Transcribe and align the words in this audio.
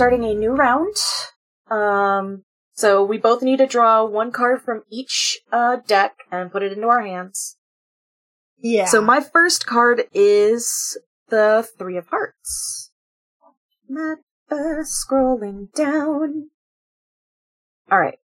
starting 0.00 0.24
a 0.24 0.32
new 0.32 0.52
round. 0.52 0.96
Um, 1.70 2.44
so 2.72 3.04
we 3.04 3.18
both 3.18 3.42
need 3.42 3.58
to 3.58 3.66
draw 3.66 4.02
one 4.02 4.32
card 4.32 4.62
from 4.62 4.82
each 4.90 5.40
uh, 5.52 5.76
deck 5.86 6.14
and 6.32 6.50
put 6.50 6.62
it 6.62 6.72
into 6.72 6.86
our 6.88 7.02
hands. 7.02 7.58
Yeah. 8.58 8.86
So 8.86 9.02
my 9.02 9.20
first 9.20 9.66
card 9.66 10.04
is 10.14 10.96
the 11.28 11.68
Three 11.76 11.98
of 11.98 12.06
Hearts. 12.06 12.92
Map 13.90 14.20
uh, 14.50 14.84
scrolling 14.84 15.70
down. 15.74 16.48
Alright. 17.92 18.20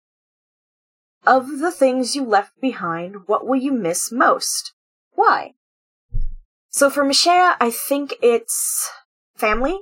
Of 1.26 1.58
the 1.58 1.72
things 1.72 2.16
you 2.16 2.24
left 2.24 2.62
behind, 2.62 3.26
what 3.26 3.48
will 3.48 3.60
you 3.60 3.72
miss 3.74 4.12
most? 4.12 4.74
Why? 5.16 5.56
So 6.70 6.92
for 6.92 7.04
Mishaya, 7.04 7.56
I 7.60 7.72
think 7.72 8.14
it's 8.22 8.92
family. 9.36 9.80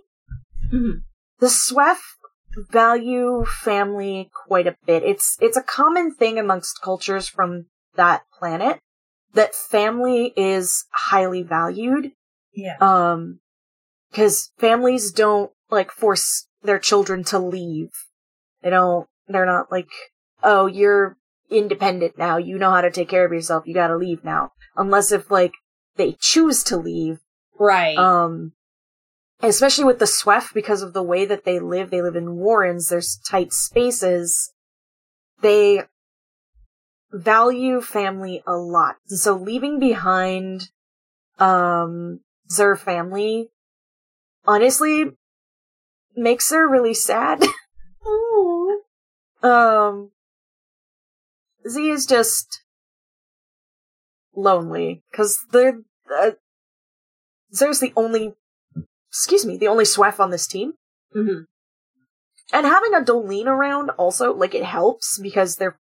Mhm. 0.71 1.01
The 1.41 1.47
Swef 1.47 1.97
value 2.55 3.45
family 3.45 4.29
quite 4.47 4.67
a 4.67 4.77
bit. 4.85 5.03
It's 5.03 5.37
it's 5.41 5.57
a 5.57 5.63
common 5.63 6.13
thing 6.13 6.39
amongst 6.39 6.81
cultures 6.81 7.27
from 7.27 7.65
that 7.95 8.23
planet 8.37 8.79
that 9.33 9.55
family 9.55 10.33
is 10.35 10.85
highly 10.91 11.43
valued. 11.43 12.11
yeah. 12.53 12.77
Um, 12.79 13.39
cause 14.13 14.51
families 14.57 15.11
don't 15.11 15.51
like 15.69 15.91
force 15.91 16.47
their 16.63 16.79
children 16.79 17.23
to 17.25 17.39
leave. 17.39 17.89
They 18.61 18.69
don't, 18.69 19.07
they're 19.27 19.45
not 19.45 19.71
like, 19.71 19.89
oh, 20.43 20.67
you're 20.67 21.17
independent 21.49 22.17
now. 22.17 22.37
You 22.37 22.57
know 22.57 22.71
how 22.71 22.81
to 22.81 22.91
take 22.91 23.09
care 23.09 23.25
of 23.25 23.31
yourself. 23.31 23.65
You 23.65 23.73
gotta 23.73 23.95
leave 23.95 24.23
now. 24.23 24.51
Unless 24.75 25.11
if 25.11 25.31
like 25.31 25.53
they 25.95 26.15
choose 26.19 26.63
to 26.65 26.77
leave. 26.77 27.19
right. 27.59 27.97
Um, 27.97 28.53
especially 29.41 29.85
with 29.85 29.99
the 29.99 30.05
Swef 30.05 30.53
because 30.53 30.81
of 30.81 30.93
the 30.93 31.03
way 31.03 31.25
that 31.25 31.45
they 31.45 31.59
live. 31.59 31.89
They 31.89 32.01
live 32.01 32.15
in 32.15 32.37
warrens. 32.37 32.89
There's 32.89 33.17
tight 33.17 33.53
spaces. 33.53 34.53
They 35.41 35.83
value 37.11 37.81
family 37.81 38.43
a 38.47 38.55
lot. 38.55 38.97
So 39.07 39.35
leaving 39.35 39.79
behind, 39.79 40.69
um, 41.39 42.21
their 42.57 42.75
family, 42.75 43.49
honestly, 44.45 45.11
makes 46.15 46.51
her 46.51 46.67
really 46.67 46.93
sad. 46.93 47.43
um, 49.43 50.11
Z 51.67 51.89
is 51.89 52.05
just 52.05 52.63
lonely 54.35 55.03
because 55.11 55.37
they're 55.51 55.79
uh, 56.13 56.31
Zer's 57.53 57.79
the 57.79 57.93
only, 57.95 58.33
excuse 59.11 59.45
me, 59.45 59.57
the 59.57 59.67
only 59.67 59.83
Swef 59.83 60.19
on 60.19 60.31
this 60.31 60.47
team. 60.47 60.73
Mhm. 61.15 61.45
And 62.53 62.65
having 62.65 62.93
a 62.93 63.01
Dolene 63.01 63.47
around 63.47 63.89
also, 63.91 64.33
like, 64.33 64.55
it 64.55 64.63
helps 64.63 65.19
because 65.19 65.55
they're 65.55 65.77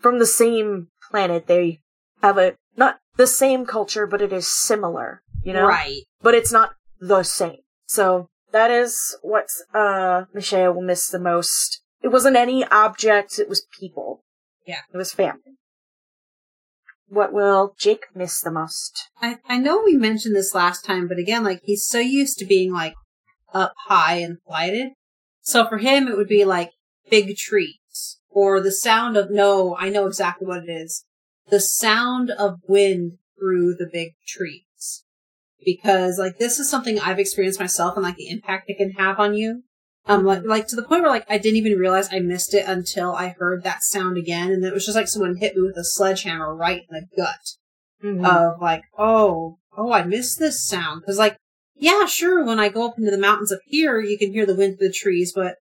from 0.00 0.18
the 0.18 0.26
same 0.26 0.88
planet. 1.10 1.46
They 1.46 1.80
have 2.22 2.38
a, 2.38 2.56
not 2.76 2.98
the 3.16 3.26
same 3.26 3.66
culture, 3.66 4.06
but 4.06 4.22
it 4.22 4.32
is 4.32 4.48
similar, 4.48 5.22
you 5.42 5.52
know? 5.52 5.66
Right. 5.66 6.02
But 6.22 6.34
it's 6.34 6.52
not 6.52 6.74
the 7.00 7.22
same. 7.22 7.60
So, 7.86 8.28
that 8.52 8.70
is 8.70 9.16
what, 9.22 9.48
uh, 9.74 10.24
Michelle 10.32 10.72
will 10.72 10.82
miss 10.82 11.08
the 11.08 11.18
most. 11.18 11.82
It 12.02 12.08
wasn't 12.08 12.36
any 12.36 12.64
objects, 12.64 13.38
it 13.38 13.48
was 13.48 13.66
people. 13.78 14.22
Yeah. 14.66 14.82
It 14.92 14.96
was 14.96 15.12
family. 15.12 15.57
What 17.08 17.32
will 17.32 17.74
Jake 17.78 18.06
miss 18.14 18.40
the 18.40 18.50
most? 18.50 19.08
I, 19.20 19.38
I 19.48 19.58
know 19.58 19.82
we 19.82 19.96
mentioned 19.96 20.36
this 20.36 20.54
last 20.54 20.84
time, 20.84 21.08
but 21.08 21.18
again, 21.18 21.42
like 21.42 21.60
he's 21.64 21.86
so 21.86 21.98
used 21.98 22.38
to 22.38 22.44
being 22.44 22.72
like 22.72 22.94
up 23.52 23.72
high 23.86 24.16
and 24.16 24.38
flighted. 24.46 24.90
So 25.40 25.66
for 25.66 25.78
him, 25.78 26.06
it 26.06 26.16
would 26.16 26.28
be 26.28 26.44
like 26.44 26.70
big 27.10 27.36
trees 27.36 28.18
or 28.28 28.60
the 28.60 28.72
sound 28.72 29.16
of, 29.16 29.30
no, 29.30 29.74
I 29.78 29.88
know 29.88 30.06
exactly 30.06 30.46
what 30.46 30.64
it 30.64 30.70
is. 30.70 31.04
The 31.48 31.60
sound 31.60 32.30
of 32.30 32.60
wind 32.68 33.18
through 33.38 33.74
the 33.74 33.88
big 33.90 34.12
trees. 34.26 35.04
Because 35.64 36.18
like 36.18 36.38
this 36.38 36.58
is 36.58 36.70
something 36.70 37.00
I've 37.00 37.18
experienced 37.18 37.58
myself 37.58 37.96
and 37.96 38.04
like 38.04 38.16
the 38.16 38.28
impact 38.28 38.64
it 38.68 38.76
can 38.76 38.92
have 38.92 39.18
on 39.18 39.34
you. 39.34 39.64
Um, 40.08 40.24
like, 40.24 40.42
like 40.44 40.66
to 40.68 40.76
the 40.76 40.82
point 40.82 41.02
where 41.02 41.10
like 41.10 41.26
I 41.28 41.38
didn't 41.38 41.56
even 41.58 41.78
realize 41.78 42.08
I 42.12 42.20
missed 42.20 42.54
it 42.54 42.64
until 42.66 43.14
I 43.14 43.34
heard 43.38 43.62
that 43.64 43.82
sound 43.82 44.16
again. 44.16 44.50
And 44.50 44.64
it 44.64 44.72
was 44.72 44.86
just 44.86 44.96
like 44.96 45.08
someone 45.08 45.36
hit 45.36 45.54
me 45.54 45.62
with 45.62 45.76
a 45.76 45.84
sledgehammer 45.84 46.54
right 46.54 46.82
in 46.82 46.86
the 46.90 47.06
gut 47.16 47.40
Mm-hmm. 48.02 48.24
of 48.24 48.60
like, 48.60 48.84
oh, 48.96 49.58
oh, 49.76 49.92
I 49.92 50.04
missed 50.04 50.38
this 50.38 50.64
sound. 50.64 51.02
Cause 51.04 51.18
like, 51.18 51.36
yeah, 51.74 52.06
sure, 52.06 52.44
when 52.44 52.60
I 52.60 52.68
go 52.68 52.86
up 52.86 52.94
into 52.96 53.10
the 53.10 53.18
mountains 53.18 53.50
up 53.50 53.58
here, 53.66 54.00
you 54.00 54.16
can 54.16 54.30
hear 54.32 54.46
the 54.46 54.54
wind 54.54 54.78
through 54.78 54.88
the 54.88 54.94
trees, 54.94 55.32
but 55.34 55.56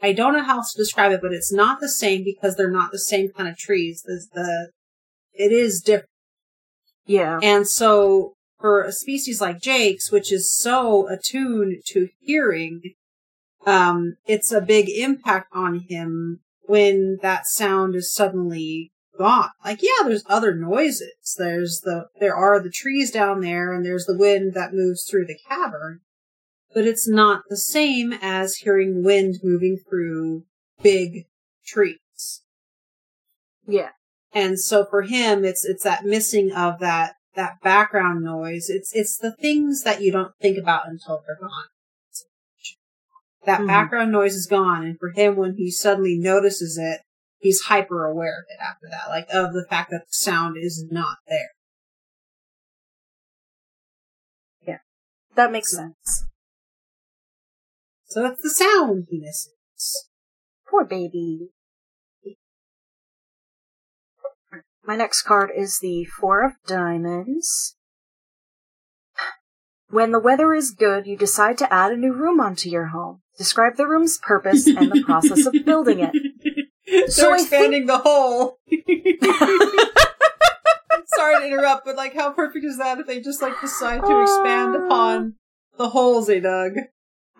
I 0.00 0.12
don't 0.12 0.32
know 0.34 0.42
how 0.44 0.58
else 0.58 0.72
to 0.72 0.80
describe 0.80 1.10
it, 1.10 1.20
but 1.20 1.32
it's 1.32 1.52
not 1.52 1.80
the 1.80 1.88
same 1.88 2.22
because 2.22 2.54
they're 2.54 2.70
not 2.70 2.92
the 2.92 2.98
same 2.98 3.30
kind 3.36 3.48
of 3.48 3.58
trees. 3.58 4.02
The, 4.06 4.24
the 4.32 4.70
it 5.34 5.50
is 5.52 5.80
different. 5.80 6.08
yeah. 7.06 7.40
And 7.42 7.66
so 7.68 8.34
for 8.60 8.82
a 8.82 8.92
species 8.92 9.40
like 9.40 9.60
Jake's, 9.60 10.12
which 10.12 10.32
is 10.32 10.54
so 10.54 11.08
attuned 11.08 11.82
to 11.88 12.08
hearing, 12.20 12.82
um, 13.66 14.16
it's 14.26 14.52
a 14.52 14.60
big 14.60 14.88
impact 14.88 15.48
on 15.52 15.80
him 15.80 16.40
when 16.62 17.18
that 17.22 17.46
sound 17.46 17.94
is 17.94 18.12
suddenly 18.12 18.92
gone. 19.18 19.50
Like, 19.64 19.82
yeah, 19.82 20.04
there's 20.04 20.24
other 20.26 20.54
noises. 20.54 21.36
There's 21.36 21.80
the, 21.84 22.06
there 22.20 22.34
are 22.34 22.60
the 22.60 22.70
trees 22.70 23.10
down 23.10 23.40
there 23.40 23.72
and 23.72 23.84
there's 23.84 24.06
the 24.06 24.16
wind 24.16 24.54
that 24.54 24.72
moves 24.72 25.04
through 25.04 25.26
the 25.26 25.38
cavern, 25.48 26.00
but 26.72 26.86
it's 26.86 27.08
not 27.08 27.42
the 27.48 27.56
same 27.56 28.14
as 28.22 28.56
hearing 28.56 29.04
wind 29.04 29.40
moving 29.42 29.78
through 29.88 30.44
big 30.82 31.26
trees. 31.66 32.42
Yeah. 33.66 33.90
And 34.32 34.58
so 34.58 34.86
for 34.88 35.02
him, 35.02 35.44
it's, 35.44 35.64
it's 35.64 35.84
that 35.84 36.04
missing 36.04 36.52
of 36.52 36.78
that, 36.78 37.16
that 37.34 37.60
background 37.62 38.24
noise. 38.24 38.70
It's, 38.70 38.94
it's 38.94 39.18
the 39.18 39.32
things 39.32 39.82
that 39.82 40.00
you 40.00 40.12
don't 40.12 40.32
think 40.40 40.56
about 40.56 40.88
until 40.88 41.22
they're 41.26 41.36
gone. 41.40 41.68
That 43.50 43.62
Mhm. 43.62 43.66
background 43.66 44.12
noise 44.12 44.36
is 44.36 44.46
gone. 44.46 44.84
And 44.84 44.96
for 44.96 45.10
him, 45.10 45.34
when 45.34 45.56
he 45.56 45.72
suddenly 45.72 46.16
notices 46.16 46.78
it, 46.78 47.00
he's 47.38 47.62
hyper 47.62 48.04
aware 48.06 48.38
of 48.38 48.44
it 48.48 48.62
after 48.62 48.86
that, 48.88 49.08
like 49.08 49.26
of 49.34 49.52
the 49.52 49.66
fact 49.68 49.90
that 49.90 50.06
the 50.06 50.12
sound 50.12 50.56
is 50.56 50.86
not 50.88 51.18
there. 51.26 51.50
Yeah. 54.60 54.78
That 55.34 55.50
makes 55.50 55.72
sense. 55.72 56.26
So 58.04 58.22
that's 58.22 58.40
the 58.40 58.50
sound 58.50 59.08
he 59.10 59.18
misses. 59.18 60.06
Poor 60.68 60.84
baby. 60.84 61.50
My 64.84 64.94
next 64.94 65.22
card 65.22 65.50
is 65.52 65.80
the 65.80 66.04
Four 66.04 66.44
of 66.44 66.52
Diamonds. 66.68 67.74
When 69.88 70.12
the 70.12 70.20
weather 70.20 70.54
is 70.54 70.70
good, 70.70 71.08
you 71.08 71.16
decide 71.16 71.58
to 71.58 71.72
add 71.72 71.90
a 71.90 71.96
new 71.96 72.12
room 72.12 72.40
onto 72.40 72.68
your 72.68 72.86
home. 72.86 73.22
Describe 73.40 73.76
the 73.78 73.88
room's 73.88 74.18
purpose 74.18 74.66
and 74.66 74.92
the 74.92 75.02
process 75.02 75.46
of 75.46 75.54
building 75.64 76.00
it. 76.00 76.12
They're 76.86 77.08
So 77.08 77.32
I 77.32 77.38
think- 77.38 77.46
expanding 77.48 77.86
the 77.86 77.96
hole. 77.96 78.58
Sorry 81.06 81.38
to 81.40 81.46
interrupt, 81.46 81.86
but 81.86 81.96
like, 81.96 82.14
how 82.14 82.32
perfect 82.32 82.66
is 82.66 82.76
that 82.76 82.98
if 82.98 83.06
they 83.06 83.18
just 83.20 83.40
like 83.40 83.58
decide 83.62 84.02
to 84.04 84.20
expand 84.22 84.76
Uh. 84.76 84.84
upon 84.84 85.36
the 85.78 85.88
holes 85.88 86.26
they 86.26 86.40
dug? 86.40 86.72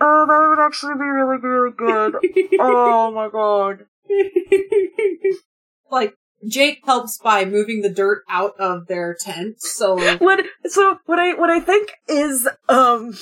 Oh, 0.00 0.26
that 0.26 0.48
would 0.48 0.64
actually 0.64 0.94
be 0.94 1.00
really, 1.04 1.36
really 1.36 1.72
good. 1.76 2.14
oh 2.60 3.10
my 3.12 3.28
god. 3.28 3.84
like 5.90 6.14
Jake 6.48 6.80
helps 6.86 7.18
by 7.18 7.44
moving 7.44 7.82
the 7.82 7.90
dirt 7.90 8.22
out 8.26 8.54
of 8.58 8.86
their 8.86 9.14
tent. 9.20 9.60
So 9.60 9.96
What, 10.16 10.46
so 10.64 10.98
what 11.04 11.18
I, 11.18 11.34
what 11.34 11.50
I 11.50 11.60
think 11.60 11.92
is, 12.08 12.48
um, 12.70 13.12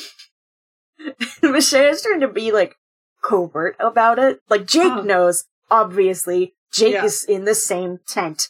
Michelle 1.43 1.91
is 1.91 2.03
trying 2.03 2.21
to 2.21 2.29
be 2.29 2.53
like 2.53 2.77
covert 3.23 3.77
about 3.81 4.19
it. 4.19 4.41
Like 4.49 4.67
Jake 4.67 4.91
Uh-huh. 4.93 5.03
knows, 5.03 5.45
obviously, 5.71 6.55
Jake 6.73 6.95
Yeah. 6.95 7.05
is 7.05 7.25
in 7.25 7.45
the 7.45 7.55
same 7.55 7.99
tent. 8.06 8.49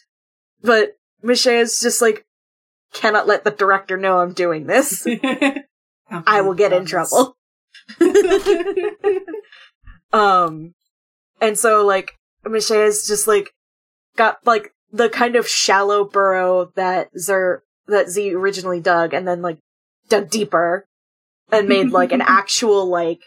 But 0.61 0.97
Michelle 1.21 1.61
is 1.61 1.79
just 1.79 2.01
like, 2.01 2.25
cannot 2.93 3.27
let 3.27 3.43
the 3.43 3.51
director 3.51 3.97
know 3.97 4.19
I'm 4.19 4.33
doing 4.33 4.65
this. 4.67 5.05
I 6.11 6.41
will 6.41 6.55
get 6.55 6.73
in 6.73 6.85
trouble. 6.85 7.37
Um, 10.11 10.73
and 11.39 11.57
so 11.57 11.85
like 11.85 12.13
Michelle 12.43 12.81
is 12.81 13.07
just 13.07 13.27
like 13.27 13.51
got 14.15 14.37
like 14.45 14.73
the 14.91 15.07
kind 15.07 15.35
of 15.35 15.47
shallow 15.47 16.03
burrow 16.03 16.71
that 16.75 17.09
Zer 17.17 17.61
that 17.87 18.09
Z 18.09 18.33
originally 18.33 18.79
dug, 18.79 19.13
and 19.13 19.27
then 19.27 19.41
like 19.43 19.59
dug 20.07 20.29
deeper 20.31 20.85
and 21.51 21.67
made 21.67 21.91
like 21.91 22.11
an 22.11 22.21
actual 22.25 22.85
like 22.85 23.21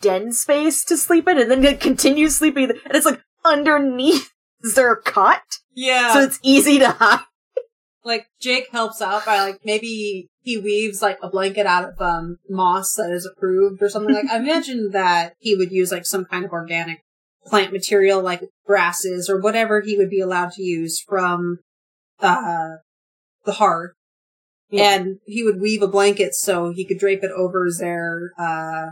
den 0.00 0.32
space 0.32 0.84
to 0.84 0.96
sleep 0.96 1.28
in, 1.28 1.38
and 1.38 1.50
then 1.50 1.64
it 1.64 1.80
continues 1.80 2.36
sleeping, 2.36 2.70
and 2.70 2.94
it's 2.94 3.06
like 3.06 3.20
underneath 3.44 4.30
their 4.74 4.96
cot, 4.96 5.42
yeah. 5.74 6.12
so 6.12 6.20
it's 6.20 6.38
easy 6.42 6.78
to 6.78 6.90
hide. 6.90 7.20
like 8.04 8.26
Jake 8.40 8.68
helps 8.70 9.00
out 9.00 9.24
by 9.24 9.40
like 9.40 9.60
maybe 9.64 10.28
he 10.42 10.58
weaves 10.58 11.00
like 11.00 11.18
a 11.22 11.30
blanket 11.30 11.66
out 11.66 11.84
of 11.84 12.00
um 12.00 12.38
moss 12.48 12.94
that 12.94 13.10
is 13.12 13.26
approved 13.26 13.82
or 13.82 13.88
something 13.88 14.14
like 14.14 14.26
I 14.30 14.36
imagine 14.38 14.90
that 14.92 15.34
he 15.38 15.54
would 15.56 15.70
use 15.72 15.92
like 15.92 16.06
some 16.06 16.24
kind 16.24 16.44
of 16.44 16.50
organic 16.50 17.00
plant 17.44 17.72
material 17.72 18.20
like 18.20 18.42
grasses 18.66 19.28
or 19.28 19.40
whatever 19.40 19.80
he 19.80 19.96
would 19.96 20.10
be 20.10 20.20
allowed 20.20 20.52
to 20.52 20.62
use 20.62 21.00
from 21.00 21.58
uh 22.20 22.76
the 23.44 23.52
hearth. 23.52 23.92
Yeah. 24.72 24.94
And 24.94 25.18
he 25.26 25.42
would 25.44 25.60
weave 25.60 25.82
a 25.82 25.86
blanket 25.88 26.34
so 26.34 26.72
he 26.72 26.84
could 26.86 26.98
drape 26.98 27.22
it 27.22 27.30
over 27.30 27.68
their 27.78 28.32
uh 28.38 28.86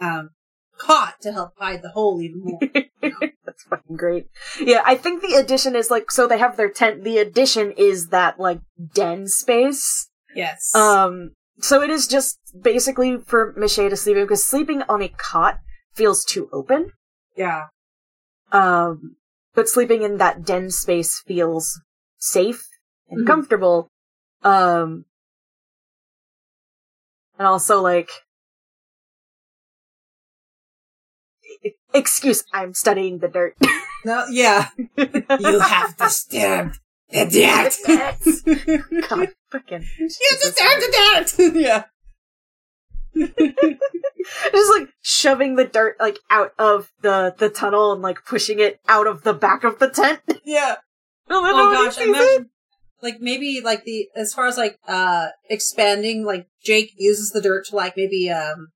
um 0.00 0.30
cot 0.78 1.14
to 1.22 1.32
help 1.32 1.52
hide 1.58 1.80
the 1.82 1.88
hole 1.90 2.20
even 2.20 2.40
more. 2.44 2.60
That's 3.02 3.62
fucking 3.70 3.96
great. 3.96 4.26
Yeah, 4.60 4.82
I 4.84 4.94
think 4.96 5.22
the 5.22 5.34
addition 5.36 5.74
is 5.74 5.90
like 5.90 6.10
so 6.10 6.26
they 6.26 6.38
have 6.38 6.56
their 6.58 6.68
tent. 6.70 7.02
The 7.04 7.18
addition 7.18 7.72
is 7.72 8.08
that 8.08 8.38
like 8.38 8.60
den 8.94 9.26
space. 9.26 10.08
yes. 10.34 10.74
Um, 10.74 11.30
so 11.60 11.80
it 11.82 11.88
is 11.88 12.06
just 12.06 12.38
basically 12.60 13.16
for 13.16 13.54
Michelle 13.56 13.88
to 13.88 13.96
sleep 13.96 14.16
in 14.18 14.24
because 14.24 14.44
sleeping 14.46 14.82
on 14.90 15.00
a 15.02 15.08
cot 15.08 15.58
feels 15.94 16.22
too 16.24 16.50
open. 16.52 16.90
yeah. 17.34 17.68
Um, 18.52 19.16
but 19.54 19.68
sleeping 19.68 20.02
in 20.02 20.18
that 20.18 20.44
den 20.44 20.70
space 20.70 21.22
feels 21.26 21.80
safe 22.18 22.62
and 23.08 23.22
Mhm. 23.24 23.26
comfortable. 23.26 23.88
Um, 24.42 25.04
and 27.38 27.46
also 27.46 27.82
like, 27.82 28.10
excuse, 31.94 32.44
I'm 32.52 32.74
studying 32.74 33.18
the 33.18 33.28
dirt. 33.28 33.56
No, 34.04 34.26
yeah. 34.30 34.68
You 34.96 35.60
have 35.60 35.96
disturbed 35.96 36.78
the 37.10 37.26
dirt. 37.26 39.08
God, 39.08 39.28
fucking. 39.50 39.84
You 39.98 40.08
disturbed 40.08 40.82
the 40.82 41.24
dirt. 41.36 41.54
yeah. 41.56 41.84
Just 44.52 44.78
like 44.78 44.88
shoving 45.00 45.56
the 45.56 45.64
dirt 45.64 45.96
like 46.00 46.18
out 46.30 46.52
of 46.58 46.90
the 47.00 47.34
the 47.38 47.48
tunnel 47.48 47.92
and 47.92 48.02
like 48.02 48.24
pushing 48.26 48.60
it 48.60 48.78
out 48.88 49.06
of 49.06 49.22
the 49.22 49.32
back 49.32 49.64
of 49.64 49.78
the 49.78 49.88
tent. 49.88 50.20
Yeah. 50.44 50.76
oh 51.30 51.42
Oh 51.44 51.72
gosh, 51.72 51.98
imagine 51.98 52.50
like 53.06 53.20
maybe 53.20 53.60
like 53.62 53.84
the 53.84 54.08
as 54.16 54.34
far 54.34 54.46
as 54.46 54.58
like 54.58 54.78
uh 54.88 55.28
expanding 55.48 56.24
like 56.24 56.48
Jake 56.62 56.92
uses 56.96 57.30
the 57.30 57.40
dirt 57.40 57.66
to 57.66 57.76
like 57.76 57.96
maybe 57.96 58.28
um 58.30 58.68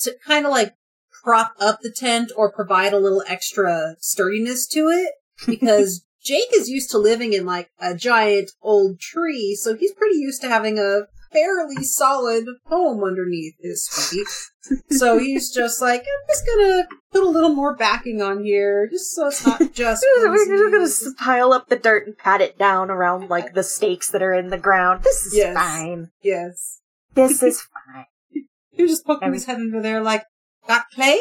to 0.00 0.14
kind 0.24 0.46
of 0.46 0.52
like 0.52 0.74
prop 1.22 1.52
up 1.60 1.80
the 1.82 1.92
tent 1.94 2.30
or 2.36 2.52
provide 2.52 2.92
a 2.92 2.98
little 2.98 3.24
extra 3.26 3.96
sturdiness 3.98 4.66
to 4.68 4.88
it. 4.88 5.12
Because 5.46 6.04
Jake 6.22 6.50
is 6.52 6.68
used 6.68 6.90
to 6.90 6.98
living 6.98 7.32
in 7.32 7.46
like 7.46 7.70
a 7.80 7.94
giant 7.94 8.50
old 8.60 9.00
tree, 9.00 9.56
so 9.58 9.74
he's 9.74 9.94
pretty 9.94 10.16
used 10.16 10.42
to 10.42 10.48
having 10.48 10.78
a 10.78 11.06
fairly 11.32 11.82
solid 11.84 12.44
home 12.66 13.02
underneath 13.04 13.54
his 13.60 13.88
feet. 13.88 14.76
so 14.96 15.18
he's 15.18 15.52
just 15.52 15.80
like, 15.80 16.00
I'm 16.00 16.28
just 16.28 16.44
gonna 16.46 16.88
put 17.12 17.22
a 17.22 17.28
little 17.28 17.54
more 17.54 17.74
backing 17.76 18.20
on 18.22 18.44
here, 18.44 18.88
just 18.90 19.10
so 19.14 19.28
it's 19.28 19.46
not 19.46 19.60
just. 19.72 20.04
We're 20.22 20.80
just 20.80 21.02
gonna 21.04 21.14
pile 21.18 21.52
up 21.52 21.68
the 21.68 21.76
dirt 21.76 22.06
and 22.06 22.16
pat 22.18 22.40
it 22.40 22.58
down 22.58 22.90
around 22.90 23.28
like 23.30 23.54
the 23.54 23.62
stakes 23.62 24.10
that 24.10 24.22
are 24.22 24.34
in 24.34 24.48
the 24.48 24.58
ground. 24.58 25.02
This 25.04 25.26
is 25.26 25.36
Yes. 25.36 25.54
fine. 25.56 26.10
Yes. 26.22 26.80
This 27.14 27.42
is 27.42 27.62
fine. 27.62 28.04
He 28.72 28.82
was 28.84 28.92
just 28.92 29.04
poking 29.04 29.26
Every- 29.26 29.38
his 29.38 29.46
head 29.46 29.56
under 29.56 29.82
there 29.82 30.00
like, 30.00 30.24
got 30.66 30.84
clay? 30.94 31.18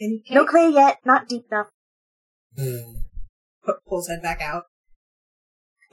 Any 0.00 0.22
clay? 0.26 0.34
No 0.34 0.46
clay 0.46 0.70
yet, 0.70 0.98
not 1.04 1.28
deep 1.28 1.44
enough. 1.50 1.66
Hmm. 2.56 3.00
Pu- 3.64 3.74
Pulls 3.86 4.08
head 4.08 4.22
back 4.22 4.40
out. 4.40 4.62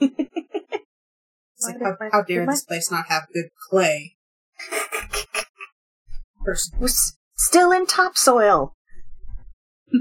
It's 1.56 1.66
like, 1.66 1.80
how, 1.80 1.96
how 2.12 2.22
dare 2.22 2.46
this 2.46 2.64
place 2.64 2.90
not 2.90 3.06
have 3.08 3.28
good 3.32 3.48
clay? 3.70 4.16
Person. 6.44 6.76
We're 6.80 6.86
s- 6.86 7.16
still 7.36 7.72
in 7.72 7.86
topsoil. 7.86 8.74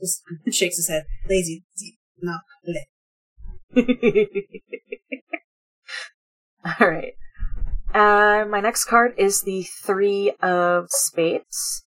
Just 0.00 0.22
shakes 0.50 0.76
his 0.76 0.88
head. 0.88 1.04
Lazy. 1.28 1.64
No. 2.20 2.38
clay. 2.64 2.88
All 6.64 6.88
right. 6.88 7.12
Uh, 7.94 8.44
my 8.48 8.60
next 8.60 8.84
card 8.84 9.14
is 9.16 9.42
the 9.42 9.62
Three 9.62 10.32
of 10.42 10.86
Spades. 10.90 11.84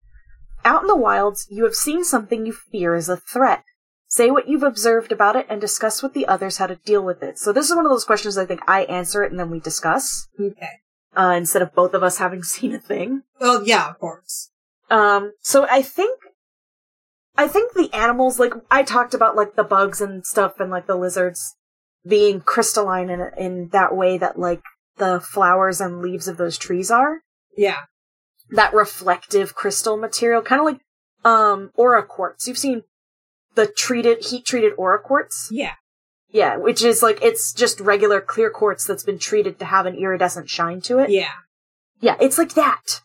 Out 0.65 0.83
in 0.83 0.89
the 0.89 0.97
wilds, 0.97 1.47
you 1.51 1.65
have 1.65 1.75
seen 1.75 2.05
something 2.05 2.45
you 2.47 2.53
fear 2.53 2.95
is 2.95 3.09
a 3.09 3.17
threat. 3.17 3.65
Say 4.13 4.33
what 4.33 4.49
you've 4.49 4.65
observed 4.65 5.13
about 5.13 5.37
it 5.37 5.47
and 5.49 5.61
discuss 5.61 6.03
with 6.03 6.15
the 6.15 6.27
others 6.27 6.57
how 6.57 6.67
to 6.67 6.75
deal 6.75 7.01
with 7.01 7.23
it. 7.23 7.39
So 7.39 7.53
this 7.53 7.71
is 7.71 7.77
one 7.77 7.87
of 7.87 7.93
those 7.93 8.05
questions 8.05 8.37
I 8.37 8.45
think 8.45 8.61
I 8.67 8.83
answer 8.83 9.23
it 9.23 9.31
and 9.31 9.39
then 9.39 9.51
we 9.51 9.61
discuss, 9.61 10.27
Okay. 10.39 10.81
uh, 11.17 11.33
instead 11.37 11.63
of 11.63 11.73
both 11.73 11.95
of 11.95 12.03
us 12.03 12.19
having 12.19 12.43
seen 12.55 12.75
a 12.75 12.81
thing. 12.81 13.23
Well, 13.41 13.65
yeah, 13.65 13.89
of 13.89 14.01
course. 14.01 14.51
Um, 14.91 15.33
so 15.41 15.65
I 15.71 15.83
think, 15.83 16.19
I 17.37 17.47
think 17.47 17.73
the 17.75 17.89
animals, 17.95 18.41
like, 18.41 18.53
I 18.69 18.83
talked 18.83 19.15
about, 19.15 19.37
like, 19.37 19.55
the 19.55 19.63
bugs 19.63 20.01
and 20.01 20.27
stuff 20.27 20.59
and, 20.59 20.73
like, 20.73 20.89
the 20.89 20.97
lizards 20.97 21.55
being 22.05 22.41
crystalline 22.41 23.11
in, 23.11 23.21
in 23.39 23.69
that 23.69 23.95
way 23.95 24.19
that, 24.19 24.41
like, 24.41 24.63
the 24.97 25.21
flowers 25.21 25.81
and 25.81 26.03
leaves 26.03 26.27
of 26.27 26.37
those 26.37 26.59
trees 26.59 26.91
are. 26.91 27.21
Yeah. 27.57 27.83
That 28.51 28.75
reflective 28.75 29.55
crystal 29.55 29.97
material, 29.97 30.43
kind 30.43 30.59
of 30.61 30.65
like, 30.67 30.81
um, 31.25 31.71
aura 31.77 32.03
quartz. 32.03 32.49
You've 32.49 32.59
seen 32.59 32.83
the 33.55 33.67
treated, 33.67 34.25
heat 34.25 34.45
treated 34.45 34.73
aura 34.77 34.99
quartz? 34.99 35.49
Yeah. 35.51 35.75
Yeah, 36.29 36.57
which 36.57 36.83
is 36.83 37.03
like, 37.03 37.23
it's 37.23 37.53
just 37.53 37.81
regular 37.81 38.21
clear 38.21 38.51
quartz 38.51 38.85
that's 38.85 39.03
been 39.03 39.19
treated 39.19 39.59
to 39.59 39.65
have 39.65 39.87
an 39.87 39.97
iridescent 39.97 40.49
shine 40.49 40.81
to 40.83 40.99
it. 40.99 41.11
Yeah. 41.11 41.33
Yeah, 42.01 42.17
it's 42.21 42.39
like 42.39 42.55
that. 42.55 43.03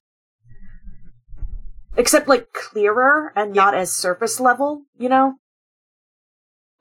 Except 1.98 2.28
like 2.28 2.54
clearer 2.54 3.32
and 3.36 3.54
not 3.54 3.74
as 3.74 3.92
surface 3.92 4.40
level, 4.40 4.84
you 4.98 5.10
know? 5.10 5.36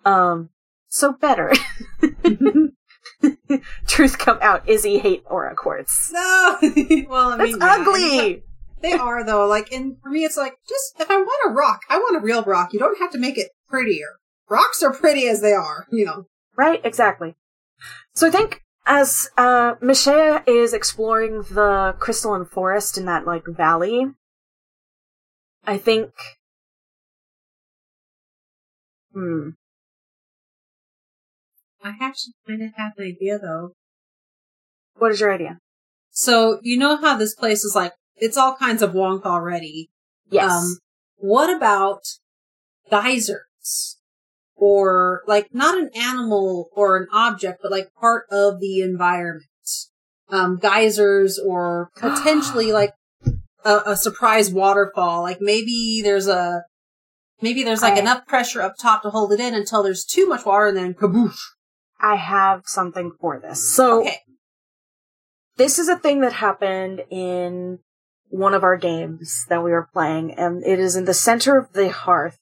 Um, 0.04 0.50
so 0.88 1.12
better. 1.12 1.52
Truth 3.87 4.18
come 4.18 4.38
out, 4.40 4.68
Izzy 4.68 4.99
hate 4.99 5.25
aura 5.26 5.54
quartz. 5.54 6.11
No! 6.12 6.59
well, 7.09 7.33
I 7.33 7.37
That's 7.37 7.50
mean, 7.52 7.59
yeah, 7.61 7.76
ugly! 7.78 8.42
They 8.85 8.93
are 8.93 9.25
though. 9.25 9.47
Like, 9.47 9.73
and 9.73 9.97
for 10.03 10.11
me, 10.11 10.25
it's 10.25 10.37
like 10.37 10.57
just 10.69 11.00
if 11.00 11.11
I 11.11 11.17
want 11.17 11.50
a 11.50 11.55
rock, 11.55 11.81
I 11.88 11.97
want 11.97 12.19
a 12.19 12.21
real 12.21 12.43
rock. 12.43 12.75
You 12.75 12.79
don't 12.79 12.99
have 12.99 13.11
to 13.12 13.19
make 13.19 13.38
it 13.38 13.49
prettier. 13.67 14.17
Rocks 14.50 14.83
are 14.83 14.93
pretty 14.93 15.26
as 15.26 15.41
they 15.41 15.55
are. 15.55 15.87
You 15.91 16.05
know. 16.05 16.26
Right, 16.55 16.83
exactly. 16.85 17.35
So 18.14 18.26
I 18.26 18.31
think 18.31 18.61
as 18.85 19.31
uh 19.38 19.76
Michelle 19.81 20.43
is 20.47 20.75
exploring 20.75 21.45
the 21.50 21.97
crystalline 21.99 22.45
forest 22.45 22.99
in 22.99 23.07
that 23.07 23.25
like 23.25 23.47
valley, 23.47 24.09
I 25.67 25.79
think 25.79 26.11
Hmm. 29.14 29.50
I 31.83 31.95
actually 32.00 32.35
kind 32.47 32.62
of 32.62 32.73
have 32.76 32.93
an 32.99 33.07
idea 33.07 33.38
though. 33.38 33.73
What 34.99 35.11
is 35.12 35.21
your 35.21 35.33
idea? 35.33 35.59
So 36.11 36.59
you 36.62 36.76
know 36.76 36.99
how 36.99 37.17
this 37.17 37.35
place 37.35 37.64
is 37.64 37.75
like 37.75 37.93
it's 38.16 38.37
all 38.37 38.56
kinds 38.56 38.83
of 38.83 38.92
wonk 38.92 39.25
already. 39.25 39.90
Yes. 40.30 40.50
Um, 40.50 40.78
what 41.16 41.54
about 41.54 42.00
geysers? 42.90 43.99
Or 44.56 45.23
like 45.26 45.49
not 45.52 45.76
an 45.76 45.90
animal 45.97 46.68
or 46.73 46.97
an 46.97 47.09
object, 47.12 47.61
but 47.62 47.73
like 47.73 47.92
part 48.00 48.26
of 48.30 48.61
the 48.61 48.80
environment. 48.80 49.44
Um, 50.30 50.59
geysers 50.59 51.38
or 51.38 51.90
potentially 51.97 52.73
like 52.73 52.92
a, 53.64 53.80
a 53.87 53.97
surprise 53.97 54.50
waterfall. 54.50 55.23
Like 55.23 55.38
maybe 55.40 56.00
there's 56.02 56.28
a, 56.28 56.62
maybe 57.42 57.62
there's 57.64 57.83
like 57.83 57.94
I- 57.94 58.00
enough 58.00 58.26
pressure 58.26 58.62
up 58.62 58.75
top 58.80 59.02
to 59.02 59.11
hold 59.11 59.33
it 59.33 59.40
in 59.40 59.54
until 59.54 59.83
there's 59.83 60.04
too 60.04 60.26
much 60.28 60.47
water 60.47 60.68
and 60.68 60.76
then 60.76 60.94
kaboosh. 60.94 61.37
I 62.00 62.16
have 62.16 62.62
something 62.66 63.12
for 63.21 63.40
this. 63.40 63.75
So 63.75 64.00
Okay. 64.02 64.18
this 65.56 65.78
is 65.78 65.88
a 65.88 65.99
thing 65.99 66.21
that 66.21 66.35
happened 66.35 67.02
in 67.11 67.78
one 68.35 68.55
of 68.55 68.64
our 68.64 68.76
games 68.76 69.47
that 69.49 69.62
we 69.62 69.71
were 69.71 69.88
playing, 69.93 70.33
and 70.33 70.64
it 70.64 70.79
is 70.79 70.97
in 70.97 71.05
the 71.05 71.14
center 71.14 71.57
of 71.57 71.73
the 71.73 71.91
hearth. 71.91 72.38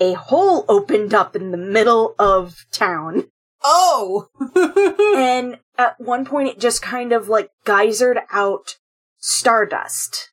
A 0.00 0.14
hole 0.14 0.64
opened 0.68 1.14
up 1.14 1.36
in 1.36 1.52
the 1.52 1.56
middle 1.56 2.16
of 2.18 2.66
town, 2.72 3.28
Oh! 3.64 4.28
and 5.16 5.58
at 5.78 5.98
one 5.98 6.26
point 6.26 6.48
it 6.48 6.60
just 6.60 6.82
kind 6.82 7.12
of 7.12 7.28
like 7.28 7.50
geysered 7.64 8.18
out 8.30 8.76
stardust. 9.16 10.30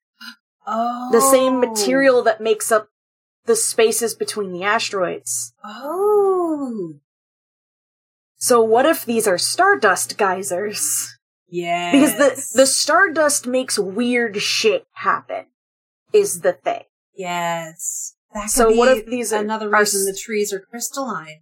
oh. 0.67 1.09
The 1.11 1.21
same 1.21 1.53
oh. 1.53 1.59
material 1.59 2.21
that 2.23 2.41
makes 2.41 2.71
up 2.71 2.89
the 3.45 3.55
spaces 3.55 4.13
between 4.13 4.51
the 4.51 4.63
asteroids. 4.63 5.53
Oh. 5.63 6.95
So 8.35 8.61
what 8.61 8.85
if 8.85 9.05
these 9.05 9.27
are 9.27 9.37
stardust 9.37 10.17
geysers? 10.17 11.17
Yeah. 11.51 11.91
Because 11.91 12.15
the 12.15 12.57
the 12.59 12.65
stardust 12.65 13.45
makes 13.45 13.77
weird 13.77 14.37
shit 14.41 14.85
happen. 14.93 15.45
Is 16.13 16.41
the 16.41 16.53
thing. 16.53 16.83
Yes. 17.13 18.15
That 18.33 18.43
could 18.43 18.51
So 18.51 18.69
be 18.69 18.77
what 18.77 18.97
if 18.97 19.05
these 19.05 19.31
are- 19.33 19.41
another 19.41 19.67
are 19.75 19.79
reason 19.79 20.07
s- 20.07 20.13
the 20.15 20.19
trees 20.19 20.51
are 20.53 20.59
crystalline? 20.61 21.41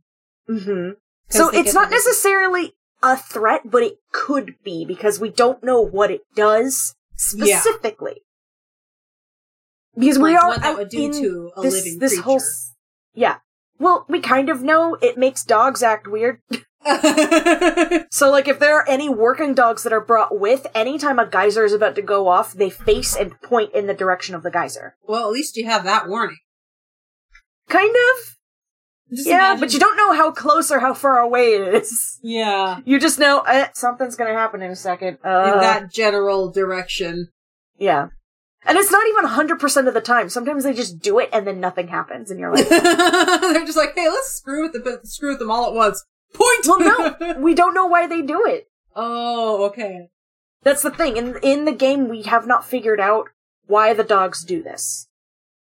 Mm-hmm. 0.50 0.92
'Cause 1.30 1.38
So 1.38 1.50
it's 1.50 1.74
not 1.76 1.92
necessarily 1.92 2.74
a 3.04 3.16
threat, 3.16 3.62
but 3.70 3.84
it 3.84 4.00
could 4.12 4.56
be 4.64 4.84
because 4.86 5.20
we 5.20 5.30
don't 5.30 5.64
know 5.64 5.80
what 5.82 6.10
it 6.12 6.22
does 6.36 6.96
Yeah. 7.36 7.60
specifically. 7.62 8.24
Because 9.98 10.18
we 10.18 10.34
Like 10.34 10.44
are 10.44 10.50
what 10.50 10.62
that 10.62 10.72
out 10.74 10.78
would 10.80 10.90
do 10.90 11.04
in 11.04 11.12
to 11.14 11.52
a 11.58 11.62
this, 11.62 11.74
living 11.74 12.00
this 12.00 12.12
creature. 12.14 12.24
whole 12.24 12.42
yeah. 13.14 13.38
Well, 13.80 14.06
we 14.10 14.20
kind 14.22 14.50
of 14.50 14.62
know 14.64 14.96
it 15.02 15.18
makes 15.18 15.44
dogs 15.44 15.82
act 15.84 16.08
weird. 16.08 16.42
So, 18.12 18.32
like, 18.32 18.48
if 18.48 18.60
there 18.60 18.76
are 18.78 18.88
any 18.90 19.08
working 19.10 19.54
dogs 19.54 19.84
that 19.84 19.94
are 19.94 20.02
brought 20.04 20.40
with, 20.40 20.66
anytime 20.74 21.20
a 21.20 21.26
geyser 21.28 21.64
is 21.64 21.74
about 21.74 21.96
to 21.96 22.02
go 22.02 22.28
off, 22.28 22.54
they 22.54 22.70
face 22.70 23.16
and 23.16 23.40
point 23.42 23.74
in 23.74 23.88
the 23.88 23.94
direction 23.94 24.36
of 24.36 24.44
the 24.44 24.52
geyser. 24.52 24.96
well, 25.08 25.26
at 25.26 25.32
least 25.32 25.56
you 25.58 25.66
have 25.66 25.84
that 25.84 26.08
warning. 26.10 26.38
Kind 27.70 27.92
of. 27.96 28.36
Just 29.16 29.28
yeah, 29.28 29.50
imagine- 29.52 29.60
but 29.60 29.74
you 29.74 29.80
don't 29.80 29.98
know 29.98 30.14
how 30.14 30.32
close 30.32 30.72
or 30.72 30.80
how 30.80 30.94
far 30.94 31.20
away 31.20 31.54
it 31.54 31.74
is. 31.76 32.20
Yeah. 32.24 32.80
You 32.86 33.00
just 33.00 33.20
know 33.20 33.42
eh, 33.42 33.68
something's 33.74 34.16
gonna 34.16 34.34
happen 34.34 34.62
in 34.62 34.72
a 34.72 34.76
second. 34.76 35.18
Uh, 35.24 35.52
in 35.54 35.60
that 35.62 35.92
general 35.92 36.52
direction. 36.52 37.30
yeah. 37.78 38.08
And 38.66 38.78
it's 38.78 38.92
not 38.92 39.08
even 39.08 39.26
100% 39.26 39.88
of 39.88 39.94
the 39.94 40.02
time. 40.02 40.28
Sometimes 40.28 40.66
they 40.66 40.74
just 40.74 41.00
do 41.00 41.18
it 41.20 41.30
and 41.32 41.48
then 41.48 41.62
nothing 41.62 41.88
happens, 41.88 42.30
and 42.30 42.40
you're 42.42 42.54
like, 42.54 42.68
They're 42.70 43.66
just 43.66 43.78
like, 43.78 43.96
hey, 43.96 44.10
let's 44.10 44.32
screw 44.36 44.64
with 44.64 44.74
the 44.74 45.00
screw 45.06 45.30
with 45.30 45.40
them 45.40 45.50
all 45.50 45.66
at 45.66 45.74
once. 45.74 46.04
Point. 46.34 46.68
well, 46.68 46.80
no, 47.20 47.40
we 47.40 47.54
don't 47.56 47.74
know 47.74 47.86
why 47.88 48.08
they 48.08 48.22
do 48.22 48.46
it. 48.46 48.68
oh, 48.96 49.66
okay. 49.66 50.10
That's 50.64 50.82
the 50.82 50.92
thing. 50.92 51.16
In 51.18 51.38
in 51.42 51.66
the 51.66 51.72
game, 51.72 52.10
we 52.10 52.24
have 52.24 52.46
not 52.46 52.66
figured 52.66 53.00
out 53.00 53.30
why 53.68 53.94
the 53.94 54.04
dogs 54.04 54.44
do 54.44 54.62
this. 54.62 55.08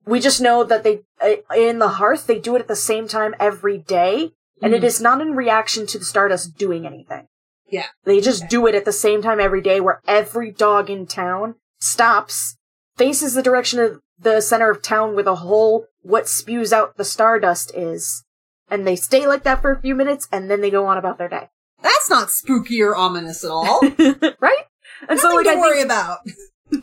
We 0.06 0.20
just 0.22 0.40
know 0.42 0.64
that 0.64 0.84
they 0.84 1.02
uh, 1.22 1.36
in 1.56 1.80
the 1.80 1.90
hearth 2.00 2.26
they 2.28 2.40
do 2.40 2.56
it 2.56 2.62
at 2.62 2.68
the 2.70 2.76
same 2.76 3.08
time 3.08 3.36
every 3.40 3.78
day, 3.78 4.32
and 4.62 4.74
it 4.74 4.82
Mhm. 4.82 4.86
is 4.86 5.02
not 5.02 5.20
in 5.22 5.36
reaction 5.36 5.86
to 5.88 6.00
the 6.00 6.06
Stardust 6.06 6.58
doing 6.58 6.86
anything. 6.86 7.28
Yeah. 7.70 7.88
They 8.06 8.22
just 8.22 8.48
do 8.48 8.66
it 8.66 8.76
at 8.76 8.86
the 8.86 8.94
same 8.94 9.22
time 9.22 9.42
every 9.42 9.62
day, 9.62 9.82
where 9.82 10.00
every 10.08 10.52
dog 10.52 10.90
in 10.90 11.06
town 11.06 11.56
stops, 11.80 12.56
faces 12.96 13.34
the 13.34 13.44
direction 13.44 13.80
of 13.82 14.00
the 14.18 14.40
center 14.40 14.72
of 14.72 14.82
town 14.82 15.14
where 15.16 15.24
the 15.24 15.36
hole 15.36 15.86
what 16.02 16.30
spews 16.30 16.72
out 16.72 16.96
the 16.96 17.04
Stardust 17.04 17.76
is, 17.76 18.24
and 18.70 18.86
they 18.86 18.96
stay 18.96 19.28
like 19.28 19.44
that 19.44 19.62
for 19.62 19.72
a 19.72 19.82
few 19.82 19.96
minutes, 19.96 20.28
and 20.32 20.50
then 20.50 20.62
they 20.62 20.70
go 20.70 20.86
on 20.86 20.98
about 20.98 21.18
their 21.18 21.30
day. 21.30 21.50
That's 21.82 22.10
not 22.10 22.32
spooky 22.32 22.82
or 22.82 22.96
ominous 22.96 23.44
at 23.44 23.52
all. 23.52 23.82
right? 24.40 24.64
And 25.08 25.20
so, 25.20 25.30
Nothing 25.30 25.36
like, 25.36 25.46
to 25.46 25.52
I 25.52 25.56
worry 25.56 25.78
think, 25.78 25.86
about. 25.86 26.20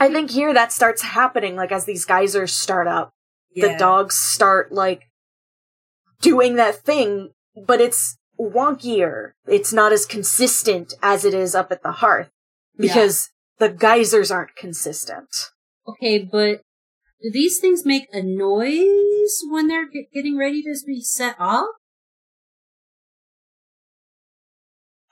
I 0.00 0.08
think 0.08 0.30
here 0.30 0.54
that 0.54 0.72
starts 0.72 1.02
happening, 1.02 1.56
like, 1.56 1.72
as 1.72 1.84
these 1.84 2.04
geysers 2.04 2.52
start 2.52 2.86
up. 2.86 3.12
The 3.56 3.76
dogs 3.78 4.16
start, 4.16 4.72
like, 4.72 5.02
doing 6.20 6.56
that 6.56 6.76
thing, 6.76 7.30
but 7.66 7.80
it's 7.80 8.16
wonkier. 8.38 9.32
It's 9.46 9.72
not 9.72 9.92
as 9.92 10.06
consistent 10.06 10.94
as 11.02 11.24
it 11.24 11.34
is 11.34 11.54
up 11.54 11.70
at 11.70 11.82
the 11.82 11.92
hearth. 11.92 12.30
Because 12.76 13.30
the 13.58 13.68
geysers 13.68 14.32
aren't 14.32 14.56
consistent. 14.56 15.28
Okay, 15.86 16.18
but 16.18 16.62
do 17.22 17.30
these 17.32 17.60
things 17.60 17.84
make 17.84 18.08
a 18.12 18.22
noise 18.22 19.13
when 19.48 19.68
they're 19.68 19.88
get- 19.88 20.12
getting 20.12 20.36
ready 20.36 20.62
to 20.62 20.74
be 20.86 21.00
set 21.02 21.36
off? 21.38 21.68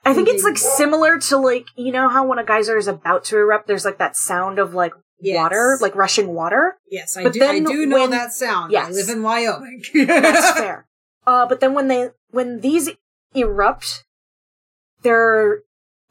I 0.05 0.13
think 0.13 0.27
it's, 0.27 0.43
like, 0.43 0.57
similar 0.57 1.17
to, 1.17 1.37
like, 1.37 1.67
you 1.77 1.91
know 1.93 2.09
how 2.09 2.25
when 2.27 2.37
a 2.37 2.43
geyser 2.43 2.77
is 2.77 2.87
about 2.87 3.23
to 3.25 3.37
erupt, 3.37 3.67
there's, 3.67 3.85
like, 3.85 3.99
that 3.99 4.17
sound 4.17 4.59
of, 4.59 4.73
like, 4.73 4.93
Yes. 5.19 5.37
water, 5.37 5.77
like 5.79 5.95
rushing 5.95 6.33
water? 6.33 6.77
Yes, 6.91 7.15
I 7.15 7.23
But 7.23 7.31
do. 7.33 7.41
I 7.41 7.47
then 7.53 7.63
do 7.63 7.85
know 7.85 8.01
when- 8.01 8.09
that 8.09 8.33
sound. 8.33 8.75
I 8.75 8.87
Yes. 8.87 8.93
live 8.93 9.07
in 9.09 9.23
Wyoming. 9.23 9.81
That's 10.07 10.59
fair. 10.59 10.85
Uh, 11.25 11.45
but 11.47 11.61
then 11.61 11.73
when 11.73 11.87
they 11.87 12.09
when 12.31 12.59
these 12.59 12.89
erupt, 13.33 14.03
they're 15.01 15.61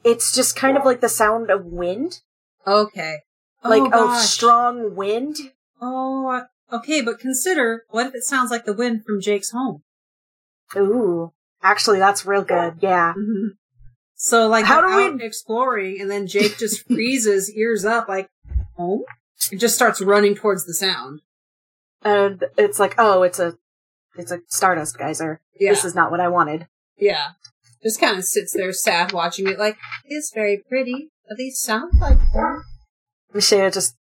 it's 0.03 0.33
just 0.33 0.55
kind 0.55 0.75
of 0.77 0.83
like 0.85 0.99
the 1.01 1.09
sound 1.09 1.51
of 1.51 1.63
wind, 1.65 2.21
Okay. 2.65 3.17
like 3.63 3.83
oh, 3.83 3.89
gosh. 4.07 4.27
strong 4.31 4.95
wind. 4.95 5.37
Oh, 5.79 6.25
I- 6.29 6.45
okay, 6.71 7.01
but 7.01 7.19
consider 7.19 7.83
what 7.89 8.07
if 8.07 8.15
it 8.15 8.23
sounds 8.23 8.51
like 8.51 8.65
the 8.65 8.73
wind 8.73 9.03
from 9.05 9.21
Jake's 9.21 9.51
home? 9.51 9.83
Ooh, 10.75 11.31
actually, 11.61 11.99
that's 11.99 12.25
real 12.25 12.43
good. 12.43 12.75
Yeah. 12.81 13.13
Mm-hmm. 13.13 13.49
So, 14.15 14.47
like, 14.47 14.65
How 14.65 14.81
do 14.81 15.15
we- 15.17 15.23
exploring, 15.25 15.99
and 15.99 16.09
then 16.09 16.27
Jake 16.27 16.57
just 16.57 16.85
freezes, 16.87 17.51
ears 17.53 17.83
up, 17.85 18.07
like, 18.07 18.29
home? 18.75 19.03
It 19.51 19.57
just 19.57 19.75
starts 19.75 20.01
running 20.01 20.35
towards 20.35 20.65
the 20.65 20.73
sound. 20.73 21.21
And 22.03 22.43
it's 22.57 22.79
like, 22.79 22.95
oh, 22.97 23.23
it's 23.23 23.39
a 23.39 23.57
it's 24.17 24.31
a 24.31 24.39
stardust 24.47 24.97
geyser. 24.97 25.41
Yeah. 25.59 25.71
This 25.71 25.83
is 25.85 25.95
not 25.95 26.11
what 26.11 26.19
I 26.19 26.27
wanted. 26.27 26.67
Yeah. 26.97 27.29
Just 27.81 27.99
kind 27.99 28.17
of 28.17 28.23
sits 28.23 28.53
there 28.53 28.71
sad 28.71 29.11
watching 29.11 29.47
it, 29.47 29.59
like, 29.59 29.77
it's 30.05 30.31
very 30.33 30.63
pretty, 30.69 31.09
but 31.27 31.37
these 31.37 31.59
sound 31.59 31.93
like 31.99 32.19
them. 32.33 32.63
Michelle 33.33 33.71
just 33.71 33.95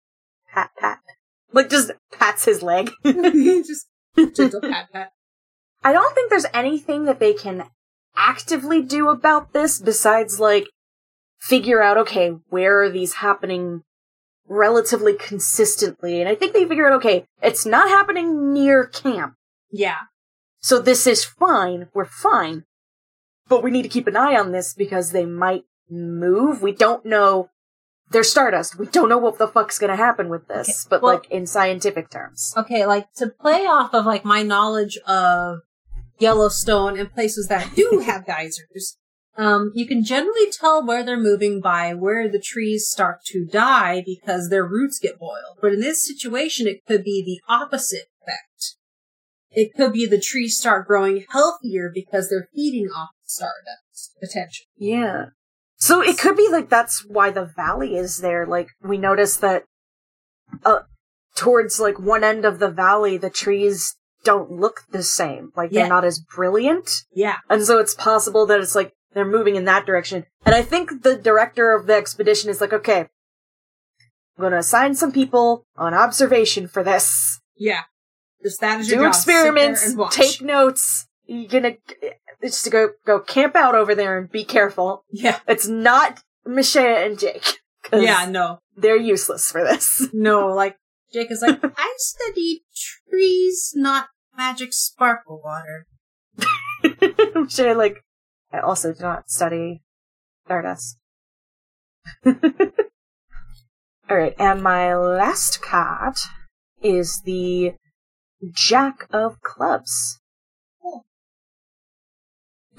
pat 0.53 0.71
pat, 0.79 0.99
like 1.53 1.71
just 1.71 1.93
pats 2.13 2.45
his 2.45 2.63
leg. 2.63 2.91
just 3.05 3.87
gentle 4.17 4.61
pat 4.61 4.93
pat. 4.93 5.13
I 5.83 5.93
don't 5.93 6.15
think 6.15 6.31
there's 6.31 6.47
anything 6.53 7.05
that 7.05 7.21
they 7.21 7.33
can 7.33 7.65
actively 8.17 8.83
do 8.83 9.09
about 9.09 9.53
this 9.53 9.81
besides 9.81 10.39
like 10.39 10.67
figure 11.39 11.83
out 11.83 11.97
okay, 11.99 12.37
where 12.49 12.83
are 12.83 12.91
these 12.91 13.15
happening 13.15 13.83
relatively 14.47 15.15
consistently? 15.15 16.21
And 16.21 16.29
I 16.29 16.35
think 16.35 16.53
they 16.53 16.67
figure 16.67 16.87
out 16.87 16.97
okay, 16.97 17.25
it's 17.43 17.65
not 17.65 17.89
happening 17.89 18.53
near 18.53 18.85
camp. 18.87 19.35
Yeah. 19.71 19.97
So 20.61 20.79
this 20.79 21.07
is 21.07 21.25
fine. 21.25 21.89
We're 21.95 22.05
fine. 22.05 22.65
But 23.49 23.63
we 23.63 23.71
need 23.71 23.83
to 23.83 23.89
keep 23.89 24.07
an 24.07 24.17
eye 24.17 24.37
on 24.37 24.53
this 24.53 24.75
because 24.75 25.11
they 25.11 25.25
might 25.25 25.65
move. 25.89 26.63
We 26.63 26.73
don't 26.73 27.05
know. 27.05 27.49
They're 28.11 28.25
Stardust. 28.25 28.77
We 28.79 28.87
don't 28.87 29.09
know 29.09 29.19
what 29.19 29.39
the 29.39 29.47
fuck's 29.49 29.79
gonna 29.79 29.97
happen 29.97 30.29
with 30.29 30.49
this, 30.49 30.69
Okay, 30.69 30.87
but 30.91 31.03
well- 31.03 31.15
like 31.15 31.31
in 31.31 31.47
scientific 31.47 32.11
terms. 32.11 32.53
Okay, 32.57 32.85
like, 32.87 33.13
to 33.15 33.29
play 33.29 33.67
off 33.67 33.95
of, 33.95 34.05
like, 34.05 34.25
my 34.25 34.43
knowledge 34.43 34.99
of 35.07 35.61
Yellowstone 36.19 36.99
and 36.99 37.13
places 37.13 37.47
that 37.49 37.75
do 37.75 38.01
have 38.07 38.27
geysers, 38.27 38.99
um, 39.37 39.71
you 39.75 39.87
can 39.87 40.05
generally 40.05 40.51
tell 40.51 40.85
where 40.85 41.03
they're 41.05 41.17
moving 41.17 41.61
by 41.61 41.95
where 41.95 42.29
the 42.29 42.41
trees 42.41 42.89
start 42.89 43.21
to 43.27 43.47
die 43.47 44.03
because 44.05 44.51
their 44.51 44.67
roots 44.67 44.99
get 44.99 45.19
boiled. 45.19 45.59
But 45.61 45.73
in 45.73 45.81
this 45.81 46.07
situation, 46.07 46.67
it 46.67 46.85
could 46.87 47.05
be 47.05 47.23
the 47.25 47.41
opposite 47.53 48.09
effect. 48.21 48.77
It 49.53 49.73
could 49.75 49.93
be 49.93 50.07
the 50.07 50.21
trees 50.21 50.59
start 50.59 50.87
growing 50.87 51.25
healthier 51.31 51.91
because 51.93 52.29
they're 52.29 52.49
feeding 52.55 52.89
off 52.89 53.11
the 53.23 53.29
stardust, 53.29 54.17
potentially. 54.21 54.67
Yeah. 54.77 55.27
So 55.81 56.03
it 56.03 56.19
could 56.19 56.37
be 56.37 56.49
like 56.51 56.69
that's 56.69 57.05
why 57.07 57.31
the 57.31 57.45
valley 57.57 57.97
is 57.97 58.19
there. 58.19 58.47
Like 58.47 58.69
we 58.83 58.99
noticed 58.99 59.41
that 59.41 59.65
uh 60.65 60.81
towards 61.35 61.81
like 61.81 61.99
one 61.99 62.23
end 62.25 62.45
of 62.45 62.59
the 62.59 62.71
valley 62.71 63.17
the 63.17 63.31
trees 63.31 63.97
don't 64.23 64.51
look 64.53 64.83
the 64.91 65.03
same. 65.03 65.53
Like 65.57 65.71
they're 65.71 65.85
Yeah. 65.85 65.89
not 65.89 66.05
as 66.05 66.21
brilliant. 66.21 67.05
Yeah. 67.15 67.37
And 67.49 67.63
so 67.65 67.79
it's 67.79 67.95
possible 67.95 68.45
that 68.47 68.61
it's 68.61 68.75
like 68.75 68.93
they're 69.13 69.25
moving 69.25 69.57
in 69.57 69.65
that 69.65 69.87
direction. 69.87 70.27
And 70.45 70.55
I 70.55 70.63
think 70.63 71.03
the 71.03 71.17
director 71.17 71.73
of 71.73 71.87
the 71.87 71.95
expedition 71.95 72.51
is 72.51 72.61
like, 72.61 72.73
okay, 72.73 73.01
I'm 73.01 74.41
going 74.43 74.53
to 74.53 74.59
assign 74.59 74.95
some 74.95 75.11
people 75.13 75.65
on 75.77 75.95
observation 75.95 76.69
for 76.69 76.85
this. 76.85 77.41
Yeah. 77.57 77.83
Just 78.43 78.61
that 78.61 78.81
is 78.81 78.89
your 78.91 78.99
Do 78.99 79.05
job. 79.07 79.15
Sit 79.15 79.27
there 79.27 79.47
experiments, 79.55 79.95
take 80.15 80.41
notes. 80.43 81.07
You're 81.27 81.49
gonna 81.49 81.77
just 82.43 82.65
to 82.65 82.71
go 82.71 82.91
go 83.07 83.21
camp 83.21 83.57
out 83.57 83.75
over 83.75 83.95
there 83.95 84.19
and 84.19 84.31
be 84.31 84.45
careful. 84.45 85.05
Yeah. 85.11 85.39
It's 85.47 85.69
not 85.69 86.23
Michelle 86.45 87.05
and 87.05 87.19
Jake. 87.19 87.59
Yeah, 87.93 88.27
no. 88.27 88.61
they're 88.77 88.97
useless 88.97 89.51
for 89.51 89.65
this. 89.65 90.07
No, 90.13 90.49
like 90.49 90.77
Jake 91.13 91.31
is 91.31 91.43
like, 91.43 91.61
I 91.77 91.95
study 91.99 92.63
trees, 93.09 93.73
not 93.75 94.09
magic 94.37 94.73
sparkle 94.73 95.41
water. 95.45 95.87
Michelle, 97.35 97.77
like, 97.77 98.03
I 98.53 98.61
also 98.61 98.93
do 98.93 99.03
not 99.03 99.29
study 99.31 99.83
Stardust. 100.45 100.99
Alright, 104.11 104.35
and 104.39 104.63
my 104.63 104.97
last 104.97 105.63
card 105.63 106.15
is 106.83 107.23
the 107.25 107.75
Jack 108.53 109.07
of 109.13 109.41
Clubs. 109.43 110.20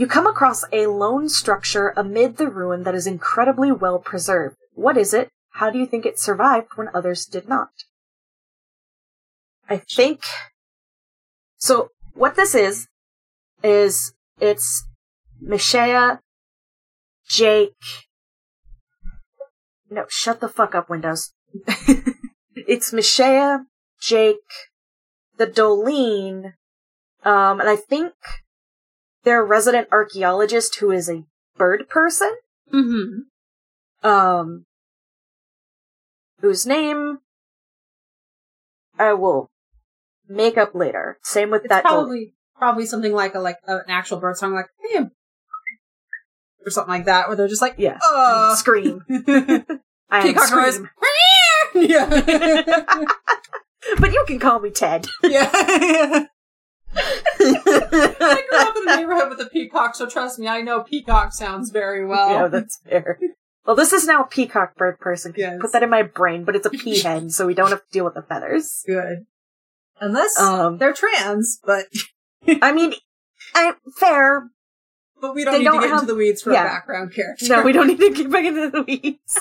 You 0.01 0.07
come 0.07 0.25
across 0.25 0.63
a 0.71 0.87
lone 0.87 1.29
structure 1.29 1.93
amid 1.95 2.37
the 2.37 2.47
ruin 2.47 2.81
that 2.85 2.95
is 2.95 3.05
incredibly 3.05 3.71
well 3.71 3.99
preserved. 3.99 4.55
What 4.73 4.97
is 4.97 5.13
it? 5.13 5.29
How 5.51 5.69
do 5.69 5.77
you 5.77 5.85
think 5.85 6.07
it 6.07 6.17
survived 6.17 6.69
when 6.73 6.89
others 6.91 7.27
did 7.27 7.47
not? 7.47 7.69
I 9.69 9.77
think. 9.77 10.21
So, 11.57 11.89
what 12.15 12.35
this 12.35 12.55
is, 12.55 12.87
is 13.63 14.15
it's 14.39 14.87
Michelle, 15.39 16.19
Jake. 17.29 17.75
No, 19.87 20.05
shut 20.09 20.39
the 20.39 20.49
fuck 20.49 20.73
up, 20.73 20.89
Windows. 20.89 21.31
it's 22.55 22.91
Michelle, 22.91 23.67
Jake, 24.01 24.49
the 25.37 25.45
Dolene, 25.45 26.53
um, 27.23 27.59
and 27.59 27.69
I 27.69 27.75
think 27.75 28.13
their 29.23 29.43
resident 29.43 29.87
archaeologist 29.91 30.75
who 30.79 30.91
is 30.91 31.09
a 31.09 31.23
bird 31.57 31.87
person, 31.89 32.35
Mm-hmm. 32.73 34.07
um, 34.07 34.65
whose 36.39 36.65
name 36.65 37.19
I 38.97 39.13
will 39.13 39.49
make 40.29 40.57
up 40.57 40.73
later. 40.73 41.17
Same 41.23 41.49
with 41.51 41.63
It's 41.65 41.69
that. 41.69 41.83
Probably 41.83 42.33
probably 42.57 42.85
something 42.85 43.13
like 43.13 43.35
a 43.35 43.39
like 43.39 43.57
a, 43.67 43.77
an 43.77 43.83
actual 43.89 44.19
bird 44.19 44.37
song, 44.37 44.53
like 44.53 44.67
hey, 44.79 44.99
or 46.65 46.69
something 46.69 46.93
like 46.93 47.05
that, 47.05 47.27
where 47.27 47.35
they're 47.35 47.47
just 47.47 47.61
like, 47.61 47.75
Yeah. 47.77 47.99
uh, 48.03 48.55
Scream. 48.55 49.03
I 50.09 50.21
Peacock. 50.21 50.47
Scream. 50.47 50.89
yeah, 51.89 52.07
but 53.99 54.11
you 54.13 54.23
can 54.27 54.39
call 54.39 54.59
me 54.59 54.69
Ted. 54.69 55.07
yeah. 55.23 56.25
I 59.41 59.45
grew 59.45 59.49
up 59.49 59.55
in 59.55 59.59
a 59.61 59.63
neighborhood 59.63 59.77
with 59.77 59.79
a 59.81 59.89
peacock, 59.89 59.95
so 59.95 60.05
trust 60.07 60.39
me, 60.39 60.47
I 60.47 60.61
know 60.61 60.81
peacock 60.83 61.33
sounds 61.33 61.69
very 61.71 62.05
well. 62.05 62.29
yeah, 62.29 62.47
that's 62.47 62.77
fair. 62.87 63.19
Well, 63.65 63.75
this 63.75 63.93
is 63.93 64.07
now 64.07 64.23
a 64.23 64.27
peacock 64.27 64.75
bird 64.75 64.99
person. 64.99 65.33
Yes. 65.37 65.57
Put 65.61 65.71
that 65.73 65.83
in 65.83 65.89
my 65.89 66.01
brain, 66.03 66.43
but 66.45 66.55
it's 66.55 66.65
a 66.65 66.69
peahen, 66.71 67.31
so 67.31 67.45
we 67.45 67.53
don't 67.53 67.69
have 67.69 67.85
to 67.85 67.91
deal 67.91 68.05
with 68.05 68.15
the 68.15 68.23
feathers. 68.23 68.83
Good. 68.87 69.25
Unless 69.99 70.39
Um, 70.39 70.77
they're 70.79 70.93
trans, 70.93 71.59
but 71.63 71.85
I 72.61 72.71
mean, 72.71 72.93
I, 73.53 73.73
fair. 73.99 74.49
but 75.21 75.35
we 75.35 75.43
don't 75.43 75.53
They 75.53 75.59
need 75.59 75.65
don't 75.65 75.75
to 75.75 75.81
get 75.81 75.89
have- 75.91 76.01
into 76.01 76.13
the 76.13 76.17
weeds 76.17 76.41
for 76.41 76.51
yeah. 76.51 76.61
a 76.63 76.67
background 76.69 77.13
character. 77.13 77.45
No, 77.49 77.61
we 77.61 77.71
don't 77.71 77.85
need 77.87 77.99
to 77.99 78.09
get 78.11 78.31
back 78.31 78.45
into 78.45 78.69
the 78.71 78.81
weeds. 78.81 79.39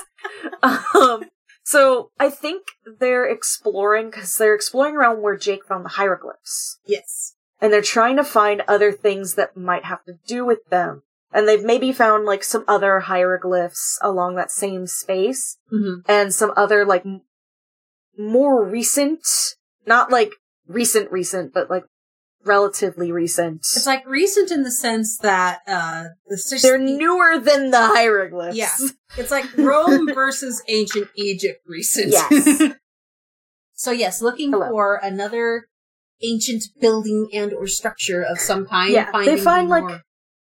um, 0.62 1.24
so 1.64 2.10
I 2.20 2.28
think 2.28 2.66
they're 2.98 3.24
exploring 3.24 4.10
because 4.10 4.36
they're 4.36 4.54
exploring 4.54 4.96
around 4.96 5.22
where 5.22 5.36
Jake 5.38 5.64
found 5.64 5.84
the 5.84 5.90
hieroglyphs, 5.90 6.78
Yes. 6.84 7.36
And 7.60 7.72
they're 7.72 7.82
trying 7.82 8.16
to 8.16 8.24
find 8.24 8.62
other 8.66 8.92
things 8.92 9.34
that 9.34 9.56
might 9.56 9.84
have 9.84 10.04
to 10.04 10.14
do 10.26 10.44
with 10.44 10.60
them. 10.70 11.02
And 11.32 11.46
they've 11.46 11.62
maybe 11.64 11.92
found 11.92 12.24
like 12.24 12.42
some 12.42 12.64
other 12.66 13.00
hieroglyphs 13.00 13.98
along 14.02 14.34
that 14.36 14.50
same 14.50 14.86
space, 14.86 15.56
Mm-hmm. 15.72 16.10
and 16.10 16.34
some 16.34 16.52
other 16.56 16.84
like 16.84 17.06
m- 17.06 17.20
more 18.18 18.64
recent, 18.64 19.20
not 19.86 20.10
like 20.10 20.32
recent 20.66 21.10
recent, 21.12 21.54
but 21.54 21.70
like 21.70 21.84
relatively 22.44 23.12
recent. 23.12 23.58
It's 23.58 23.86
like 23.86 24.06
recent 24.08 24.50
in 24.50 24.62
the 24.62 24.70
sense 24.70 25.18
that 25.18 25.60
uh 25.68 26.04
the 26.26 26.58
They're 26.62 26.78
newer 26.78 27.38
than 27.38 27.70
the 27.70 27.86
hieroglyphs. 27.86 28.56
Yeah. 28.56 28.70
It's 29.18 29.30
like 29.32 29.44
Rome 29.58 30.06
versus 30.14 30.62
ancient 30.68 31.08
Egypt 31.16 31.60
recent. 31.66 32.12
Yes. 32.12 32.62
so 33.74 33.90
yes, 33.90 34.22
looking 34.22 34.52
Hello. 34.52 34.68
for 34.70 34.96
another 35.02 35.66
ancient 36.22 36.64
building 36.80 37.28
and 37.32 37.52
or 37.52 37.66
structure 37.66 38.22
of 38.22 38.38
some 38.38 38.66
kind. 38.66 38.92
Yeah, 38.92 39.10
they 39.24 39.36
find, 39.38 39.68
the 39.68 39.80
like, 39.80 40.00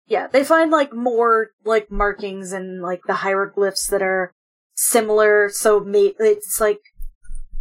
Yeah, 0.07 0.27
they 0.27 0.43
find 0.43 0.71
like 0.71 0.93
more 0.93 1.51
like 1.63 1.91
markings 1.91 2.51
and 2.51 2.81
like 2.81 3.01
the 3.07 3.15
hieroglyphs 3.15 3.87
that 3.87 4.01
are 4.01 4.33
similar. 4.75 5.49
So 5.49 5.79
may- 5.79 6.15
it's 6.19 6.59
like 6.59 6.79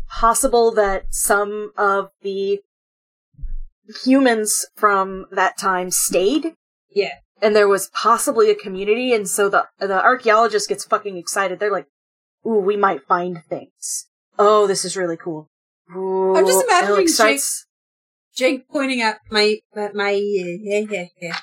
possible 0.08 0.72
that 0.72 1.06
some 1.10 1.72
of 1.76 2.10
the 2.22 2.60
humans 4.04 4.66
from 4.76 5.26
that 5.30 5.58
time 5.58 5.90
stayed. 5.90 6.54
Yeah. 6.90 7.14
And 7.42 7.56
there 7.56 7.68
was 7.68 7.90
possibly 7.94 8.50
a 8.50 8.54
community, 8.54 9.14
and 9.14 9.26
so 9.26 9.48
the 9.48 9.66
the 9.78 10.02
archaeologist 10.02 10.68
gets 10.68 10.84
fucking 10.84 11.16
excited. 11.16 11.58
They're 11.58 11.72
like, 11.72 11.86
"Ooh, 12.46 12.60
we 12.60 12.76
might 12.76 13.06
find 13.06 13.42
things. 13.48 14.08
Oh, 14.38 14.66
this 14.66 14.84
is 14.84 14.94
really 14.96 15.16
cool." 15.16 15.48
Ooh, 15.96 16.36
I'm 16.36 16.46
just 16.46 16.64
imagining 16.64 17.08
starts- 17.08 17.66
Jake 18.40 18.66
pointing 18.70 19.03
at 19.03 19.18
my 19.31 19.59
my, 19.76 19.90
my 19.92 20.11
yeah, 20.12 20.87
yeah, 20.88 21.05
yeah. 21.20 21.37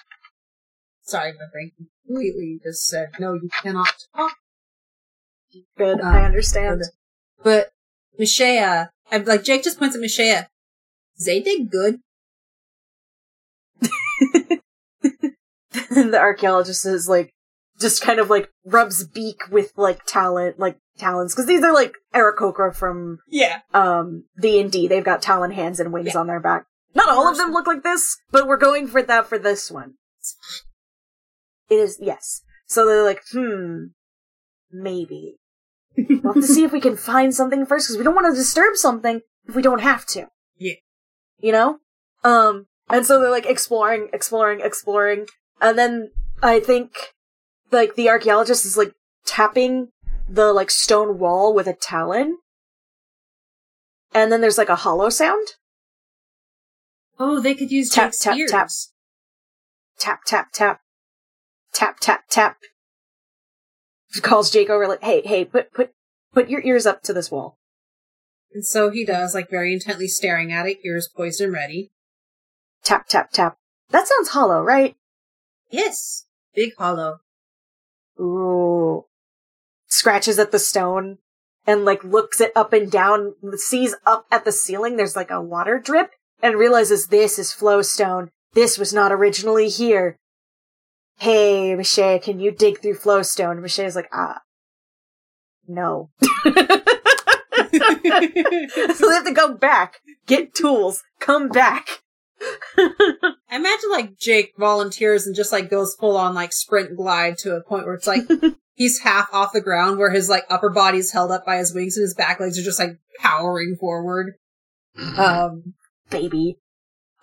Sorry, 1.03 1.31
my 1.33 1.45
brain 1.53 1.71
completely 1.77 2.59
just 2.63 2.87
said 2.87 3.09
no. 3.19 3.35
You 3.35 3.49
cannot 3.61 3.93
talk. 4.15 4.33
Good, 5.77 6.01
Uh, 6.01 6.07
I 6.07 6.23
understand. 6.23 6.81
But 7.43 7.69
Mishea, 8.19 8.89
I'm 9.11 9.25
like 9.25 9.43
Jake 9.43 9.63
just 9.63 9.77
points 9.77 9.95
at 9.95 10.01
Mishea. 10.01 10.47
They 11.23 11.39
did 11.39 11.69
good. 11.69 11.99
the 15.91 16.17
archaeologist 16.19 16.83
is 16.87 17.07
like 17.07 17.31
just 17.79 18.01
kind 18.01 18.19
of 18.19 18.31
like 18.31 18.49
rubs 18.65 19.03
beak 19.05 19.37
with 19.51 19.71
like 19.77 20.03
talent 20.07 20.57
like 20.57 20.79
talons 20.97 21.35
because 21.35 21.45
these 21.45 21.63
are 21.63 21.73
like 21.75 21.93
Aarakocra 22.15 22.75
from 22.75 23.19
Yeah. 23.27 23.59
um 23.71 24.23
D 24.41 24.59
and 24.59 24.71
D. 24.71 24.87
They've 24.87 25.03
got 25.05 25.21
talon 25.21 25.51
hands 25.51 25.79
and 25.79 25.93
wings 25.93 26.13
Yeah. 26.15 26.21
on 26.21 26.25
their 26.25 26.39
back. 26.39 26.65
Not 26.95 27.09
all 27.09 27.29
of 27.29 27.37
them 27.37 27.51
look 27.51 27.67
like 27.67 27.83
this, 27.83 28.17
but 28.31 28.47
we're 28.47 28.57
going 28.57 28.87
for 28.87 29.01
that 29.01 29.27
for 29.27 29.37
this 29.37 29.69
one. 29.69 29.95
It 31.69 31.75
is 31.75 31.97
yes. 32.01 32.41
So 32.65 32.85
they're 32.85 33.03
like, 33.03 33.21
hmm, 33.31 33.87
maybe 34.71 35.37
we'll 35.97 36.33
have 36.33 36.41
to 36.41 36.47
see 36.47 36.63
if 36.63 36.71
we 36.71 36.81
can 36.81 36.97
find 36.97 37.33
something 37.33 37.65
first 37.65 37.87
because 37.87 37.97
we 37.97 38.03
don't 38.03 38.15
want 38.15 38.33
to 38.33 38.39
disturb 38.39 38.75
something 38.75 39.21
if 39.47 39.55
we 39.55 39.61
don't 39.61 39.81
have 39.81 40.05
to. 40.07 40.27
Yeah. 40.57 40.75
You 41.39 41.51
know? 41.51 41.79
Um, 42.23 42.67
and 42.89 43.05
so 43.05 43.19
they're 43.19 43.31
like 43.31 43.45
exploring, 43.45 44.09
exploring, 44.13 44.61
exploring. 44.61 45.27
And 45.61 45.77
then 45.77 46.11
I 46.41 46.59
think 46.59 47.13
like 47.71 47.95
the 47.95 48.09
archaeologist 48.09 48.65
is 48.65 48.77
like 48.77 48.93
tapping 49.25 49.89
the 50.29 50.53
like 50.53 50.71
stone 50.71 51.19
wall 51.19 51.53
with 51.53 51.67
a 51.67 51.73
talon. 51.73 52.37
And 54.13 54.31
then 54.31 54.41
there's 54.41 54.57
like 54.57 54.69
a 54.69 54.75
hollow 54.75 55.09
sound. 55.09 55.47
Oh, 57.19 57.39
they 57.39 57.55
could 57.55 57.71
use 57.71 57.89
Tap, 57.89 58.13
tap, 58.19 58.37
tap. 58.47 58.69
Tap, 59.99 60.21
tap, 60.25 60.51
tap. 60.53 60.81
Tap, 61.73 61.99
tap, 61.99 62.23
tap. 62.29 62.57
Calls 64.21 64.51
Jake 64.51 64.69
over 64.69 64.87
like, 64.87 65.03
hey, 65.03 65.21
hey, 65.25 65.43
put, 65.45 65.73
put, 65.73 65.91
put 66.33 66.49
your 66.49 66.61
ears 66.63 66.85
up 66.85 67.01
to 67.03 67.13
this 67.13 67.31
wall. 67.31 67.57
And 68.53 68.65
so 68.65 68.89
he 68.89 69.05
does, 69.05 69.33
like 69.33 69.49
very 69.49 69.73
intently 69.73 70.07
staring 70.07 70.51
at 70.51 70.67
it, 70.67 70.77
ears 70.85 71.09
poised 71.13 71.41
and 71.41 71.51
ready. 71.51 71.91
Tap, 72.83 73.07
tap, 73.07 73.31
tap. 73.31 73.57
That 73.89 74.07
sounds 74.07 74.29
hollow, 74.29 74.61
right? 74.61 74.95
Yes. 75.69 76.25
Big 76.55 76.73
hollow. 76.77 77.17
Ooh. 78.19 79.05
Scratches 79.87 80.39
at 80.39 80.51
the 80.51 80.59
stone 80.59 81.17
and 81.65 81.83
like 81.83 82.03
looks 82.03 82.39
it 82.39 82.51
up 82.55 82.73
and 82.73 82.91
down, 82.91 83.33
sees 83.55 83.95
up 84.05 84.25
at 84.31 84.45
the 84.45 84.51
ceiling 84.51 84.95
there's 84.95 85.15
like 85.15 85.31
a 85.31 85.41
water 85.41 85.79
drip 85.79 86.11
and 86.41 86.55
realizes 86.55 87.07
this 87.07 87.39
is 87.39 87.53
flowstone. 87.53 88.29
This 88.53 88.77
was 88.77 88.93
not 88.93 89.11
originally 89.11 89.69
here. 89.69 90.17
Hey, 91.19 91.75
Michelle, 91.75 92.19
can 92.19 92.39
you 92.39 92.51
dig 92.51 92.81
through 92.81 92.95
flowstone? 92.95 93.61
Michelle's 93.61 93.95
like, 93.95 94.09
ah, 94.13 94.41
no. 95.67 96.11
so 96.21 96.49
they 96.53 96.63
have 99.13 99.25
to 99.25 99.33
go 99.33 99.53
back, 99.55 99.99
get 100.25 100.53
tools, 100.53 101.03
come 101.19 101.49
back. 101.49 102.03
I 102.77 103.33
imagine 103.51 103.89
like 103.91 104.17
Jake 104.19 104.53
volunteers 104.57 105.25
and 105.25 105.35
just 105.35 105.51
like 105.51 105.69
goes 105.69 105.95
full 105.95 106.15
on 106.15 106.35
like 106.35 106.53
sprint 106.53 106.95
glide 106.95 107.37
to 107.39 107.55
a 107.55 107.63
point 107.63 107.85
where 107.85 107.95
it's 107.95 108.05
like 108.05 108.21
he's 108.75 108.99
half 108.99 109.27
off 109.33 109.53
the 109.53 109.61
ground 109.61 109.97
where 109.97 110.11
his 110.11 110.29
like 110.29 110.45
upper 110.49 110.69
body's 110.69 111.11
held 111.11 111.31
up 111.31 111.45
by 111.45 111.57
his 111.57 111.73
wings 111.73 111.97
and 111.97 112.03
his 112.03 112.13
back 112.13 112.39
legs 112.39 112.59
are 112.59 112.63
just 112.63 112.79
like 112.79 112.99
powering 113.19 113.75
forward. 113.79 114.35
Um 115.17 115.75
baby. 116.09 116.57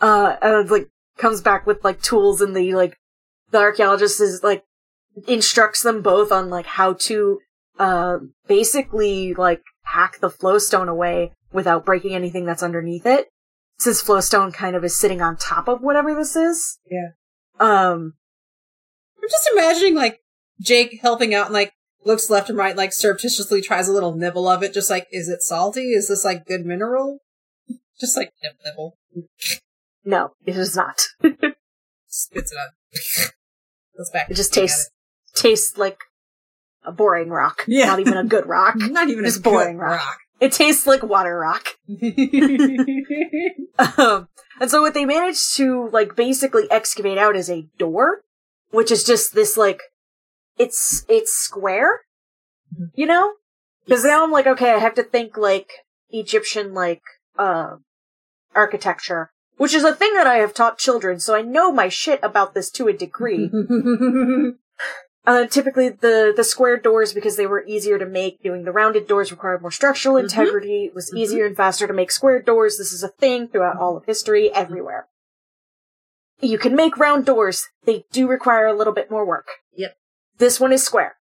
Uh, 0.00 0.36
and 0.42 0.70
like 0.70 0.88
comes 1.16 1.40
back 1.40 1.66
with 1.66 1.84
like 1.84 2.02
tools, 2.02 2.40
and 2.40 2.54
the 2.54 2.74
like 2.74 2.96
the 3.50 3.58
archaeologist 3.58 4.20
is 4.20 4.42
like 4.42 4.64
instructs 5.28 5.82
them 5.82 6.02
both 6.02 6.32
on 6.32 6.50
like 6.50 6.66
how 6.66 6.92
to 6.94 7.38
uh 7.78 8.18
basically 8.48 9.32
like 9.34 9.62
hack 9.82 10.18
the 10.20 10.30
flowstone 10.30 10.88
away 10.88 11.32
without 11.52 11.84
breaking 11.84 12.14
anything 12.14 12.44
that's 12.44 12.62
underneath 12.62 13.06
it. 13.06 13.28
Since 13.78 14.00
flowstone 14.00 14.52
kind 14.52 14.76
of 14.76 14.84
is 14.84 14.98
sitting 14.98 15.20
on 15.20 15.36
top 15.36 15.68
of 15.68 15.80
whatever 15.80 16.14
this 16.14 16.36
is. 16.36 16.78
Yeah. 16.90 17.10
Um. 17.60 18.14
I'm 19.22 19.28
just 19.28 19.50
imagining 19.52 19.94
like 19.94 20.20
Jake 20.60 20.98
helping 21.00 21.34
out 21.34 21.46
and 21.46 21.54
like 21.54 21.72
looks 22.04 22.30
left 22.30 22.50
and 22.50 22.58
right, 22.58 22.76
like 22.76 22.92
surreptitiously 22.92 23.62
tries 23.62 23.88
a 23.88 23.92
little 23.92 24.14
nibble 24.14 24.46
of 24.46 24.62
it, 24.62 24.74
just 24.74 24.90
like, 24.90 25.06
is 25.10 25.28
it 25.28 25.42
salty? 25.42 25.92
Is 25.92 26.08
this 26.08 26.24
like 26.24 26.46
good 26.46 26.66
mineral? 26.66 27.20
Just 28.00 28.16
like 28.16 28.32
nib- 28.42 28.56
nibble. 28.64 28.98
No, 30.04 30.32
it 30.44 30.56
is 30.56 30.76
not. 30.76 31.00
Spits 32.06 32.52
it 32.52 32.58
out. 32.58 33.30
Goes 33.96 34.10
back. 34.12 34.30
It 34.30 34.34
just 34.34 34.52
looking 34.52 34.64
at 34.64 34.68
tastes 34.70 34.90
tastes 35.34 35.78
like 35.78 35.98
a 36.84 36.92
boring 36.92 37.30
rock. 37.30 37.64
Yeah. 37.66 37.86
Not 37.86 38.00
even 38.00 38.16
a 38.16 38.24
good 38.24 38.46
rock. 38.46 38.76
it. 38.76 38.92
Not 38.92 39.08
even 39.08 39.24
just 39.24 39.38
a 39.38 39.42
boring 39.42 39.76
good 39.78 39.84
rock. 39.84 40.18
It 40.40 40.52
tastes 40.52 40.86
like 40.86 41.02
water 41.02 41.38
rock. 41.38 41.68
rock. 41.88 42.14
Um, 43.98 44.28
and 44.60 44.70
so 44.70 44.82
what 44.82 44.94
they 44.94 45.04
managed 45.04 45.56
to 45.56 45.88
like 45.92 46.14
basically 46.14 46.70
excavate 46.70 47.18
out 47.18 47.34
is 47.34 47.50
a 47.50 47.66
door, 47.76 48.20
which 48.70 48.92
is 48.92 49.02
just 49.02 49.34
this 49.34 49.56
like, 49.56 49.80
it's 50.58 51.04
it's 51.08 51.32
square, 51.32 52.02
you 52.94 53.06
know? 53.06 53.32
Because 53.84 54.04
now 54.04 54.22
I'm 54.22 54.30
like, 54.30 54.46
okay, 54.46 54.72
I 54.72 54.78
have 54.78 54.94
to 54.94 55.02
think 55.02 55.36
like 55.36 55.70
Egyptian 56.10 56.72
like 56.72 57.02
uh 57.38 57.76
architecture, 58.54 59.30
which 59.56 59.74
is 59.74 59.84
a 59.84 59.94
thing 59.94 60.14
that 60.14 60.26
I 60.26 60.36
have 60.36 60.54
taught 60.54 60.78
children, 60.78 61.18
so 61.20 61.34
I 61.34 61.42
know 61.42 61.72
my 61.72 61.88
shit 61.88 62.20
about 62.22 62.54
this 62.54 62.70
to 62.72 62.88
a 62.88 62.92
degree. 62.92 63.50
Uh, 65.26 65.46
typically 65.46 65.88
the, 65.88 66.34
the 66.36 66.44
square 66.44 66.76
doors, 66.76 67.14
because 67.14 67.36
they 67.36 67.46
were 67.46 67.64
easier 67.64 67.98
to 67.98 68.04
make, 68.04 68.42
doing 68.42 68.64
the 68.64 68.70
rounded 68.72 69.08
doors 69.08 69.30
required 69.30 69.62
more 69.62 69.70
structural 69.70 70.16
Mhm. 70.16 70.24
integrity. 70.24 70.84
It 70.84 70.94
was 70.94 71.10
Mhm. 71.10 71.16
easier 71.18 71.46
and 71.46 71.56
faster 71.56 71.86
to 71.86 71.94
make 71.94 72.10
square 72.10 72.42
doors. 72.42 72.76
This 72.76 72.92
is 72.92 73.02
a 73.02 73.08
thing 73.08 73.48
throughout 73.48 73.78
all 73.78 73.96
of 73.96 74.04
history, 74.04 74.52
everywhere. 74.52 75.08
You 76.40 76.58
can 76.58 76.76
make 76.76 76.98
round 76.98 77.24
doors. 77.24 77.68
They 77.84 78.04
do 78.12 78.28
require 78.28 78.66
a 78.66 78.74
little 78.74 78.92
bit 78.92 79.10
more 79.10 79.24
work. 79.24 79.46
Yep. 79.72 79.96
This 80.36 80.60
one 80.60 80.74
is 80.74 80.84
square. 80.84 81.16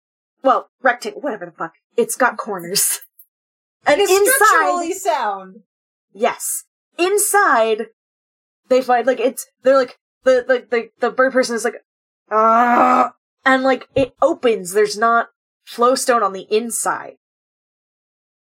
Well, 0.44 0.70
rectangle, 0.82 1.20
whatever 1.22 1.46
the 1.48 1.52
fuck. 1.52 1.74
It's 1.98 2.16
got 2.16 2.38
corners. 2.38 3.02
And 3.86 4.00
it's 4.00 4.12
inside, 4.12 4.34
structurally 4.46 4.94
sound. 4.94 5.56
Yes, 6.14 6.66
inside, 6.98 7.88
they 8.68 8.82
find 8.82 9.08
like 9.08 9.20
it's 9.20 9.48
they're 9.64 9.78
like 9.78 9.98
the 10.24 10.44
the 10.48 10.68
the, 10.70 10.90
the 11.00 11.12
bird 11.12 11.34
person 11.34 11.56
is 11.56 11.64
like 11.64 11.76
ah, 12.32 13.14
and 13.46 13.64
like 13.64 13.88
it 13.96 14.14
opens. 14.22 14.74
There's 14.74 14.98
not 14.98 15.30
flowstone 15.66 16.24
on 16.24 16.34
the 16.34 16.48
inside. 16.50 17.18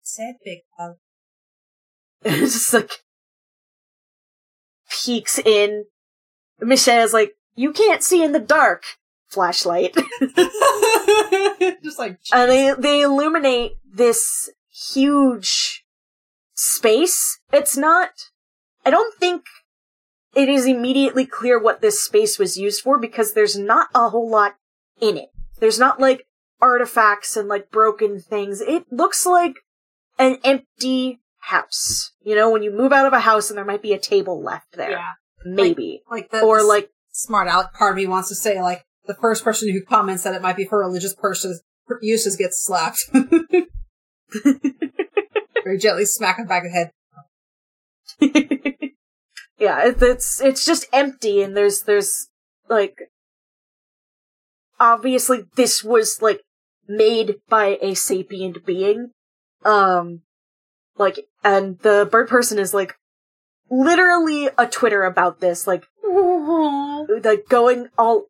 Said 0.01 0.35
big 0.43 0.59
pug. 0.77 0.95
It's 2.25 2.53
just 2.53 2.73
like 2.73 2.91
peeks 4.89 5.37
in. 5.39 5.85
Michelle 6.59 7.03
is 7.03 7.13
like, 7.13 7.33
you 7.55 7.71
can't 7.71 8.03
see 8.03 8.23
in 8.23 8.31
the 8.31 8.39
dark. 8.39 8.83
Flashlight. 9.27 9.93
Just 11.83 11.99
like 11.99 12.17
and 12.31 12.49
they 12.49 12.73
they 12.77 13.01
illuminate 13.01 13.73
this 13.91 14.49
huge 14.69 15.83
space. 16.57 17.39
It's 17.53 17.77
not. 17.77 18.09
I 18.85 18.89
don't 18.89 19.17
think 19.17 19.43
it 20.35 20.49
is 20.49 20.65
immediately 20.65 21.25
clear 21.25 21.59
what 21.61 21.81
this 21.81 22.01
space 22.01 22.37
was 22.37 22.57
used 22.57 22.81
for 22.81 22.99
because 22.99 23.33
there's 23.33 23.57
not 23.57 23.87
a 23.95 24.09
whole 24.09 24.29
lot 24.29 24.55
in 24.99 25.17
it. 25.17 25.29
There's 25.59 25.79
not 25.79 25.99
like 25.99 26.25
artifacts 26.61 27.37
and 27.37 27.47
like 27.47 27.71
broken 27.71 28.19
things. 28.19 28.61
It 28.61 28.85
looks 28.91 29.25
like 29.25 29.55
an 30.19 30.37
empty 30.43 31.19
house. 31.39 32.11
You 32.21 32.35
know, 32.35 32.49
when 32.49 32.63
you 32.63 32.71
move 32.71 32.91
out 32.91 33.05
of 33.05 33.13
a 33.13 33.21
house 33.21 33.49
and 33.49 33.57
there 33.57 33.65
might 33.65 33.81
be 33.81 33.93
a 33.93 33.99
table 33.99 34.41
left 34.41 34.73
there. 34.73 34.91
yeah, 34.91 35.13
Maybe. 35.45 36.01
like 36.09 36.31
the 36.31 36.41
or 36.41 36.63
like, 36.63 36.91
smart 37.11 37.47
Alec 37.47 37.73
part 37.73 37.91
of 37.91 37.97
me 37.97 38.07
wants 38.07 38.29
to 38.29 38.35
say 38.35 38.61
like 38.61 38.85
the 39.05 39.15
first 39.15 39.43
person 39.43 39.71
who 39.71 39.81
comments 39.81 40.23
that 40.23 40.35
it 40.35 40.41
might 40.41 40.57
be 40.57 40.65
for 40.65 40.79
religious 40.79 41.15
purposes 41.15 41.63
uses 42.01 42.35
gets 42.35 42.63
slapped. 42.63 43.09
Gently 45.75 46.05
smack 46.05 46.37
him 46.37 46.47
back 46.47 46.63
of 46.63 46.71
the 46.71 46.77
head. 46.77 46.91
yeah, 49.59 49.87
it, 49.87 50.01
it's 50.01 50.39
it's 50.39 50.65
just 50.65 50.85
empty, 50.93 51.41
and 51.41 51.57
there's 51.57 51.81
there's 51.81 52.29
like 52.69 52.97
obviously 54.79 55.45
this 55.55 55.83
was 55.83 56.19
like 56.21 56.41
made 56.87 57.35
by 57.49 57.77
a 57.81 57.95
sapient 57.95 58.65
being, 58.65 59.11
um, 59.65 60.21
like, 60.97 61.19
and 61.43 61.79
the 61.79 62.07
bird 62.09 62.29
person 62.29 62.59
is 62.59 62.73
like 62.73 62.95
literally 63.69 64.49
a 64.57 64.67
Twitter 64.67 65.03
about 65.03 65.39
this, 65.39 65.67
like 65.67 65.85
like 67.23 67.47
going 67.49 67.89
all 67.97 68.25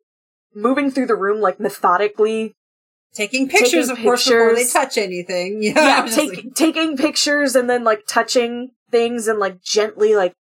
moving 0.54 0.90
through 0.90 1.06
the 1.06 1.14
room 1.14 1.40
like 1.40 1.60
methodically 1.60 2.54
Taking 3.14 3.48
pictures, 3.48 3.88
Taking 3.88 3.90
of 3.90 3.98
course, 3.98 4.28
before 4.28 4.54
they 4.54 4.66
touch 4.66 4.98
anything. 4.98 5.62
Yeah, 5.62 6.04
yeah, 6.04 6.14
take, 6.14 6.36
like, 6.36 6.54
taking 6.54 6.96
pictures 6.96 7.56
and 7.56 7.68
then 7.68 7.84
like 7.84 8.06
touching 8.06 8.70
things 8.90 9.28
and 9.28 9.38
like 9.38 9.62
gently 9.62 10.14
like 10.14 10.32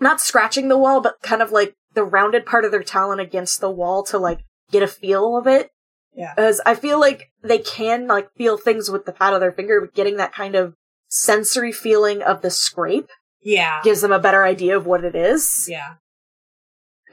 not 0.00 0.20
scratching 0.20 0.68
the 0.68 0.78
wall, 0.78 1.00
but 1.00 1.14
kind 1.22 1.42
of 1.42 1.52
like 1.52 1.74
the 1.94 2.04
rounded 2.04 2.44
part 2.44 2.64
of 2.64 2.70
their 2.70 2.82
talon 2.82 3.20
against 3.20 3.60
the 3.60 3.70
wall 3.70 4.02
to 4.04 4.18
like 4.18 4.40
get 4.70 4.82
a 4.82 4.88
feel 4.88 5.36
of 5.36 5.46
it. 5.46 5.70
Yeah. 6.14 6.34
As 6.36 6.60
I 6.66 6.74
feel 6.74 6.98
like 6.98 7.30
they 7.42 7.58
can 7.58 8.06
like 8.06 8.28
feel 8.36 8.56
things 8.56 8.90
with 8.90 9.06
the 9.06 9.12
pad 9.12 9.32
of 9.34 9.40
their 9.40 9.52
finger, 9.52 9.80
but 9.80 9.94
getting 9.94 10.16
that 10.16 10.34
kind 10.34 10.54
of 10.54 10.74
sensory 11.08 11.72
feeling 11.72 12.22
of 12.22 12.42
the 12.42 12.50
scrape 12.50 13.08
yeah, 13.42 13.80
gives 13.84 14.00
them 14.00 14.12
a 14.12 14.18
better 14.18 14.44
idea 14.44 14.76
of 14.76 14.86
what 14.86 15.04
it 15.04 15.14
is. 15.14 15.66
yeah. 15.68 15.94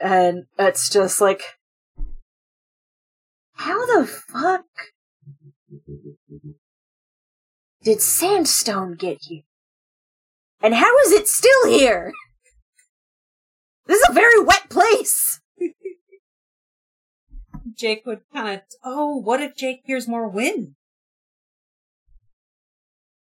And 0.00 0.44
it's 0.58 0.90
just 0.90 1.20
like, 1.20 1.42
how 3.54 3.86
the 3.86 4.06
fuck 4.06 4.64
did 7.82 8.00
sandstone 8.00 8.94
get 8.94 9.18
here? 9.22 9.42
And 10.60 10.74
how 10.74 10.96
is 11.00 11.12
it 11.12 11.28
still 11.28 11.68
here? 11.68 12.12
This 13.86 14.00
is 14.00 14.08
a 14.08 14.14
very 14.14 14.42
wet 14.42 14.70
place. 14.70 15.40
Jake 17.76 18.06
would 18.06 18.22
kind 18.32 18.56
of. 18.56 18.62
Oh, 18.82 19.16
what 19.16 19.42
if 19.42 19.54
Jake 19.56 19.82
hears 19.84 20.08
more 20.08 20.28
wind? 20.28 20.74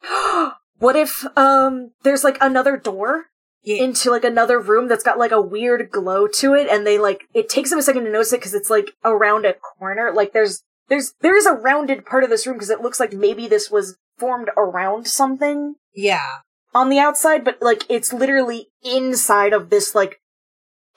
what 0.80 0.96
if 0.96 1.26
um 1.38 1.92
there's 2.04 2.24
like 2.24 2.38
another 2.42 2.78
door 2.78 3.26
Yeah, 3.68 3.84
into 3.84 4.12
like 4.12 4.24
another 4.24 4.62
room 4.62 4.88
that's 4.88 5.04
got 5.04 5.20
like 5.20 5.34
a 5.34 5.42
weird 5.42 5.92
glow 5.92 6.26
to 6.26 6.54
it 6.54 6.70
and 6.70 6.88
they 6.88 6.98
like 6.98 7.26
it 7.34 7.50
takes 7.50 7.70
them 7.70 7.80
a 7.80 7.82
second 7.82 8.06
to 8.06 8.10
notice 8.12 8.32
it 8.32 8.40
because 8.40 8.54
it's 8.54 8.70
like 8.70 8.92
around 9.04 9.46
a 9.46 9.56
corner. 9.56 10.14
Like 10.14 10.32
there's 10.32 10.64
there's 10.88 11.14
there 11.20 11.36
is 11.36 11.46
a 11.46 11.52
rounded 11.52 12.06
part 12.06 12.24
of 12.24 12.30
this 12.30 12.48
room 12.48 12.56
because 12.56 12.70
it 12.70 12.80
looks 12.80 12.98
like 12.98 13.12
maybe 13.12 13.46
this 13.46 13.70
was 13.70 13.98
formed 14.18 14.50
around 14.56 15.06
something 15.06 15.76
yeah, 15.94 16.38
on 16.74 16.88
the 16.88 16.98
outside 16.98 17.44
but 17.44 17.58
like 17.62 17.84
it's 17.90 18.14
literally 18.14 18.70
inside 18.84 19.52
of 19.52 19.70
this 19.70 19.94
like 19.94 20.22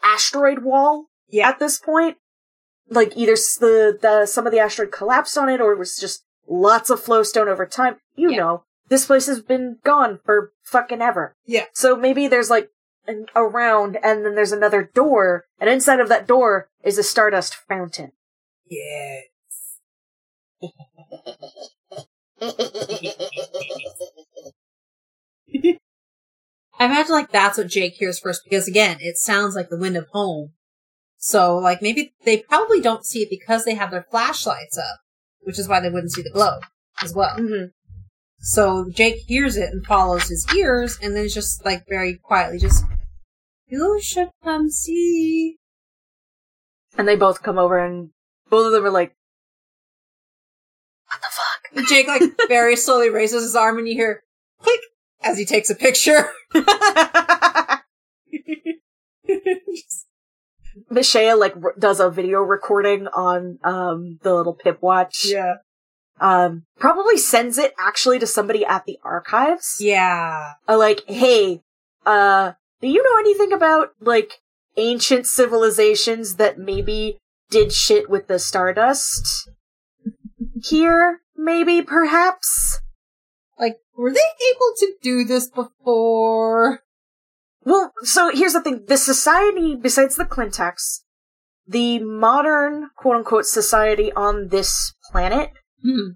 asteroid 0.04 0.60
wall 0.60 1.06
yeah. 1.28 1.48
at 1.48 1.58
this 1.58 1.76
point. 1.76 2.18
Like 2.88 3.16
either 3.16 3.34
the, 3.34 3.98
the 4.00 4.26
some 4.26 4.46
of 4.46 4.52
the 4.52 4.60
asteroid 4.60 4.92
collapsed 4.92 5.36
on 5.36 5.48
it 5.48 5.60
or 5.60 5.72
it 5.72 5.78
was 5.78 5.98
just 5.98 6.24
lots 6.48 6.88
of 6.88 7.02
flowstone 7.02 7.48
over 7.48 7.66
time. 7.66 7.96
You 8.14 8.30
Yeah. 8.30 8.36
know 8.36 8.64
this 8.90 9.06
place 9.06 9.26
has 9.26 9.40
been 9.40 9.78
gone 9.84 10.18
for 10.24 10.52
fucking 10.62 11.00
ever 11.00 11.34
Yeah. 11.46 11.64
so 11.72 11.96
maybe 11.96 12.28
there's 12.28 12.50
like 12.50 12.68
an, 13.06 13.26
a 13.34 13.42
round 13.44 13.96
and 14.02 14.24
then 14.24 14.34
there's 14.34 14.52
another 14.52 14.90
door 14.94 15.46
and 15.58 15.70
inside 15.70 16.00
of 16.00 16.08
that 16.10 16.26
door 16.28 16.68
is 16.84 16.98
a 16.98 17.02
stardust 17.02 17.54
fountain 17.68 18.12
Yes. 18.68 19.24
I 26.78 26.86
imagine 26.86 27.12
like 27.12 27.30
that's 27.30 27.58
what 27.58 27.66
Jake 27.68 27.94
hears 27.94 28.18
first 28.18 28.42
because 28.44 28.66
again, 28.66 28.96
it 29.00 29.18
sounds 29.18 29.54
like 29.54 29.68
the 29.68 29.76
wind 29.78 29.96
of 29.96 30.06
home. 30.12 30.52
So 31.18 31.58
like 31.58 31.82
maybe 31.82 32.14
they 32.24 32.38
probably 32.38 32.80
don't 32.80 33.04
see 33.04 33.20
it 33.20 33.30
because 33.30 33.64
they 33.64 33.74
have 33.74 33.90
their 33.90 34.06
flashlights 34.10 34.78
up, 34.78 35.00
which 35.40 35.58
is 35.58 35.68
why 35.68 35.80
they 35.80 35.90
wouldn't 35.90 36.12
see 36.12 36.22
the 36.22 36.30
glow 36.30 36.58
as 37.02 37.14
well. 37.14 37.36
mm-hmm. 37.36 37.66
So 38.40 38.88
Jake 38.90 39.24
hears 39.26 39.56
it 39.56 39.70
and 39.72 39.84
follows 39.86 40.28
his 40.28 40.46
ears 40.56 40.98
and 41.02 41.14
then 41.14 41.24
it's 41.26 41.34
just 41.34 41.64
like 41.64 41.86
very 41.88 42.14
quietly 42.16 42.58
just 42.58 42.84
you 43.68 44.00
should 44.02 44.30
come 44.42 44.68
see. 44.70 45.56
and 46.98 47.06
they 47.06 47.16
both 47.16 47.42
come 47.42 47.58
over 47.58 47.78
and 47.78 48.10
both 48.48 48.66
of 48.66 48.72
them 48.72 48.84
are 48.84 48.90
like 48.90 49.14
what 51.06 51.20
the 51.20 51.28
fuck 51.30 51.76
And 51.76 51.86
Jake 51.86 52.08
like 52.08 52.22
very 52.48 52.76
slowly 52.76 53.10
raises 53.10 53.42
his 53.42 53.54
arm 53.54 53.78
and 53.78 53.86
you 53.86 53.94
hear 53.94 54.22
click 54.60 54.80
as 55.22 55.36
he 55.38 55.44
takes 55.44 55.68
a 55.68 55.74
picture. 55.74 56.30
Michelle 60.90 61.38
like 61.38 61.54
r- 61.62 61.74
does 61.78 62.00
a 62.00 62.10
video 62.10 62.40
recording 62.40 63.06
on 63.08 63.58
um 63.64 64.18
the 64.22 64.34
little 64.34 64.54
pip 64.54 64.80
watch 64.82 65.26
yeah. 65.28 65.56
Um 66.20 66.64
probably 66.78 67.16
sends 67.16 67.58
it 67.58 67.72
actually 67.78 68.18
to 68.18 68.26
somebody 68.26 68.64
at 68.64 68.84
the 68.84 68.98
archives 69.02 69.76
Yeah. 69.80 70.52
uh, 70.68 70.76
like 70.78 71.02
hey 71.06 71.62
uh 72.06 72.52
do 72.80 72.88
you 72.88 73.02
know 73.02 73.18
anything 73.18 73.52
about 73.52 73.90
like 74.00 74.40
ancient 74.76 75.26
civilizations 75.26 76.36
that 76.36 76.58
maybe 76.58 77.18
did 77.50 77.72
shit 77.72 78.08
with 78.08 78.28
the 78.28 78.38
stardust 78.38 79.48
here 80.62 81.20
maybe 81.36 81.82
perhaps 81.82 82.80
Like, 83.58 83.78
were 83.96 84.12
they 84.12 84.20
able 84.54 84.72
to 84.78 84.92
do 85.02 85.24
this 85.24 85.48
before? 85.48 86.80
well 87.64 87.92
so 88.02 88.30
here's 88.32 88.52
the 88.54 88.60
thing 88.62 88.84
the 88.88 88.96
society 88.96 89.74
besides 89.76 90.16
the 90.16 90.24
clintex 90.24 91.00
the 91.66 91.98
modern 91.98 92.88
quote 92.96 93.16
unquote 93.16 93.46
society 93.46 94.12
on 94.12 94.48
this 94.48 94.94
planet 95.10 95.50
Hmm. 95.82 96.10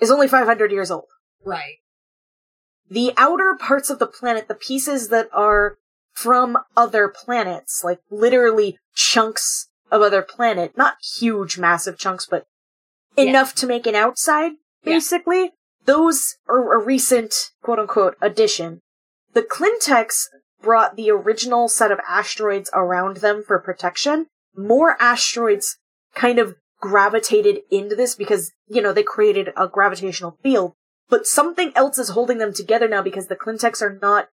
is 0.00 0.10
only 0.10 0.28
500 0.28 0.70
years 0.72 0.90
old 0.90 1.06
Right. 1.44 1.76
the 2.88 3.12
outer 3.16 3.56
parts 3.58 3.90
of 3.90 3.98
the 3.98 4.06
planet, 4.06 4.48
the 4.48 4.54
pieces 4.54 5.08
that 5.08 5.28
are 5.32 5.78
from 6.12 6.58
other 6.76 7.08
planets, 7.08 7.82
like 7.84 8.00
literally 8.10 8.78
chunks 8.94 9.68
of 9.90 10.02
other 10.02 10.22
planet, 10.22 10.76
not 10.76 10.96
huge, 11.18 11.58
massive 11.58 11.98
chunks, 11.98 12.26
but 12.26 12.46
Yeah. 13.16 13.24
enough 13.24 13.54
to 13.56 13.66
make 13.66 13.86
an 13.86 13.94
outside, 13.94 14.52
Yeah. 14.82 14.94
basically. 14.94 15.52
Those 15.84 16.36
are 16.48 16.74
a 16.74 16.78
recent 16.78 17.50
quote 17.62 17.78
unquote 17.78 18.16
addition. 18.20 18.80
The 19.32 19.42
Clintex 19.42 20.26
brought 20.60 20.96
the 20.96 21.10
original 21.10 21.68
set 21.68 21.90
of 21.90 22.00
asteroids 22.06 22.70
around 22.74 23.18
them 23.18 23.42
for 23.42 23.58
protection, 23.58 24.26
more 24.54 24.96
asteroids 25.00 25.78
kind 26.14 26.38
of 26.38 26.56
gravitated 26.80 27.60
into 27.70 27.94
this 27.94 28.14
because, 28.14 28.52
you 28.68 28.80
know, 28.82 28.92
they 28.92 29.02
created 29.02 29.50
a 29.56 29.68
gravitational 29.68 30.38
field. 30.42 30.72
But 31.08 31.26
something 31.26 31.72
else 31.74 31.98
is 31.98 32.10
holding 32.10 32.38
them 32.38 32.52
together 32.52 32.88
now 32.88 33.02
because 33.02 33.26
the 33.26 33.36
Clintex 33.36 33.82
are 33.82 33.98
not 34.00 34.28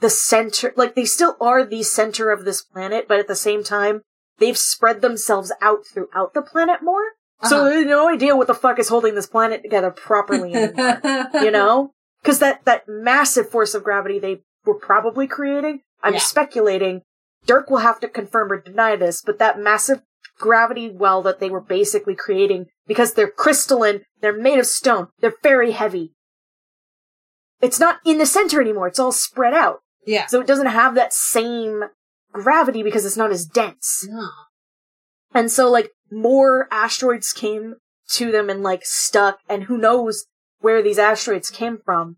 the 0.00 0.10
center, 0.10 0.72
like 0.76 0.94
they 0.94 1.04
still 1.04 1.36
are 1.40 1.64
the 1.64 1.82
center 1.82 2.30
of 2.30 2.44
this 2.44 2.62
planet, 2.62 3.06
but 3.08 3.18
at 3.18 3.26
the 3.28 3.34
same 3.34 3.62
time, 3.64 4.02
they've 4.38 4.56
spread 4.58 5.00
themselves 5.02 5.52
out 5.60 5.80
throughout 5.86 6.34
the 6.34 6.42
planet 6.42 6.82
more. 6.82 7.02
So 7.44 7.58
Uh-huh. 7.58 7.68
they 7.68 7.78
have 7.80 7.86
no 7.86 8.08
idea 8.08 8.36
what 8.36 8.46
the 8.46 8.54
fuck 8.54 8.78
is 8.78 8.88
holding 8.88 9.14
this 9.14 9.26
planet 9.26 9.62
together 9.62 9.90
properly 9.90 10.54
anymore. 10.54 11.00
you 11.42 11.50
know? 11.50 11.92
Because 12.22 12.38
that, 12.40 12.64
that 12.64 12.88
massive 12.88 13.48
force 13.50 13.74
of 13.74 13.84
gravity 13.84 14.18
they 14.18 14.42
were 14.64 14.74
probably 14.74 15.26
creating, 15.26 15.82
I'm 16.02 16.14
Yeah. 16.14 16.20
speculating, 16.20 17.02
Dirk 17.46 17.70
will 17.70 17.78
have 17.78 18.00
to 18.00 18.08
confirm 18.08 18.50
or 18.52 18.60
deny 18.60 18.96
this, 18.96 19.22
but 19.22 19.38
that 19.38 19.58
massive 19.58 20.02
gravity 20.38 20.88
well 20.88 21.22
that 21.22 21.40
they 21.40 21.50
were 21.50 21.60
basically 21.60 22.14
creating, 22.14 22.66
because 22.86 23.14
they're 23.14 23.30
crystalline, 23.30 24.02
they're 24.20 24.36
made 24.36 24.58
of 24.58 24.66
stone, 24.66 25.08
they're 25.20 25.34
very 25.42 25.72
heavy. 25.72 26.12
It's 27.60 27.80
not 27.80 27.98
in 28.04 28.18
the 28.18 28.26
center 28.26 28.60
anymore, 28.60 28.88
it's 28.88 28.98
all 28.98 29.12
spread 29.12 29.54
out. 29.54 29.80
yeah. 30.06 30.26
So 30.26 30.40
it 30.40 30.46
doesn't 30.46 30.66
have 30.66 30.94
that 30.94 31.12
same 31.12 31.84
gravity 32.32 32.82
because 32.82 33.04
it's 33.04 33.16
not 33.16 33.30
as 33.30 33.46
dense. 33.46 34.06
No. 34.08 34.28
And 35.34 35.50
so 35.50 35.70
like 35.70 35.90
more 36.10 36.68
asteroids 36.70 37.32
came 37.32 37.74
to 38.10 38.32
them 38.32 38.48
and 38.48 38.62
like 38.62 38.84
stuck 38.84 39.40
and 39.48 39.64
who 39.64 39.76
knows 39.76 40.26
where 40.60 40.82
these 40.82 40.98
asteroids 40.98 41.50
came 41.50 41.78
from. 41.84 42.16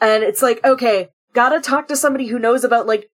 And 0.00 0.22
it's 0.24 0.42
like, 0.42 0.64
okay, 0.64 1.08
gotta 1.34 1.60
talk 1.60 1.88
to 1.88 1.96
somebody 1.96 2.26
who 2.28 2.38
knows 2.38 2.64
about 2.64 2.86
like 2.86 3.08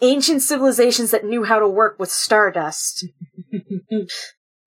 ancient 0.00 0.42
civilizations 0.42 1.10
that 1.10 1.24
knew 1.24 1.44
how 1.44 1.58
to 1.58 1.68
work 1.68 1.98
with 1.98 2.10
stardust. 2.10 3.06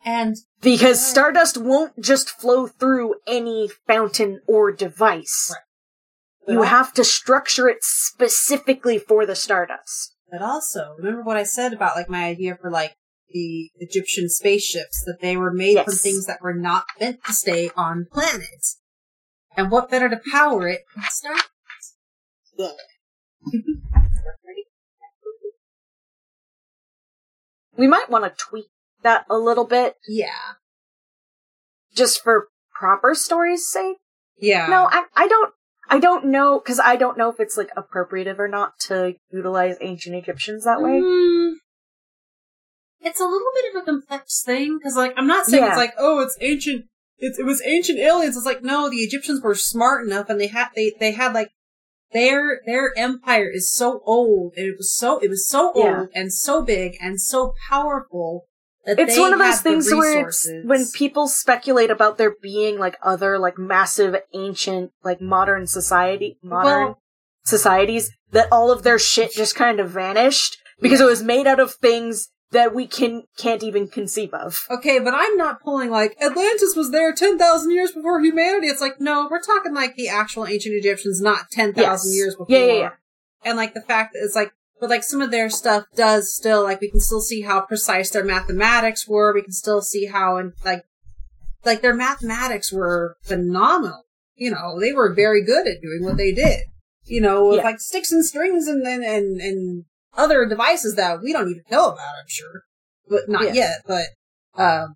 And 0.05 0.37
Because 0.61 1.05
stardust 1.05 1.57
won't 1.57 1.99
just 1.99 2.29
flow 2.29 2.67
through 2.67 3.15
any 3.27 3.69
fountain 3.85 4.41
or 4.47 4.71
device. 4.71 5.53
Right. 6.47 6.53
You 6.53 6.61
have 6.63 6.93
to 6.93 7.03
structure 7.03 7.67
it 7.67 7.79
specifically 7.81 8.97
for 8.97 9.25
the 9.25 9.35
stardust. 9.35 10.15
But 10.31 10.41
also, 10.41 10.95
remember 10.97 11.23
what 11.23 11.37
I 11.37 11.43
said 11.43 11.73
about 11.73 11.95
like 11.95 12.09
my 12.09 12.25
idea 12.25 12.57
for 12.59 12.71
like 12.71 12.95
the 13.31 13.69
Egyptian 13.75 14.29
spaceships 14.29 15.03
that 15.05 15.17
they 15.21 15.35
were 15.37 15.53
made 15.53 15.83
from 15.83 15.93
things 15.93 16.25
that 16.25 16.41
were 16.41 16.53
not 16.53 16.85
meant 16.99 17.23
to 17.25 17.33
stay 17.33 17.69
on 17.75 18.07
planets. 18.11 18.79
And 19.57 19.69
what 19.69 19.91
better 19.91 20.09
to 20.09 20.21
power 20.31 20.67
it 20.67 20.81
than 20.95 21.03
stars? 21.09 21.43
Yeah. 22.57 22.71
We 27.79 27.87
might 27.87 28.09
want 28.09 28.25
to 28.25 28.31
tweak 28.37 28.67
that 29.03 29.25
a 29.29 29.37
little 29.37 29.65
bit 29.65 29.95
yeah. 30.07 30.55
just 31.95 32.21
for 32.21 32.49
proper 32.73 33.15
story's 33.15 33.67
sake. 33.67 33.97
Yeah. 34.37 34.67
No, 34.67 34.87
I, 34.91 35.05
I 35.15 35.27
don't, 35.27 35.53
I 35.89 35.99
don't 35.99 36.25
know, 36.25 36.59
cause 36.59 36.79
I 36.83 36.97
don't 36.97 37.17
know 37.17 37.29
if 37.29 37.39
it's 37.39 37.57
like 37.57 37.69
appropriative 37.75 38.37
or 38.37 38.47
not 38.47 38.73
to 38.87 39.15
utilize 39.31 39.77
ancient 39.81 40.15
Egyptians 40.15 40.65
that 40.65 40.81
way. 40.81 40.99
Mm, 40.99 41.53
it's 43.01 43.19
a 43.19 43.25
little 43.25 43.47
bit 43.55 43.75
of 43.75 43.81
a 43.81 43.85
complex 43.85 44.43
thing 44.43 44.77
because, 44.77 44.95
like, 44.95 45.13
I'm 45.17 45.27
not 45.27 45.45
saying 45.45 45.63
Yeah. 45.63 45.69
it's 45.69 45.77
like, 45.77 45.93
oh, 45.97 46.19
it's 46.19 46.37
ancient. 46.41 46.85
It, 47.17 47.37
it 47.39 47.43
was 47.43 47.61
ancient 47.65 47.99
aliens. 47.99 48.35
It's 48.35 48.45
like, 48.45 48.63
no, 48.63 48.89
the 48.89 48.97
Egyptians 48.97 49.41
were 49.41 49.55
smart 49.55 50.05
enough, 50.05 50.29
and 50.29 50.39
they 50.39 50.47
had 50.47 50.69
they 50.75 50.93
they 50.99 51.11
had 51.11 51.33
like 51.33 51.49
their 52.11 52.61
their 52.65 52.93
empire 52.97 53.49
is 53.53 53.71
so 53.71 54.01
old, 54.05 54.53
and 54.57 54.65
it 54.67 54.75
was 54.77 54.95
so 54.95 55.19
it 55.19 55.29
was 55.29 55.47
so 55.47 55.71
old 55.73 55.85
Yeah. 55.85 56.05
and 56.13 56.33
so 56.33 56.61
big 56.63 56.97
and 57.01 57.21
so 57.21 57.53
powerful 57.69 58.45
that 58.85 58.99
It's 58.99 59.15
they 59.15 59.21
one 59.21 59.33
of 59.33 59.39
those 59.39 59.61
things 59.61 59.91
where 59.91 60.27
it's, 60.27 60.49
when 60.63 60.87
people 60.93 61.27
speculate 61.27 61.91
about 61.91 62.17
there 62.17 62.33
being 62.41 62.79
like 62.79 62.97
other 63.03 63.37
like 63.37 63.57
massive 63.57 64.15
ancient 64.33 64.91
like 65.03 65.21
modern 65.21 65.67
society, 65.67 66.37
modern 66.41 66.83
Well- 66.87 67.01
societies, 67.45 68.11
that 68.31 68.47
all 68.51 68.71
of 68.71 68.83
their 68.83 68.99
shit 68.99 69.31
just 69.33 69.55
kind 69.55 69.79
of 69.79 69.89
vanished 69.89 70.57
because 70.81 71.01
it 71.01 71.05
was 71.05 71.21
made 71.23 71.47
out 71.47 71.59
of 71.59 71.73
things 71.75 72.29
that 72.51 72.73
we 72.73 72.87
can 72.87 73.23
can't 73.37 73.63
even 73.63 73.87
conceive 73.87 74.33
of. 74.33 74.65
Okay, 74.69 74.99
but 74.99 75.13
I'm 75.15 75.37
not 75.37 75.61
pulling 75.61 75.89
like 75.91 76.15
Atlantis 76.21 76.75
was 76.75 76.91
there 76.91 77.13
10,000 77.13 77.71
years 77.71 77.91
before 77.91 78.19
humanity. 78.21 78.67
It's 78.67 78.81
like, 78.81 78.99
no, 78.99 79.27
we're 79.29 79.41
talking 79.41 79.73
like 79.73 79.95
the 79.95 80.09
actual 80.09 80.47
ancient 80.47 80.75
Egyptians, 80.75 81.21
not 81.21 81.51
10,000 81.51 81.81
Yes. 81.81 82.15
years 82.15 82.35
before. 82.35 82.47
Yeah, 82.55 82.65
yeah, 82.65 82.79
yeah. 82.79 82.89
And 83.45 83.57
like 83.57 83.73
the 83.73 83.81
fact 83.81 84.13
that 84.13 84.21
it's 84.23 84.35
like, 84.35 84.51
but 84.79 84.89
like 84.89 85.03
some 85.03 85.21
of 85.21 85.29
their 85.31 85.49
stuff 85.49 85.83
does 85.95 86.33
still, 86.33 86.63
like 86.63 86.81
we 86.81 86.89
can 86.89 86.99
still 87.01 87.21
see 87.21 87.41
how 87.41 87.61
precise 87.61 88.09
their 88.09 88.23
mathematics 88.23 89.07
were. 89.07 89.33
We 89.33 89.43
can 89.43 89.51
still 89.51 89.81
see 89.81 90.05
how, 90.05 90.37
and 90.37 90.53
like, 90.65 90.83
like 91.65 91.81
their 91.81 91.93
mathematics 91.95 92.71
were 92.71 93.17
phenomenal. 93.21 94.05
You 94.35 94.51
know, 94.51 94.79
they 94.79 94.93
were 94.93 95.13
very 95.13 95.43
good 95.43 95.67
at 95.67 95.81
doing 95.81 95.99
what 96.03 96.17
they 96.17 96.31
did. 96.31 96.61
You 97.03 97.21
know, 97.21 97.45
with 97.49 97.57
Yeah. 97.57 97.63
like 97.63 97.79
sticks 97.79 98.11
and 98.11 98.25
strings 98.25 98.67
and, 98.67 98.85
and, 98.87 99.03
and, 99.03 99.41
and 99.41 99.85
other 100.17 100.45
devices 100.45 100.95
that 100.95 101.21
we 101.21 101.33
don't 101.33 101.49
even 101.49 101.63
know 101.71 101.85
about, 101.89 102.15
I'm 102.19 102.27
sure. 102.27 102.63
But 103.07 103.27
not 103.27 103.43
Yeah. 103.45 103.53
yet, 103.53 103.81
but, 103.87 104.05
um, 104.61 104.95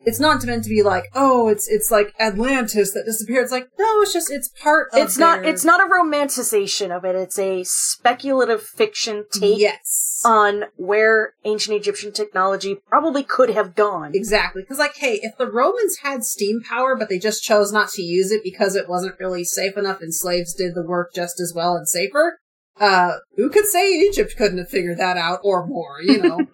it's 0.00 0.20
not 0.20 0.44
meant 0.44 0.62
to 0.62 0.70
be 0.70 0.82
like, 0.84 1.04
oh, 1.14 1.48
it's 1.48 1.66
it's 1.68 1.90
like 1.90 2.14
Atlantis 2.20 2.92
that 2.92 3.04
disappeared. 3.06 3.42
It's 3.42 3.50
like, 3.50 3.66
no, 3.78 4.02
it's 4.02 4.12
just 4.12 4.30
it's 4.30 4.48
part 4.62 4.88
of. 4.92 4.98
It's 5.00 5.18
not 5.18 5.42
their- 5.42 5.50
it's 5.52 5.64
not 5.64 5.80
a 5.80 5.90
romanticization 5.90 6.96
of 6.96 7.04
it. 7.04 7.16
It's 7.16 7.38
a 7.38 7.64
speculative 7.64 8.62
fiction 8.62 9.24
take 9.32 9.58
Yes, 9.58 10.20
on 10.24 10.66
where 10.76 11.32
ancient 11.44 11.76
Egyptian 11.76 12.12
technology 12.12 12.76
probably 12.88 13.24
could 13.24 13.50
have 13.50 13.74
gone. 13.74 14.12
exactly. 14.14 14.62
Because 14.62 14.78
like, 14.78 14.96
hey, 14.96 15.18
if 15.22 15.36
the 15.38 15.50
Romans 15.50 15.98
had 16.02 16.22
steam 16.24 16.60
power, 16.62 16.94
but 16.94 17.08
they 17.08 17.18
just 17.18 17.42
chose 17.42 17.72
not 17.72 17.88
to 17.90 18.02
use 18.02 18.30
it 18.30 18.44
because 18.44 18.76
it 18.76 18.88
wasn't 18.88 19.18
really 19.18 19.44
safe 19.44 19.76
enough, 19.76 20.00
and 20.02 20.14
slaves 20.14 20.54
did 20.54 20.74
the 20.74 20.84
work 20.86 21.14
just 21.14 21.40
as 21.40 21.52
well 21.56 21.74
and 21.74 21.88
safer. 21.88 22.38
Uh, 22.78 23.12
who 23.36 23.48
could 23.50 23.66
say 23.66 23.90
Egypt 23.90 24.34
couldn't 24.36 24.58
have 24.58 24.68
figured 24.68 24.98
that 24.98 25.16
out 25.16 25.40
or 25.42 25.66
more? 25.66 26.00
You 26.02 26.22
know, 26.22 26.46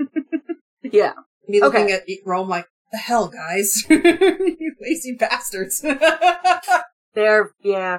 Yeah. 0.83 1.13
me 1.49 1.61
looking 1.61 1.83
Okay. 1.85 1.95
at 1.95 2.03
Rome 2.27 2.49
like, 2.49 2.67
the 2.93 2.99
hell, 2.99 3.29
guys, 3.29 3.85
you 3.91 4.75
lazy 4.81 5.15
bastards. 5.19 5.85
They're 7.15 7.51
yeah. 7.63 7.99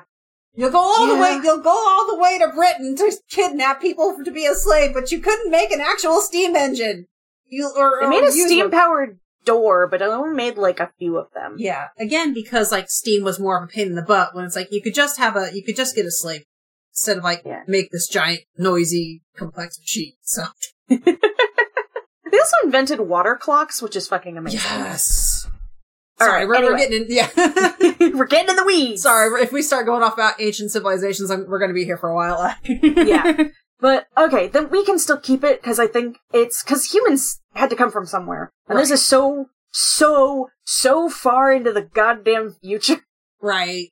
You'll 0.55 0.69
go 0.69 0.79
all 0.79 1.07
the 1.07 1.19
way. 1.19 1.39
You'll 1.43 1.61
go 1.61 1.71
all 1.71 2.07
the 2.07 2.21
way 2.21 2.37
to 2.37 2.47
Britain 2.53 2.95
to 2.97 3.11
kidnap 3.29 3.81
people 3.81 4.15
to 4.23 4.31
be 4.31 4.45
a 4.45 4.53
slave, 4.53 4.93
but 4.93 5.11
you 5.11 5.19
couldn't 5.19 5.49
make 5.49 5.71
an 5.71 5.81
actual 5.81 6.21
steam 6.21 6.55
engine. 6.55 7.07
You 7.47 7.71
or, 7.75 7.97
They 8.01 8.05
or 8.05 8.09
made 8.09 8.23
a 8.23 8.31
steam 8.31 8.69
powered 8.69 9.19
door, 9.45 9.87
but 9.87 10.01
it 10.03 10.05
only 10.09 10.35
made 10.35 10.57
like 10.57 10.79
a 10.79 10.91
few 10.99 11.17
of 11.17 11.27
them. 11.33 11.55
Yeah, 11.57 11.87
again 11.99 12.33
because 12.35 12.71
like 12.71 12.89
steam 12.89 13.23
was 13.23 13.39
more 13.39 13.57
of 13.57 13.63
a 13.63 13.67
pain 13.71 13.87
in 13.87 13.95
the 13.95 14.03
butt. 14.03 14.35
When 14.35 14.45
it's 14.45 14.55
like 14.55 14.71
you 14.71 14.81
could 14.81 14.93
just 14.93 15.17
have 15.17 15.35
a, 15.35 15.49
you 15.53 15.63
could 15.63 15.75
just 15.75 15.95
get 15.95 16.05
a 16.05 16.11
slave 16.11 16.43
instead 16.93 17.17
of 17.17 17.23
like 17.23 17.41
Yeah. 17.45 17.63
make 17.67 17.91
this 17.91 18.07
giant, 18.07 18.41
noisy, 18.57 19.21
complex 19.35 19.79
machine. 19.79 20.13
So 20.21 20.43
They 20.89 22.39
also 22.39 22.55
invented 22.63 22.99
water 23.01 23.35
clocks, 23.35 23.81
which 23.81 23.95
is 23.95 24.07
fucking 24.07 24.37
amazing. 24.37 24.59
yes. 24.59 25.45
All 26.19 26.27
Sorry, 26.27 26.45
right, 26.45 26.61
we're, 26.63 26.71
we're 26.71 26.77
getting 26.77 27.03
in. 27.03 27.07
Yeah. 27.09 27.29
We're 28.15 28.25
getting 28.25 28.49
in 28.49 28.55
the 28.55 28.63
weeds. 28.65 29.01
Sorry, 29.01 29.41
if 29.41 29.51
we 29.51 29.61
start 29.61 29.85
going 29.87 30.03
off 30.03 30.13
about 30.13 30.39
ancient 30.39 30.71
civilizations, 30.71 31.31
I'm, 31.31 31.47
we're 31.47 31.57
going 31.59 31.71
to 31.71 31.75
be 31.75 31.85
here 31.85 31.97
for 31.97 32.09
a 32.09 32.15
while. 32.15 32.55
Yeah. 32.65 33.45
But 33.79 34.05
okay, 34.17 34.47
then 34.47 34.69
we 34.69 34.85
can 34.85 34.97
still 34.99 35.17
keep 35.19 35.43
it 35.43 35.61
because 35.61 35.79
I 35.79 35.87
think 35.87 36.17
it's 36.31 36.63
because 36.63 36.93
humans 36.93 37.41
had 37.53 37.69
to 37.71 37.75
come 37.75 37.91
from 37.91 38.05
somewhere, 38.05 38.49
and 38.69 38.79
this 38.79 38.91
is 38.91 39.05
so 39.05 39.47
so 39.71 40.49
so 40.63 41.09
far 41.09 41.51
into 41.51 41.73
the 41.73 41.81
goddamn 41.81 42.55
future 42.61 43.01
right. 43.41 43.89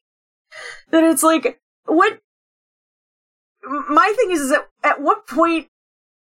that 0.91 1.03
it's 1.03 1.23
like 1.23 1.59
what. 1.85 2.19
My 3.63 4.13
thing 4.17 4.31
is, 4.31 4.41
is 4.41 4.49
that 4.49 4.67
at 4.83 5.01
what 5.01 5.27
point 5.27 5.67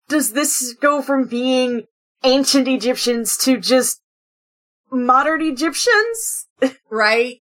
does 0.07 0.33
this 0.33 0.73
go 0.79 1.01
from 1.01 1.25
being 1.27 1.87
ancient 2.23 2.67
Egyptians 2.67 3.37
to 3.37 3.57
just 3.57 4.01
modern 4.91 5.41
Egyptians? 5.41 6.47
Right. 6.89 7.41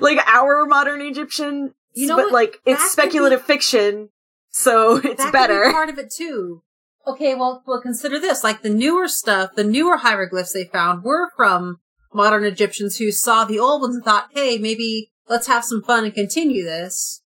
like 0.00 0.18
our 0.26 0.66
modern 0.66 1.00
Egyptian, 1.00 1.74
You 1.94 2.08
know 2.08 2.16
but 2.16 2.24
what? 2.26 2.32
like 2.32 2.60
it's 2.66 2.82
could 2.82 2.90
speculative 2.90 3.42
fiction, 3.42 4.10
so 4.50 4.96
it's 5.02 5.22
that 5.24 5.32
better. 5.32 5.64
be 5.66 5.72
part 5.72 5.88
of 5.88 5.98
it 5.98 6.12
too. 6.12 6.62
Okay, 7.06 7.34
well, 7.34 7.62
well, 7.66 7.80
consider 7.80 8.18
this: 8.18 8.44
like 8.44 8.60
the 8.62 8.68
newer 8.68 9.08
stuff, 9.08 9.54
the 9.54 9.64
newer 9.64 9.98
hieroglyphs 9.98 10.52
they 10.52 10.64
found 10.64 11.04
were 11.04 11.30
from 11.36 11.78
modern 12.12 12.44
Egyptians 12.44 12.96
who 12.96 13.10
saw 13.12 13.44
the 13.44 13.58
old 13.58 13.80
ones 13.80 13.94
and 13.94 14.04
thought, 14.04 14.28
"Hey, 14.34 14.58
maybe 14.58 15.10
let's 15.28 15.46
have 15.46 15.64
some 15.64 15.82
fun 15.82 16.04
and 16.04 16.12
continue 16.14 16.64
this." 16.64 17.22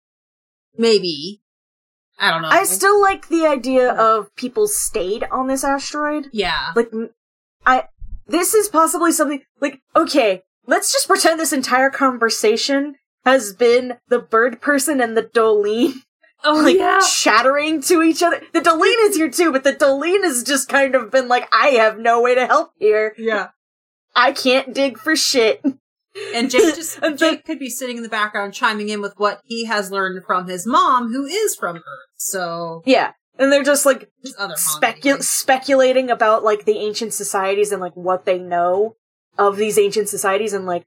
Maybe 0.77 1.40
I 2.21 2.29
don't 2.29 2.43
know. 2.43 2.49
I 2.49 2.63
still 2.63 3.01
like 3.01 3.27
the 3.27 3.45
idea 3.47 3.91
of 3.91 4.33
people 4.35 4.67
stayed 4.67 5.25
on 5.31 5.47
this 5.47 5.63
asteroid. 5.63 6.27
yeah, 6.31 6.67
Like, 6.75 6.91
I, 7.65 7.85
this 8.27 8.53
is 8.53 8.69
possibly 8.69 9.11
something, 9.11 9.41
like, 9.59 9.81
okay, 9.95 10.43
let's 10.67 10.93
just 10.93 11.07
pretend 11.07 11.39
this 11.39 11.51
entire 11.51 11.89
conversation 11.89 12.95
has 13.25 13.53
been 13.53 13.97
the 14.07 14.19
bird 14.19 14.61
person 14.61 15.01
and 15.01 15.17
the 15.17 15.23
Dolene 15.23 15.93
Oh 16.43 16.61
like 16.63 16.77
yeah. 16.77 16.99
chattering 17.07 17.81
to 17.83 18.01
each 18.01 18.23
other. 18.23 18.41
The 18.51 18.61
Dolene 18.61 19.09
is 19.09 19.15
here 19.15 19.29
too, 19.29 19.51
but 19.51 19.63
the 19.63 19.73
Dolene 19.73 20.23
has 20.23 20.43
just 20.43 20.69
kind 20.69 20.95
of 20.95 21.11
been 21.11 21.27
like, 21.27 21.47
I 21.53 21.67
have 21.71 21.99
no 21.99 22.21
way 22.21 22.33
to 22.33 22.47
help 22.47 22.71
here. 22.79 23.13
Yeah. 23.17 23.49
I 24.15 24.31
can't 24.31 24.73
dig 24.73 24.97
for 24.97 25.15
shit. 25.15 25.63
And 26.33 26.49
Jake 26.49 26.75
just 26.75 26.99
Jake 27.17 27.45
could 27.45 27.59
be 27.59 27.69
sitting 27.69 27.97
in 27.97 28.03
the 28.03 28.09
background 28.09 28.53
chiming 28.53 28.89
in 28.89 29.01
with 29.01 29.13
what 29.17 29.41
he 29.45 29.65
has 29.65 29.91
learned 29.91 30.23
from 30.25 30.47
his 30.47 30.65
mom, 30.65 31.11
who 31.11 31.25
is 31.25 31.55
from 31.55 31.77
Earth. 31.77 32.09
So 32.15 32.83
Yeah. 32.85 33.13
And 33.39 33.51
they're 33.51 33.63
just 33.63 33.85
like 33.85 34.09
specu- 34.25 35.23
speculating 35.23 36.11
about 36.11 36.43
like 36.43 36.65
the 36.65 36.77
ancient 36.77 37.13
societies 37.13 37.71
and 37.71 37.81
like 37.81 37.95
what 37.95 38.25
they 38.25 38.37
know 38.37 38.95
of 39.37 39.57
these 39.57 39.79
ancient 39.79 40.09
societies 40.09 40.53
and 40.53 40.65
like 40.65 40.85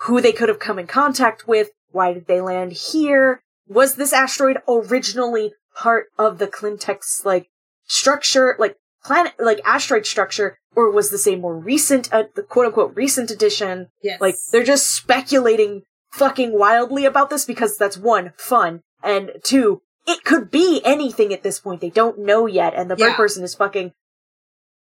who 0.00 0.20
they 0.20 0.32
could 0.32 0.48
have 0.48 0.58
come 0.58 0.78
in 0.78 0.86
contact 0.86 1.46
with. 1.46 1.70
Why 1.92 2.12
did 2.12 2.26
they 2.26 2.40
land 2.40 2.72
here? 2.72 3.42
Was 3.68 3.96
this 3.96 4.12
asteroid 4.12 4.58
originally 4.66 5.52
part 5.76 6.06
of 6.18 6.38
the 6.38 6.46
Clintex 6.48 7.24
like 7.24 7.48
structure, 7.86 8.56
like 8.58 8.76
planet, 9.04 9.32
like 9.38 9.60
asteroid 9.64 10.06
structure, 10.06 10.58
or 10.76 10.90
was 10.90 11.10
this 11.10 11.26
a 11.26 11.36
more 11.36 11.56
recent, 11.56 12.12
uh, 12.12 12.24
the 12.34 12.42
quote 12.42 12.66
unquote 12.66 12.94
recent 12.96 13.30
addition? 13.30 13.88
Yes. 14.02 14.20
Like 14.20 14.36
they're 14.52 14.64
just 14.64 14.94
speculating 14.94 15.82
fucking 16.12 16.56
wildly 16.58 17.04
about 17.04 17.30
this 17.30 17.44
because 17.44 17.76
that's 17.76 17.96
one, 17.96 18.32
fun, 18.36 18.82
and 19.02 19.30
two, 19.42 19.82
it 20.06 20.24
could 20.24 20.50
be 20.50 20.80
anything 20.84 21.32
at 21.32 21.42
this 21.42 21.60
point. 21.60 21.80
They 21.80 21.90
don't 21.90 22.18
know 22.18 22.46
yet, 22.46 22.74
and 22.74 22.90
the 22.90 22.96
bird 22.96 23.14
person 23.14 23.44
is 23.44 23.54
fucking 23.54 23.92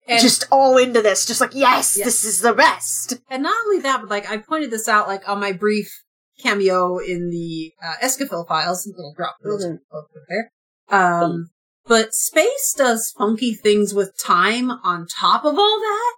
and, 0.07 0.21
just 0.21 0.47
all 0.51 0.77
into 0.77 1.01
this, 1.01 1.25
just 1.25 1.41
like, 1.41 1.53
yes, 1.53 1.97
Yeah. 1.97 2.05
this 2.05 2.23
is 2.23 2.41
the 2.41 2.53
best. 2.53 3.19
and 3.29 3.43
not 3.43 3.55
only 3.65 3.79
that, 3.81 4.01
but 4.01 4.09
like 4.09 4.29
I 4.29 4.37
pointed 4.37 4.71
this 4.71 4.87
out 4.87 5.07
like 5.07 5.27
on 5.27 5.39
my 5.39 5.51
brief 5.51 6.03
cameo 6.41 6.97
in 6.99 7.29
the 7.29 7.73
uh, 7.83 7.95
Escafil 8.01 8.47
files, 8.47 8.87
little 8.87 9.13
drop 9.15 9.35
Mhm. 9.45 9.79
over 9.91 10.07
there. 10.29 10.51
Um, 10.89 11.49
but 11.89 12.13
space 12.13 12.73
does 12.77 13.11
funky 13.17 13.55
things 13.55 13.95
with 13.95 14.15
time 14.23 14.69
on 14.69 15.07
top 15.19 15.43
of 15.43 15.57
all 15.57 15.79
that. 15.79 16.15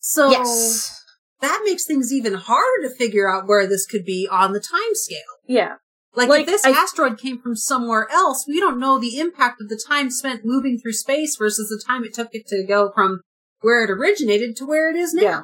So 0.00 0.30
yes. 0.30 1.04
that 1.42 1.60
makes 1.66 1.84
things 1.84 2.10
even 2.10 2.32
harder 2.32 2.88
to 2.88 2.94
figure 2.96 3.30
out 3.30 3.46
where 3.46 3.68
this 3.68 3.86
could 3.86 4.06
be 4.06 4.26
on 4.28 4.54
the 4.54 4.60
time 4.60 4.94
scale. 4.94 5.18
Yeah. 5.46 5.74
Like, 6.16 6.30
Like, 6.30 6.40
if 6.40 6.46
this 6.46 6.64
I- 6.64 6.70
asteroid 6.70 7.18
came 7.18 7.38
from 7.38 7.54
somewhere 7.54 8.08
else, 8.10 8.46
we 8.48 8.60
don't 8.60 8.80
know 8.80 8.98
the 8.98 9.18
impact 9.18 9.60
of 9.60 9.68
the 9.68 9.80
time 9.86 10.10
spent 10.10 10.46
moving 10.46 10.78
through 10.78 10.94
space 10.94 11.36
versus 11.36 11.68
the 11.68 11.82
time 11.86 12.02
it 12.02 12.14
took 12.14 12.30
it 12.32 12.46
to 12.48 12.64
go 12.66 12.90
from 12.94 13.20
where 13.60 13.84
it 13.84 13.90
originated 13.90 14.56
to 14.56 14.66
where 14.66 14.88
it 14.88 14.96
is 14.96 15.12
now. 15.12 15.22
Yeah. 15.22 15.42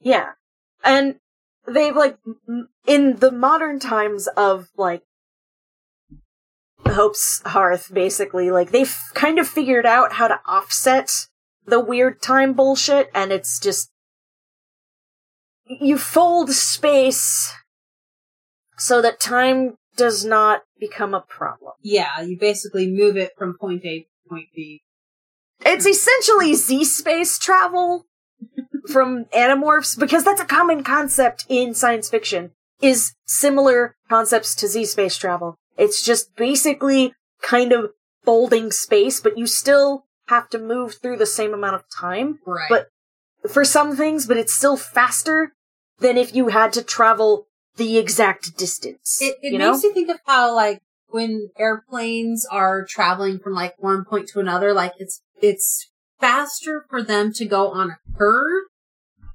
Yeah. 0.00 0.28
And 0.82 1.20
they've 1.64 1.94
like, 1.94 2.18
in 2.86 3.16
the 3.16 3.30
modern 3.30 3.78
times 3.78 4.26
of 4.36 4.66
like, 4.76 5.02
Hope's 6.86 7.42
Hearth, 7.44 7.92
basically, 7.92 8.50
like, 8.50 8.70
they've 8.70 8.96
kind 9.14 9.38
of 9.38 9.48
figured 9.48 9.86
out 9.86 10.14
how 10.14 10.28
to 10.28 10.40
offset 10.46 11.10
the 11.66 11.80
weird 11.80 12.22
time 12.22 12.54
bullshit, 12.54 13.10
and 13.14 13.32
it's 13.32 13.58
just, 13.58 13.90
you 15.66 15.98
fold 15.98 16.50
space 16.50 17.52
so 18.78 19.02
that 19.02 19.20
time 19.20 19.76
does 19.96 20.24
not 20.24 20.62
become 20.78 21.12
a 21.12 21.20
problem. 21.20 21.72
Yeah, 21.82 22.20
you 22.22 22.38
basically 22.38 22.88
move 22.88 23.16
it 23.16 23.32
from 23.36 23.56
point 23.58 23.84
A 23.84 24.00
to 24.00 24.06
point 24.28 24.46
B. 24.54 24.82
It's 25.66 25.86
essentially 25.86 26.54
Z 26.54 26.84
space 26.84 27.38
travel 27.38 28.06
from 28.92 29.24
Animorphs 29.34 29.98
because 29.98 30.24
that's 30.24 30.40
a 30.40 30.46
common 30.46 30.84
concept 30.84 31.44
in 31.48 31.74
science 31.74 32.08
fiction 32.08 32.52
is 32.80 33.14
similar 33.26 33.96
concepts 34.08 34.54
to 34.54 34.68
Z 34.68 34.84
space 34.86 35.16
travel. 35.16 35.58
It's 35.78 36.02
just 36.02 36.34
basically 36.36 37.14
kind 37.42 37.72
of 37.72 37.92
folding 38.24 38.72
space, 38.72 39.20
but 39.20 39.38
you 39.38 39.46
still 39.46 40.04
have 40.26 40.50
to 40.50 40.58
move 40.58 40.96
through 41.00 41.16
the 41.16 41.26
same 41.26 41.54
amount 41.54 41.76
of 41.76 41.84
time 41.98 42.40
Right. 42.46 42.68
But- 42.68 42.88
for 43.48 43.64
some 43.64 43.96
things, 43.96 44.26
but 44.26 44.36
it's 44.36 44.52
still 44.52 44.76
faster 44.76 45.52
than 46.00 46.18
if 46.18 46.34
you 46.34 46.48
had 46.48 46.72
to 46.72 46.82
travel 46.82 47.46
the 47.76 47.96
exact 47.96 48.56
distance. 48.58 49.18
it, 49.22 49.36
it 49.40 49.52
you 49.52 49.58
makes 49.58 49.82
know? 49.82 49.88
you 49.88 49.94
think 49.94 50.10
of 50.10 50.18
how 50.26 50.54
like 50.54 50.80
when 51.06 51.48
airplanes 51.56 52.44
are 52.50 52.84
traveling 52.84 53.38
from 53.38 53.54
like 53.54 53.74
one 53.78 54.04
point 54.04 54.28
to 54.28 54.40
another, 54.40 54.72
like 54.72 54.92
it's 54.98 55.22
it's 55.40 55.88
faster 56.20 56.84
for 56.90 57.02
them 57.02 57.32
to 57.34 57.46
go 57.46 57.70
on 57.70 57.90
a 57.92 57.98
curve 58.18 58.64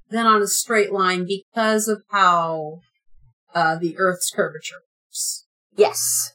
than 0.10 0.26
on 0.26 0.42
a 0.42 0.48
straight 0.48 0.92
line 0.92 1.26
because 1.26 1.88
of 1.88 2.04
how 2.12 2.82
uh, 3.56 3.78
the 3.78 3.98
Earth's 3.98 4.30
curvature 4.30 4.82
works. 5.08 5.43
Yes. 5.76 6.34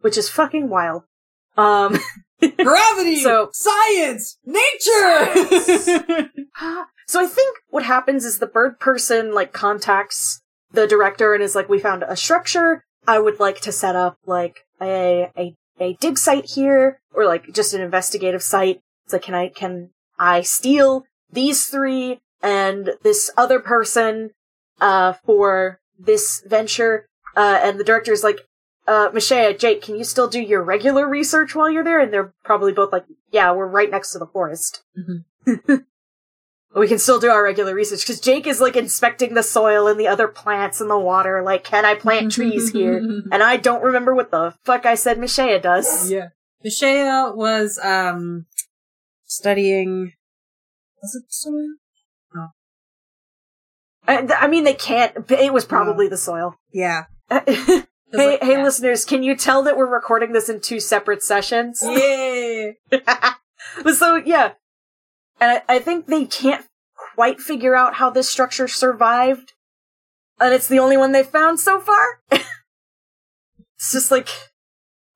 Which 0.00 0.16
is 0.18 0.28
fucking 0.28 0.68
wild. 0.68 1.02
Um, 1.56 1.98
Gravity, 2.40 3.16
So- 3.22 3.48
science, 3.52 4.38
nature. 4.44 6.28
so 7.06 7.20
I 7.20 7.26
think 7.26 7.56
what 7.68 7.82
happens 7.84 8.24
is 8.24 8.38
the 8.38 8.46
bird 8.46 8.78
person 8.78 9.32
like 9.34 9.52
contacts 9.52 10.40
the 10.72 10.86
director 10.86 11.32
and 11.32 11.42
is 11.42 11.54
like, 11.54 11.68
"We 11.68 11.78
found 11.78 12.02
a 12.02 12.16
structure. 12.16 12.84
I 13.06 13.18
would 13.18 13.40
like 13.40 13.60
to 13.62 13.72
set 13.72 13.96
up 13.96 14.18
like 14.26 14.58
a 14.82 15.30
a 15.36 15.54
a 15.80 15.94
dig 15.94 16.18
site 16.18 16.44
here, 16.50 16.98
or 17.14 17.24
like 17.24 17.52
just 17.54 17.72
an 17.72 17.80
investigative 17.80 18.42
site. 18.42 18.80
It's 19.04 19.12
like, 19.14 19.22
can 19.22 19.34
I 19.34 19.48
can 19.48 19.90
I 20.18 20.42
steal 20.42 21.04
these 21.32 21.66
three 21.66 22.18
and 22.42 22.90
this 23.02 23.30
other 23.36 23.60
person 23.60 24.30
uh 24.80 25.14
for 25.24 25.80
this 25.98 26.42
venture?" 26.46 27.06
Uh, 27.36 27.60
and 27.62 27.78
the 27.78 27.84
director 27.84 28.12
is 28.12 28.24
like, 28.24 28.40
uh, 28.88 29.10
Mishea, 29.10 29.58
Jake, 29.58 29.82
can 29.82 29.96
you 29.96 30.04
still 30.04 30.28
do 30.28 30.40
your 30.40 30.62
regular 30.62 31.08
research 31.08 31.54
while 31.54 31.68
you're 31.70 31.84
there? 31.84 32.00
And 32.00 32.12
they're 32.12 32.32
probably 32.44 32.72
both 32.72 32.92
like, 32.92 33.04
yeah, 33.30 33.52
we're 33.52 33.66
right 33.66 33.90
next 33.90 34.12
to 34.12 34.18
the 34.18 34.26
forest. 34.26 34.82
we 36.74 36.88
can 36.88 36.98
still 36.98 37.18
do 37.18 37.28
our 37.28 37.42
regular 37.42 37.74
research 37.74 38.00
because 38.00 38.20
Jake 38.20 38.46
is 38.46 38.60
like 38.60 38.76
inspecting 38.76 39.34
the 39.34 39.42
soil 39.42 39.88
and 39.88 39.98
the 39.98 40.08
other 40.08 40.28
plants 40.28 40.80
and 40.80 40.88
the 40.88 40.98
water. 40.98 41.42
Like, 41.42 41.64
can 41.64 41.84
I 41.84 41.94
plant 41.94 42.32
trees 42.32 42.70
here? 42.70 42.98
And 43.30 43.42
I 43.42 43.56
don't 43.56 43.82
remember 43.82 44.14
what 44.14 44.30
the 44.30 44.54
fuck 44.64 44.86
I 44.86 44.94
said 44.94 45.18
Mishea 45.18 45.60
does. 45.60 46.10
yeah. 46.10 46.28
Mishea 46.64 47.34
was 47.36 47.78
um 47.82 48.46
studying. 49.24 50.12
Was 51.02 51.14
it 51.14 51.24
soil? 51.28 51.74
I, 54.08 54.24
I 54.38 54.46
mean, 54.46 54.64
they 54.64 54.74
can't. 54.74 55.30
It 55.30 55.52
was 55.52 55.64
probably 55.64 56.08
the 56.08 56.16
soil. 56.16 56.54
Yeah. 56.72 57.06
hey, 57.46 57.82
like, 58.12 58.42
hey, 58.42 58.52
yeah. 58.52 58.62
listeners, 58.62 59.04
can 59.04 59.22
you 59.22 59.36
tell 59.36 59.62
that 59.64 59.76
we're 59.76 59.86
recording 59.86 60.32
this 60.32 60.48
in 60.48 60.60
two 60.60 60.80
separate 60.80 61.22
sessions? 61.22 61.82
Yeah. 62.90 63.34
so 63.94 64.16
yeah, 64.16 64.52
and 65.40 65.50
I, 65.68 65.76
I 65.76 65.78
think 65.80 66.06
they 66.06 66.24
can't 66.24 66.64
quite 67.14 67.40
figure 67.40 67.74
out 67.74 67.94
how 67.94 68.10
this 68.10 68.28
structure 68.28 68.68
survived, 68.68 69.52
and 70.40 70.54
it's 70.54 70.68
the 70.68 70.78
only 70.78 70.96
one 70.96 71.12
they've 71.12 71.26
found 71.26 71.58
so 71.60 71.80
far. 71.80 72.20
it's 72.30 73.92
just 73.92 74.10
like 74.10 74.28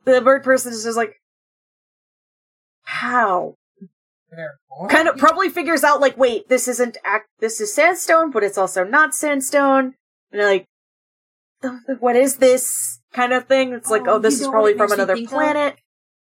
the 0.05 0.21
bird 0.21 0.43
person 0.43 0.73
is 0.73 0.85
just 0.85 0.97
like, 0.97 1.15
how? 2.83 3.55
Kind 4.89 5.09
of 5.09 5.17
probably 5.17 5.49
figures 5.49 5.85
out 5.85 6.01
like, 6.01 6.17
wait, 6.17 6.49
this 6.49 6.69
isn't 6.69 6.97
act. 7.05 7.29
This 7.41 7.61
is 7.61 7.73
sandstone, 7.75 8.31
but 8.31 8.43
it's 8.45 8.59
also 8.59 8.85
not 8.85 9.15
sandstone. 9.15 9.95
And 10.33 10.43
like, 10.43 10.61
"The- 10.63 10.67
what 12.01 12.17
is 12.17 12.37
this 12.37 13.01
kind 13.13 13.33
of 13.33 13.47
thing? 13.47 13.73
It's 13.73 13.91
like, 13.91 14.03
Oh, 14.07 14.15
oh, 14.15 14.19
this 14.19 14.41
is 14.41 14.49
probably 14.49 14.75
from 14.75 14.93
another 14.93 15.15
think 15.15 15.29
of? 15.29 15.33
planet. 15.33 15.77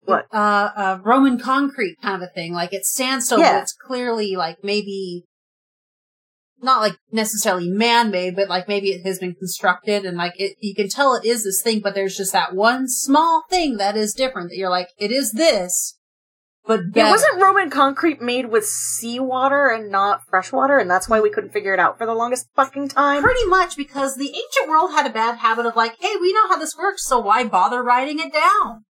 What? 0.02 0.26
Uh, 0.32 0.70
uh, 0.74 0.98
Roman 1.04 1.38
concrete 1.38 1.96
kind 2.02 2.22
of 2.22 2.32
thing. 2.32 2.52
Like 2.52 2.72
it's 2.72 2.92
sandstone, 2.92 3.40
Yeah. 3.40 3.54
but 3.54 3.62
it's 3.64 3.74
clearly 3.74 4.36
like 4.36 4.58
maybe 4.62 5.24
not 6.60 6.80
like 6.80 6.96
necessarily 7.12 7.68
man-made, 7.68 8.34
but 8.34 8.48
like 8.48 8.66
maybe 8.68 8.90
it 8.90 9.06
has 9.06 9.18
been 9.18 9.34
constructed 9.34 10.04
and 10.04 10.16
like 10.16 10.32
it, 10.40 10.56
you 10.60 10.74
can 10.74 10.88
tell 10.88 11.14
it 11.14 11.24
is 11.24 11.44
this 11.44 11.62
thing, 11.62 11.80
but 11.80 11.94
there's 11.94 12.16
just 12.16 12.32
that 12.32 12.54
one 12.54 12.88
small 12.88 13.44
thing 13.50 13.76
that 13.76 13.96
is 13.96 14.14
different 14.14 14.50
that 14.50 14.56
you're 14.56 14.70
like, 14.70 14.88
it 14.98 15.12
is 15.12 15.32
this, 15.32 15.97
but 16.68 16.80
wasn't 16.94 17.40
Roman 17.40 17.70
concrete 17.70 18.20
made 18.20 18.50
with 18.50 18.66
seawater 18.66 19.68
and 19.68 19.90
not 19.90 20.26
fresh 20.26 20.52
water, 20.52 20.76
and 20.76 20.90
that's 20.90 21.08
why 21.08 21.18
we 21.18 21.30
couldn't 21.30 21.50
figure 21.50 21.72
it 21.72 21.80
out 21.80 21.96
for 21.96 22.04
the 22.04 22.12
longest 22.12 22.46
fucking 22.54 22.88
time. 22.88 23.22
Pretty 23.22 23.46
much 23.46 23.74
because 23.74 24.16
the 24.16 24.28
ancient 24.28 24.68
world 24.68 24.90
had 24.90 25.06
a 25.06 25.10
bad 25.10 25.38
habit 25.38 25.64
of 25.64 25.76
like, 25.76 25.96
hey, 25.98 26.14
we 26.20 26.30
know 26.34 26.46
how 26.46 26.58
this 26.58 26.76
works, 26.76 27.06
so 27.06 27.18
why 27.20 27.42
bother 27.44 27.82
writing 27.82 28.18
it 28.20 28.34
down? 28.34 28.84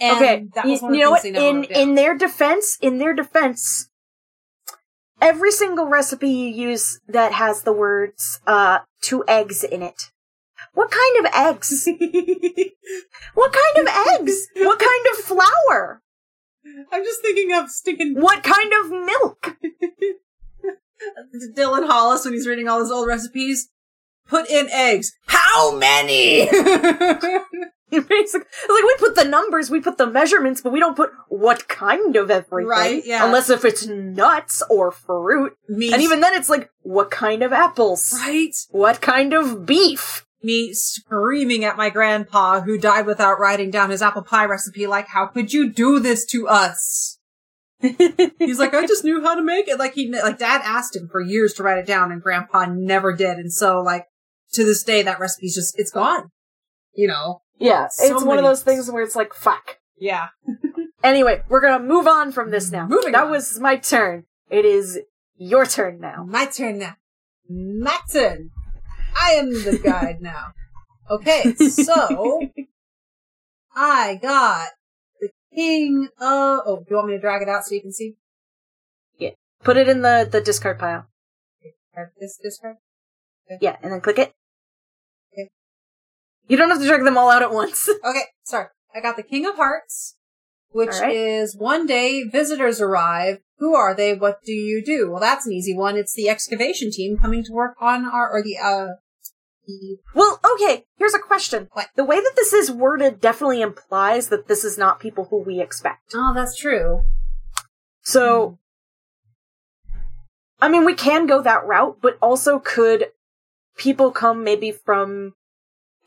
And 0.00 0.16
okay, 0.16 0.46
that 0.56 0.64
you, 0.66 0.80
you 0.82 1.00
know 1.04 1.12
what? 1.12 1.22
things 1.22 1.36
they 1.36 1.40
never 1.40 1.58
In 1.58 1.90
in 1.90 1.94
their 1.94 2.18
defense, 2.18 2.76
in 2.82 2.98
their 2.98 3.14
defense, 3.14 3.88
every 5.20 5.52
single 5.52 5.86
recipe 5.86 6.28
you 6.28 6.48
use 6.48 6.98
that 7.06 7.32
has 7.32 7.62
the 7.62 7.72
words 7.72 8.40
uh 8.48 8.80
two 9.00 9.22
eggs 9.28 9.62
in 9.62 9.80
it. 9.80 10.10
What 10.74 10.90
kind 10.90 11.24
of 11.24 11.32
eggs? 11.32 11.86
what 13.34 13.52
kind 13.52 13.86
of 13.86 13.94
eggs? 14.08 14.48
What 14.56 14.80
kind 14.80 15.06
of 15.12 15.24
flour? 15.24 16.02
I'm 16.92 17.04
just 17.04 17.20
thinking 17.22 17.52
of 17.52 17.70
stinking 17.70 18.14
What 18.20 18.42
kind 18.42 18.72
of 18.84 18.90
milk? 18.90 19.56
Dylan 21.56 21.86
Hollis 21.86 22.24
when 22.24 22.34
he's 22.34 22.46
reading 22.46 22.68
all 22.68 22.80
his 22.80 22.90
old 22.90 23.08
recipes. 23.08 23.68
Put 24.28 24.48
in 24.48 24.68
eggs. 24.70 25.12
How 25.26 25.76
many? 25.76 26.46
Basically, 27.90 28.40
like 28.68 28.84
we 28.84 28.94
put 28.98 29.16
the 29.16 29.26
numbers, 29.28 29.70
we 29.70 29.80
put 29.80 29.98
the 29.98 30.06
measurements, 30.06 30.62
but 30.62 30.72
we 30.72 30.80
don't 30.80 30.96
put 30.96 31.10
what 31.28 31.68
kind 31.68 32.16
of 32.16 32.30
everything. 32.30 32.66
Right, 32.68 33.02
yeah. 33.04 33.26
Unless 33.26 33.50
if 33.50 33.66
it's 33.66 33.86
nuts 33.86 34.62
or 34.70 34.92
fruit. 34.92 35.52
Me, 35.68 35.92
And 35.92 36.00
even 36.00 36.20
then 36.20 36.32
it's 36.34 36.48
like, 36.48 36.70
what 36.80 37.10
kind 37.10 37.42
of 37.42 37.52
apples? 37.52 38.14
right? 38.22 38.54
What 38.70 39.02
kind 39.02 39.34
of 39.34 39.66
beef? 39.66 40.24
Me 40.42 40.72
screaming 40.72 41.64
at 41.64 41.76
my 41.76 41.90
grandpa 41.90 42.60
who 42.60 42.78
died 42.78 43.06
without 43.06 43.38
writing 43.38 43.70
down 43.70 43.90
his 43.90 44.02
apple 44.02 44.22
pie 44.22 44.44
recipe. 44.44 44.86
Like, 44.86 45.08
how 45.08 45.26
could 45.26 45.52
you 45.52 45.72
do 45.72 46.00
this 46.00 46.24
to 46.26 46.48
us? 46.48 47.18
He's 47.80 48.58
like, 48.58 48.74
I 48.74 48.86
just 48.86 49.04
knew 49.04 49.22
how 49.22 49.34
to 49.34 49.42
make 49.42 49.68
it. 49.68 49.78
Like 49.78 49.94
he, 49.94 50.10
like 50.12 50.38
dad 50.38 50.62
asked 50.64 50.96
him 50.96 51.08
for 51.10 51.20
years 51.20 51.52
to 51.54 51.62
write 51.62 51.78
it 51.78 51.86
down 51.86 52.12
and 52.12 52.22
grandpa 52.22 52.66
never 52.66 53.12
did. 53.12 53.38
And 53.38 53.52
so 53.52 53.80
like 53.80 54.06
to 54.52 54.64
this 54.64 54.82
day, 54.82 55.02
that 55.02 55.18
recipe's 55.18 55.54
just, 55.54 55.78
it's 55.78 55.90
gone. 55.90 56.30
You 56.94 57.08
know? 57.08 57.42
Yeah, 57.58 57.86
So 57.90 58.16
it's 58.16 58.24
one 58.24 58.38
of 58.38 58.44
those 58.44 58.62
things 58.62 58.90
where 58.90 59.02
it's 59.02 59.16
like, 59.16 59.34
fuck. 59.34 59.78
Yeah. 59.98 60.28
Anyway, 61.02 61.42
we're 61.48 61.60
gonna 61.60 61.82
move 61.82 62.06
on 62.06 62.30
from 62.32 62.50
this 62.50 62.70
now. 62.70 62.86
Moving 62.86 63.12
that 63.12 63.24
on. 63.24 63.30
was 63.30 63.58
my 63.58 63.76
turn. 63.76 64.24
It 64.50 64.64
is 64.64 65.00
your 65.36 65.66
turn 65.66 65.98
now. 66.00 66.24
My 66.24 66.46
turn 66.46 66.78
now. 66.78 66.94
My 67.48 67.98
turn. 68.12 68.50
I 69.20 69.32
am 69.32 69.52
the 69.52 69.78
guide 69.82 70.20
now. 70.20 70.52
Okay, 71.10 71.54
so 71.54 72.48
I 73.76 74.18
got 74.20 74.68
the 75.20 75.30
king 75.54 76.08
of. 76.18 76.60
Oh, 76.64 76.78
do 76.78 76.86
you 76.90 76.96
want 76.96 77.08
me 77.08 77.14
to 77.14 77.20
drag 77.20 77.42
it 77.42 77.48
out 77.48 77.64
so 77.64 77.74
you 77.74 77.80
can 77.80 77.92
see? 77.92 78.16
Yeah. 79.18 79.30
Put 79.62 79.76
it 79.76 79.88
in 79.88 80.02
the, 80.02 80.28
the 80.30 80.40
discard 80.40 80.78
pile. 80.78 81.06
This 82.18 82.38
this 82.42 82.58
card. 82.58 82.76
Yeah, 83.60 83.76
and 83.82 83.92
then 83.92 84.00
click 84.00 84.18
it. 84.18 84.32
Okay. 85.32 85.48
You 86.48 86.56
don't 86.56 86.70
have 86.70 86.80
to 86.80 86.86
drag 86.86 87.04
them 87.04 87.18
all 87.18 87.30
out 87.30 87.42
at 87.42 87.52
once. 87.52 87.88
Okay, 88.04 88.22
sorry. 88.44 88.66
I 88.94 89.00
got 89.00 89.16
the 89.16 89.22
King 89.22 89.46
of 89.46 89.56
Hearts, 89.56 90.16
which 90.72 91.00
right. 91.00 91.14
is 91.14 91.56
one 91.56 91.86
day 91.86 92.24
visitors 92.24 92.80
arrive. 92.80 93.38
Who 93.58 93.74
are 93.74 93.94
they? 93.94 94.14
What 94.14 94.42
do 94.44 94.52
you 94.52 94.82
do? 94.84 95.10
Well, 95.10 95.20
that's 95.20 95.46
an 95.46 95.52
easy 95.52 95.76
one. 95.76 95.96
It's 95.96 96.14
the 96.14 96.28
excavation 96.28 96.90
team 96.90 97.16
coming 97.16 97.44
to 97.44 97.52
work 97.52 97.76
on 97.80 98.04
our 98.04 98.30
or 98.30 98.42
the 98.42 98.58
uh 98.58 98.94
the 99.66 99.98
well, 100.14 100.40
okay, 100.54 100.84
here's 100.96 101.14
a 101.14 101.18
question. 101.20 101.68
What? 101.72 101.88
The 101.94 102.04
way 102.04 102.16
that 102.16 102.32
this 102.34 102.52
is 102.52 102.70
worded 102.70 103.20
definitely 103.20 103.62
implies 103.62 104.28
that 104.28 104.48
this 104.48 104.64
is 104.64 104.76
not 104.76 105.00
people 105.00 105.26
who 105.30 105.42
we 105.42 105.60
expect. 105.60 106.12
Oh, 106.14 106.32
that's 106.34 106.56
true. 106.56 107.02
So, 108.02 108.58
I 110.60 110.68
mean, 110.68 110.84
we 110.84 110.94
can 110.94 111.26
go 111.26 111.40
that 111.42 111.64
route, 111.64 111.98
but 112.02 112.18
also 112.20 112.58
could 112.58 113.08
people 113.76 114.10
come 114.10 114.42
maybe 114.42 114.72
from 114.72 115.34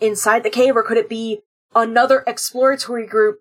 inside 0.02 0.44
the 0.44 0.50
cave, 0.50 0.76
or 0.76 0.84
could 0.84 0.98
it 0.98 1.08
be 1.08 1.42
another 1.74 2.24
exploratory 2.28 3.08
group 3.08 3.40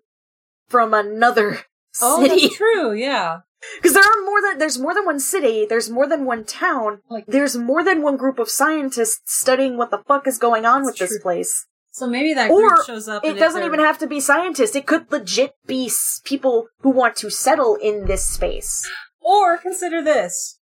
from 0.67 0.93
another 0.93 1.59
Oh, 2.01 2.21
city? 2.21 2.41
that's 2.47 2.57
true. 2.57 2.93
Yeah. 2.93 3.39
Because 3.77 3.93
there 3.93 4.03
are 4.03 4.25
more 4.25 4.41
than 4.43 4.59
there's 4.59 4.77
more 4.77 4.93
than 4.93 5.05
one 5.05 5.19
city, 5.19 5.65
there's 5.67 5.89
more 5.89 6.07
than 6.07 6.25
one 6.25 6.43
town, 6.43 7.01
Like- 7.09 7.25
there's 7.25 7.57
more 7.57 7.83
than 7.83 8.03
one 8.03 8.15
group 8.15 8.37
of 8.37 8.47
scientists 8.47 9.21
studying 9.25 9.75
what 9.75 9.89
the 9.89 10.03
fuck 10.07 10.27
is 10.27 10.37
going 10.37 10.65
on 10.65 10.85
with 10.85 10.97
That's 10.97 11.13
this 11.13 11.21
place. 11.21 11.65
So 11.91 12.05
maybe 12.05 12.33
that 12.35 12.51
Or 12.51 12.69
group 12.75 12.85
shows 12.85 13.07
up. 13.07 13.25
It 13.25 13.39
doesn't 13.39 13.63
even 13.63 13.79
have 13.79 13.97
to 13.99 14.07
be 14.07 14.19
scientists. 14.19 14.75
It 14.75 14.85
could 14.85 15.11
legit 15.11 15.53
be 15.65 15.89
people 16.25 16.67
who 16.81 16.89
want 16.91 17.15
to 17.17 17.31
settle 17.31 17.75
in 17.75 18.05
this 18.05 18.27
space. 18.27 18.87
Or 19.21 19.57
consider 19.57 20.03
this: 20.03 20.59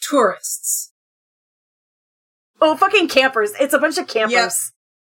tourists. 0.00 0.92
Oh, 2.60 2.76
fucking 2.76 3.08
campers! 3.08 3.52
It's 3.60 3.74
a 3.74 3.78
bunch 3.78 3.98
of 3.98 4.08
campers. 4.08 4.72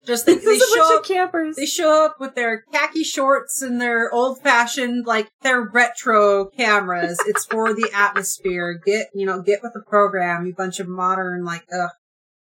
Just 0.06 0.26
they, 0.26 0.32
It's 0.34 0.44
they 0.44 0.56
a 0.56 0.58
bunch 0.58 0.72
show 0.74 0.96
up. 0.98 1.04
campers. 1.04 1.56
They 1.56 1.66
show 1.66 2.04
up 2.04 2.16
with 2.20 2.34
their 2.34 2.62
khaki 2.72 3.04
shorts 3.04 3.60
and 3.62 3.80
their 3.80 4.12
old-fashioned, 4.12 5.06
like 5.06 5.28
their 5.42 5.60
retro 5.60 6.46
cameras. 6.46 7.18
it's 7.26 7.44
for 7.46 7.74
the 7.74 7.90
atmosphere. 7.94 8.80
Get 8.86 9.08
you 9.14 9.26
know, 9.26 9.42
get 9.42 9.60
with 9.62 9.72
the 9.74 9.82
program. 9.82 10.46
You 10.46 10.54
bunch 10.54 10.80
of 10.80 10.88
modern, 10.88 11.44
like, 11.44 11.64
ugh. 11.72 11.90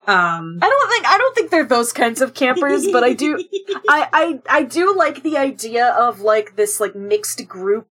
Um, 0.05 0.59
I 0.61 0.67
don't 0.69 0.89
think 0.89 1.05
I 1.07 1.17
don't 1.17 1.33
think 1.35 1.49
they're 1.51 1.63
those 1.63 1.93
kinds 1.93 2.19
of 2.21 2.33
campers, 2.33 2.85
but 2.91 3.05
I 3.05 3.13
do 3.13 3.37
I, 3.87 4.09
I 4.11 4.41
I 4.59 4.63
do 4.63 4.93
like 4.93 5.23
the 5.23 5.37
idea 5.37 5.87
of 5.91 6.19
like 6.19 6.57
this 6.57 6.81
like 6.81 6.93
mixed 6.93 7.47
group 7.47 7.87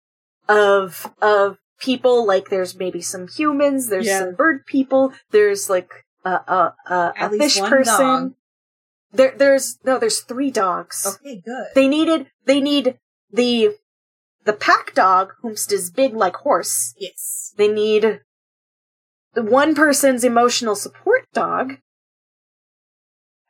of 0.48 1.12
of 1.20 1.58
people. 1.80 2.26
Like 2.26 2.48
there's 2.48 2.74
maybe 2.78 3.02
some 3.02 3.28
humans, 3.28 3.88
there's 3.88 4.06
Yeah. 4.06 4.20
some 4.20 4.34
bird 4.36 4.64
people, 4.66 5.12
there's 5.32 5.68
like 5.68 5.90
a 6.24 6.30
a 6.30 6.74
a, 6.88 7.12
a 7.20 7.30
fish 7.30 7.60
person. 7.60 8.04
dog. 8.04 8.34
There 9.12 9.34
there's 9.36 9.78
no 9.84 9.98
there's 9.98 10.20
three 10.20 10.50
dogs. 10.50 11.06
Okay, 11.06 11.40
good. 11.44 11.66
They 11.74 11.88
needed 11.88 12.26
they 12.44 12.60
need 12.60 12.98
the 13.32 13.76
the 14.44 14.52
pack 14.54 14.94
dog, 14.94 15.34
whomst 15.42 15.72
is 15.72 15.90
big 15.90 16.14
like 16.14 16.36
horse. 16.36 16.94
yes. 16.96 17.52
They 17.58 17.68
need 17.68 18.20
the 19.34 19.42
one 19.42 19.74
person's 19.74 20.24
emotional 20.24 20.74
support 20.74 21.26
dog. 21.34 21.74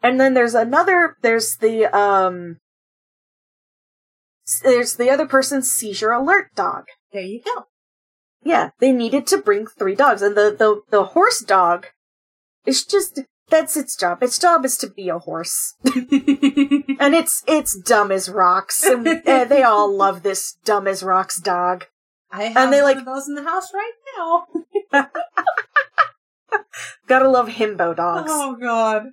And 0.03 0.21
then 0.21 0.35
there's 0.35 0.55
another, 0.55 1.17
there's 1.23 1.57
the, 1.57 1.87
um, 1.97 2.59
there's 4.65 4.97
the 4.97 5.09
other 5.09 5.27
person's 5.27 5.71
seizure 5.71 6.11
alert 6.11 6.55
dog. 6.57 6.87
There 7.13 7.23
you 7.23 7.43
go. 7.45 7.67
Yeah, 8.43 8.71
they 8.81 8.93
needed 8.93 9.27
to 9.29 9.39
bring 9.39 9.67
three 9.67 9.95
dogs. 9.95 10.21
And 10.21 10.37
the, 10.37 10.55
the, 10.57 10.83
the 10.91 11.05
horse 11.05 11.41
dog 11.41 11.87
is 12.67 12.85
just, 12.85 13.21
that's 13.51 13.77
its 13.77 13.97
job. 13.97 14.23
Its 14.23 14.39
job 14.39 14.65
is 14.65 14.77
to 14.79 14.89
be 14.89 15.09
a 15.09 15.19
horse. 15.19 15.75
and 15.85 17.15
it's, 17.15 17.43
it's 17.47 17.77
dumb 17.79 18.11
as 18.13 18.29
rocks. 18.29 18.85
And 18.85 19.07
uh, 19.27 19.45
they 19.45 19.63
all 19.63 19.95
love 19.95 20.23
this 20.23 20.55
dumb 20.65 20.87
as 20.87 21.03
rocks 21.03 21.41
dog. 21.41 21.87
I 22.31 22.45
have 22.45 22.57
And 22.57 22.73
they, 22.73 22.83
one 22.83 22.91
like- 22.95 22.97
of 22.99 23.05
those 23.07 23.29
in 23.29 23.35
the 23.35 23.43
house 23.45 23.73
right 23.75 23.93
now. 24.17 24.47
Gotta 27.07 27.29
love 27.29 27.49
himbo 27.49 27.97
dogs. 27.97 28.31
Oh 28.33 28.55
God. 28.57 29.07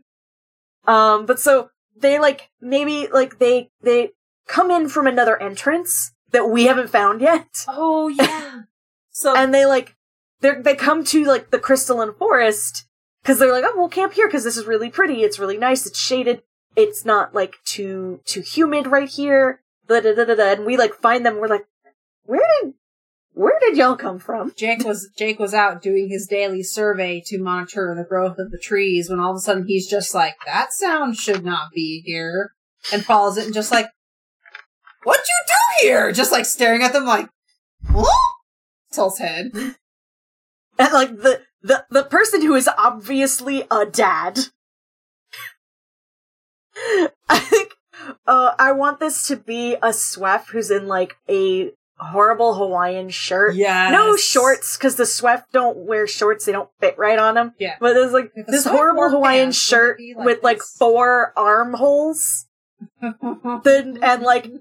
Um, 0.86 1.26
but 1.26 1.40
so 1.40 1.70
they 1.98 2.20
like 2.20 2.50
maybe 2.62 3.08
like 3.12 3.40
they 3.40 3.70
they 3.82 4.12
come 4.48 4.70
in 4.70 4.90
from 4.90 5.08
another 5.08 5.42
entrance 5.42 6.14
that 6.32 6.50
we 6.50 6.66
haven't 6.66 6.90
found 6.90 7.22
yet, 7.22 7.48
Oh 7.68 8.08
yeah. 8.10 8.62
So 9.12 9.34
and 9.34 9.54
they 9.54 9.66
like 9.66 9.96
they 10.42 10.56
they 10.56 10.76
come 10.76 11.06
to 11.06 11.24
like 11.24 11.50
the 11.52 11.60
crystalline 11.60 12.14
forest 12.20 12.86
because 13.26 13.40
they're 13.40 13.52
like, 13.52 13.64
oh, 13.66 13.74
we'll 13.76 13.90
camp 13.90 14.14
here 14.14 14.28
because 14.28 14.44
this 14.44 14.56
is 14.56 14.68
really 14.68 14.92
pretty. 14.92 15.24
It's 15.24 15.40
really 15.40 15.58
nice. 15.58 15.88
It's 15.88 16.00
shaded. 16.00 16.44
It's 16.76 17.06
not 17.06 17.34
like 17.34 17.56
too 17.66 18.20
too 18.24 18.42
humid 18.42 18.86
right 18.86 19.10
here. 19.10 19.62
Da 19.88 20.00
da 20.00 20.14
da 20.14 20.36
da. 20.36 20.52
And 20.52 20.66
we 20.66 20.78
like 20.78 20.94
find 20.94 21.26
them. 21.26 21.38
We're 21.38 21.48
like, 21.48 21.66
where 22.26 22.46
did 22.62 22.74
where 23.34 23.58
did 23.60 23.78
y'all 23.78 23.96
come 23.96 24.20
from? 24.20 24.54
Jake 24.56 24.84
was 24.84 25.10
Jake 25.18 25.40
was 25.40 25.56
out 25.56 25.82
doing 25.82 26.08
his 26.08 26.28
daily 26.28 26.62
survey 26.62 27.20
to 27.26 27.42
monitor 27.42 27.96
the 27.98 28.04
growth 28.04 28.38
of 28.38 28.52
the 28.52 28.60
trees 28.60 29.10
when 29.10 29.20
all 29.20 29.32
of 29.32 29.38
a 29.38 29.40
sudden 29.40 29.66
he's 29.66 29.90
just 29.90 30.14
like, 30.14 30.36
That 30.46 30.72
sound 30.72 31.18
should 31.18 31.44
not 31.44 31.72
be 31.74 32.04
here 32.06 32.52
and 32.94 33.04
follows 33.04 33.38
it 33.38 33.46
and 33.46 33.56
just 33.56 33.72
like 33.72 33.88
What'd 35.04 35.26
you 35.26 35.48
do 35.48 35.88
here? 35.88 36.12
Just 36.12 36.32
like 36.32 36.46
staring 36.46 36.84
at 36.84 36.94
them 36.94 37.06
like 37.06 37.28
What? 37.92 38.14
Tilts 38.92 39.18
head. 39.20 39.52
And 40.78 40.94
like 40.94 41.18
the 41.18 41.42
the 41.66 41.86
the 41.90 42.04
person 42.04 42.44
who 42.44 42.54
is 42.56 42.70
obviously 42.78 43.66
a 43.72 43.86
dad. 43.86 44.40
I 47.30 47.40
think 47.40 47.72
uh 48.28 48.54
I 48.60 48.72
want 48.72 49.00
this 49.00 49.28
to 49.28 49.36
be 49.36 49.74
a 49.76 49.90
Sweff 49.90 50.50
who's 50.50 50.70
in 50.70 50.88
like 50.88 51.16
a 51.28 51.72
horrible 51.98 52.54
Hawaiian 52.54 53.10
shirt. 53.10 53.56
Yes. 53.56 53.92
No 53.92 54.16
shorts 54.16 54.78
because 54.78 54.96
the 54.96 55.06
Sweff 55.06 55.46
don't 55.52 55.78
wear 55.78 56.06
shorts; 56.06 56.46
they 56.46 56.52
don't 56.52 56.70
fit 56.80 57.00
right 57.00 57.18
on 57.18 57.34
them. 57.34 57.54
Yeah. 57.58 57.78
But 57.80 57.94
there's 57.94 58.14
like 58.14 58.32
If 58.36 58.46
this 58.46 58.66
horrible 58.66 59.10
Hawaiian 59.10 59.52
shirt 59.52 59.98
would 59.98 60.04
it 60.04 60.14
be 60.14 60.16
like 60.16 60.26
with 60.26 60.44
like 60.44 60.62
four 60.62 61.34
armholes, 61.36 62.46
then 63.02 63.98
and 64.04 64.22
like 64.22 64.52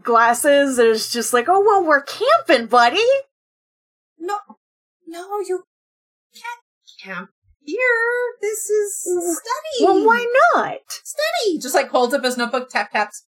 glasses. 0.00 0.78
It's 0.78 1.12
just 1.12 1.32
like, 1.32 1.46
oh 1.48 1.60
well, 1.60 1.84
we're 1.84 2.02
camping, 2.02 2.66
buddy. 2.66 3.04
No 4.20 4.38
No, 5.06 5.40
you 5.40 5.64
can't 6.34 6.60
camp 7.02 7.30
here. 7.62 7.78
This 8.40 8.68
is 8.70 9.00
study. 9.02 9.84
Well, 9.84 10.04
why 10.04 10.26
not? 10.54 10.78
study? 10.88 11.58
Just 11.58 11.74
like 11.74 11.90
holds 11.90 12.14
up 12.14 12.24
his 12.24 12.36
notebook, 12.36 12.68
tap 12.70 12.92
taps. 12.92 13.24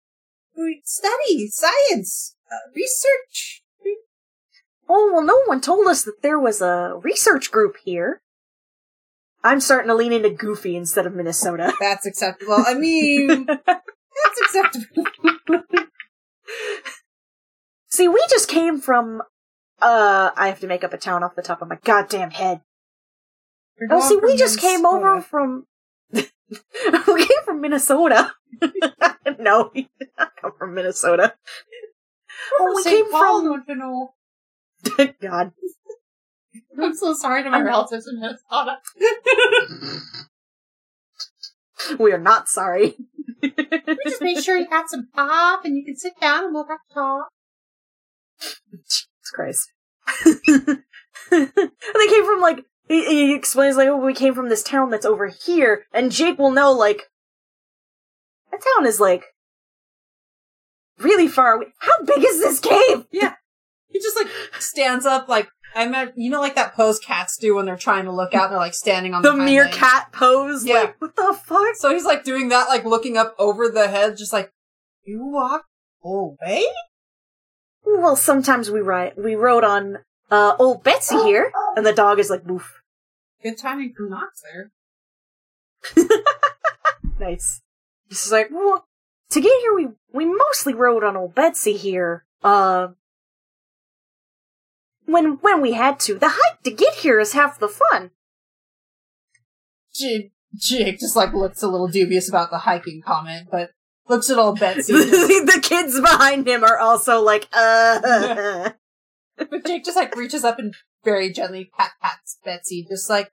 Study, 0.84 1.48
science, 1.48 2.36
uh, 2.52 2.70
research. 2.76 3.64
Oh, 4.88 5.12
well, 5.14 5.24
no 5.24 5.42
one 5.46 5.62
told 5.62 5.88
us 5.88 6.04
that 6.04 6.22
there 6.22 6.38
was 6.38 6.62
a 6.62 7.00
research 7.02 7.52
group 7.52 7.78
here. 7.84 8.22
I'm 9.44 9.60
starting 9.60 9.90
to 9.90 9.96
lean 9.96 10.14
into 10.14 10.30
Goofy 10.30 10.76
instead 10.76 11.06
of 11.06 11.16
Minnesota. 11.16 11.74
That's 11.80 12.06
acceptable. 12.06 12.64
I 12.66 12.76
mean, 12.76 13.46
that's 13.46 14.42
acceptable. 14.42 15.06
See, 17.88 18.08
we 18.08 18.24
just 18.30 18.48
came 18.48 18.80
from, 18.80 19.22
uh, 19.84 20.32
I 20.36 20.48
have 20.48 20.60
to 20.62 20.68
make 20.68 20.84
up 20.84 20.94
a 20.94 20.98
town 20.98 21.24
off 21.24 21.36
the 21.36 21.42
top 21.42 21.62
of 21.62 21.68
my 21.68 21.78
goddamn 21.84 22.32
head. 22.32 22.62
You're 23.80 23.90
Oh, 23.92 24.08
see, 24.08 24.18
we 24.24 24.38
just 24.38 24.60
came 24.60 24.86
over 24.86 25.20
from, 25.22 25.66
we 26.12 26.22
came 26.22 27.44
from 27.46 27.62
Minnesota. 27.62 28.32
no, 29.40 29.72
he 29.74 29.90
did 30.00 30.10
not 30.18 30.32
come 30.40 30.52
from 30.58 30.74
Minnesota. 30.74 31.34
Oh, 32.60 32.74
we 32.76 32.84
St. 32.84 33.04
came 33.04 33.12
Paul, 33.12 33.42
from- 33.42 33.46
don't 33.52 33.68
you 33.68 33.76
know? 33.76 34.14
God. 35.22 35.52
I'm 36.80 36.94
so 36.96 37.14
sorry 37.14 37.44
to 37.44 37.50
my 37.50 37.62
relatives 37.62 38.08
in 38.08 38.20
Minnesota. 38.20 38.78
We 42.00 42.12
are 42.14 42.20
not 42.20 42.48
sorry. 42.48 42.96
We 43.42 43.98
just 44.06 44.22
make 44.22 44.40
sure 44.40 44.56
you 44.58 44.68
got 44.68 44.90
some 44.90 45.10
pop 45.14 45.66
and 45.66 45.76
you 45.76 45.84
can 45.84 45.96
sit 45.98 46.14
down 46.20 46.46
and 46.46 46.54
we'll 46.54 46.68
have 46.68 46.80
to 46.90 46.94
talk. 46.94 47.28
Jesus 48.72 49.32
Christ. 49.34 49.73
they 51.32 52.08
came 52.08 52.26
from 52.26 52.42
like 52.42 52.66
he, 52.88 53.06
he 53.06 53.34
explains 53.34 53.78
like, 53.78 53.88
oh, 53.88 53.98
we 53.98 54.14
came 54.14 54.34
from 54.34 54.50
this 54.50 54.64
town 54.64 54.90
that's 54.90 55.06
over 55.06 55.28
here, 55.28 55.86
and 55.94 56.12
Jake 56.12 56.38
will 56.38 56.52
know 56.52 56.72
like 56.72 57.10
that 58.52 58.62
town 58.76 58.86
is 58.86 59.00
like 59.00 59.26
really 61.00 61.28
far 61.28 61.54
away. 61.54 61.68
How 61.80 62.04
big 62.06 62.24
is 62.24 62.40
this 62.40 62.60
cave? 62.60 63.06
Yeah, 63.12 63.36
he 63.88 64.00
just 64.00 64.18
like 64.18 64.28
stands 64.60 65.06
up, 65.06 65.30
like 65.30 65.50
I 65.76 65.88
met, 65.88 66.14
you 66.16 66.30
know, 66.30 66.42
like 66.42 66.56
that 66.56 66.76
pose 66.76 67.00
cats 67.00 67.38
do 67.38 67.56
when 67.56 67.66
they're 67.66 67.78
trying 67.78 68.06
to 68.06 68.12
look 68.12 68.34
out 68.34 68.46
and 68.46 68.54
they're 68.54 68.60
like 68.60 68.74
standing 68.74 69.14
on 69.14 69.22
The 69.22 69.32
the, 69.32 69.38
hind 69.38 69.46
meerkat 69.46 70.12
pose. 70.12 70.66
Yeah. 70.66 70.76
Like 70.76 71.02
what 71.02 71.16
the 71.16 71.38
fuck? 71.44 71.76
So 71.76 71.92
he's 71.94 72.06
like 72.06 72.24
doing 72.24 72.50
that, 72.50 72.70
like 72.70 72.86
looking 72.86 73.18
up 73.18 73.36
over 73.40 73.70
the 73.70 73.88
head, 73.88 74.18
just 74.18 74.34
like 74.34 74.52
you 75.04 75.26
walk 75.26 75.66
away. 76.04 76.66
Well, 77.86 78.16
sometimes 78.16 78.72
we 78.72 78.80
ride. 78.80 79.14
We 79.18 79.36
rode 79.36 79.64
on 79.64 80.00
uh 80.32 80.56
old 80.60 80.84
Betsy 80.84 81.18
here, 81.24 81.52
and 81.76 81.86
the 81.86 81.94
dog 81.94 82.20
is 82.20 82.30
like 82.30 82.44
boof. 82.44 82.82
Good 83.42 83.58
timing 83.58 83.94
for 83.96 84.08
Knox 84.08 84.42
there. 84.42 84.72
Nice. 87.20 87.62
He's 88.10 88.32
like, 88.32 88.50
well, 88.52 88.86
to 89.30 89.42
get 89.42 89.62
here, 89.62 89.74
we 89.74 89.88
we 90.12 90.26
mostly 90.26 90.74
rode 90.74 91.04
on 91.04 91.16
old 91.16 91.36
Betsy 91.36 91.78
here. 91.78 92.26
Uh, 92.44 92.90
when 95.06 95.38
when 95.42 95.62
we 95.62 95.74
had 95.74 96.00
to, 96.02 96.16
the 96.16 96.30
hike 96.30 96.62
to 96.64 96.72
get 96.72 96.96
here 96.96 97.20
is 97.20 97.34
half 97.34 97.60
the 97.60 97.68
fun. 97.68 98.12
Jake, 99.94 100.32
Jake 100.56 101.00
just 101.00 101.16
like 101.16 101.34
looks 101.34 101.64
a 101.64 101.68
little 101.68 101.88
dubious 101.88 102.28
about 102.28 102.50
the 102.50 102.60
hiking 102.60 103.02
comment, 103.02 103.48
but 103.52 103.72
looks 104.08 104.30
at 104.30 104.38
old 104.38 104.60
Betsy. 104.60 104.94
the 104.94 105.60
kids 105.62 106.00
behind 106.00 106.48
him 106.48 106.64
are 106.64 106.78
also 106.78 107.22
like, 107.22 107.48
uh. 107.54 108.72
but 109.38 109.66
Jake 109.66 109.86
just 109.86 109.98
like 109.98 110.16
reaches 110.16 110.44
up 110.44 110.60
and 110.60 110.74
very 111.04 111.32
gently 111.32 111.70
pat 111.78 111.92
pats 112.02 112.38
Betsy, 112.44 112.86
just 112.88 113.10
like 113.10 113.32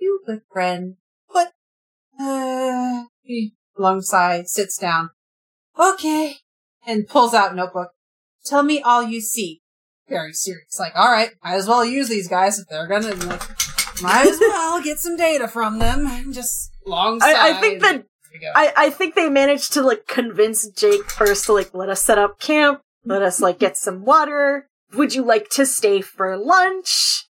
you 0.00 0.20
good 0.26 0.42
friend. 0.52 0.96
But 1.32 1.52
uh, 2.20 3.04
he 3.22 3.54
long 3.78 4.00
sigh, 4.02 4.42
sits 4.44 4.76
down. 4.76 5.10
Okay, 5.78 6.36
and 6.86 7.08
pulls 7.08 7.34
out 7.34 7.54
notebook. 7.54 7.90
Tell 8.44 8.62
me 8.62 8.82
all 8.82 9.02
you 9.02 9.20
see. 9.20 9.62
Very 10.08 10.32
serious. 10.32 10.78
Like, 10.78 10.92
all 10.94 11.10
right, 11.10 11.30
might 11.42 11.54
as 11.54 11.68
well 11.68 11.84
use 11.84 12.08
these 12.08 12.28
guys 12.28 12.58
if 12.58 12.68
they're 12.68 12.88
gonna. 12.88 13.14
Like, 13.14 13.42
might 14.02 14.26
as 14.26 14.38
well 14.40 14.82
get 14.82 14.98
some 14.98 15.16
data 15.16 15.48
from 15.48 15.78
them. 15.78 16.32
Just 16.32 16.72
long 16.84 17.20
sigh. 17.20 17.32
I, 17.32 17.50
I 17.56 17.60
think 17.60 17.80
that 17.80 17.92
There 17.92 17.98
we 17.98 18.02
go. 18.02 18.11
I, 18.54 18.72
I 18.76 18.90
think 18.90 19.14
they 19.14 19.28
managed 19.28 19.72
to 19.74 19.82
like 19.82 20.06
convince 20.06 20.68
Jake 20.68 21.10
first 21.10 21.46
to 21.46 21.52
like 21.52 21.74
let 21.74 21.88
us 21.88 22.02
set 22.02 22.18
up 22.18 22.38
camp, 22.38 22.80
let 23.04 23.22
us 23.22 23.40
like 23.40 23.58
get 23.58 23.76
some 23.76 24.04
water. 24.04 24.68
Would 24.94 25.14
you 25.14 25.24
like 25.24 25.48
to 25.50 25.64
stay 25.66 26.00
for 26.00 26.36
lunch? 26.36 27.26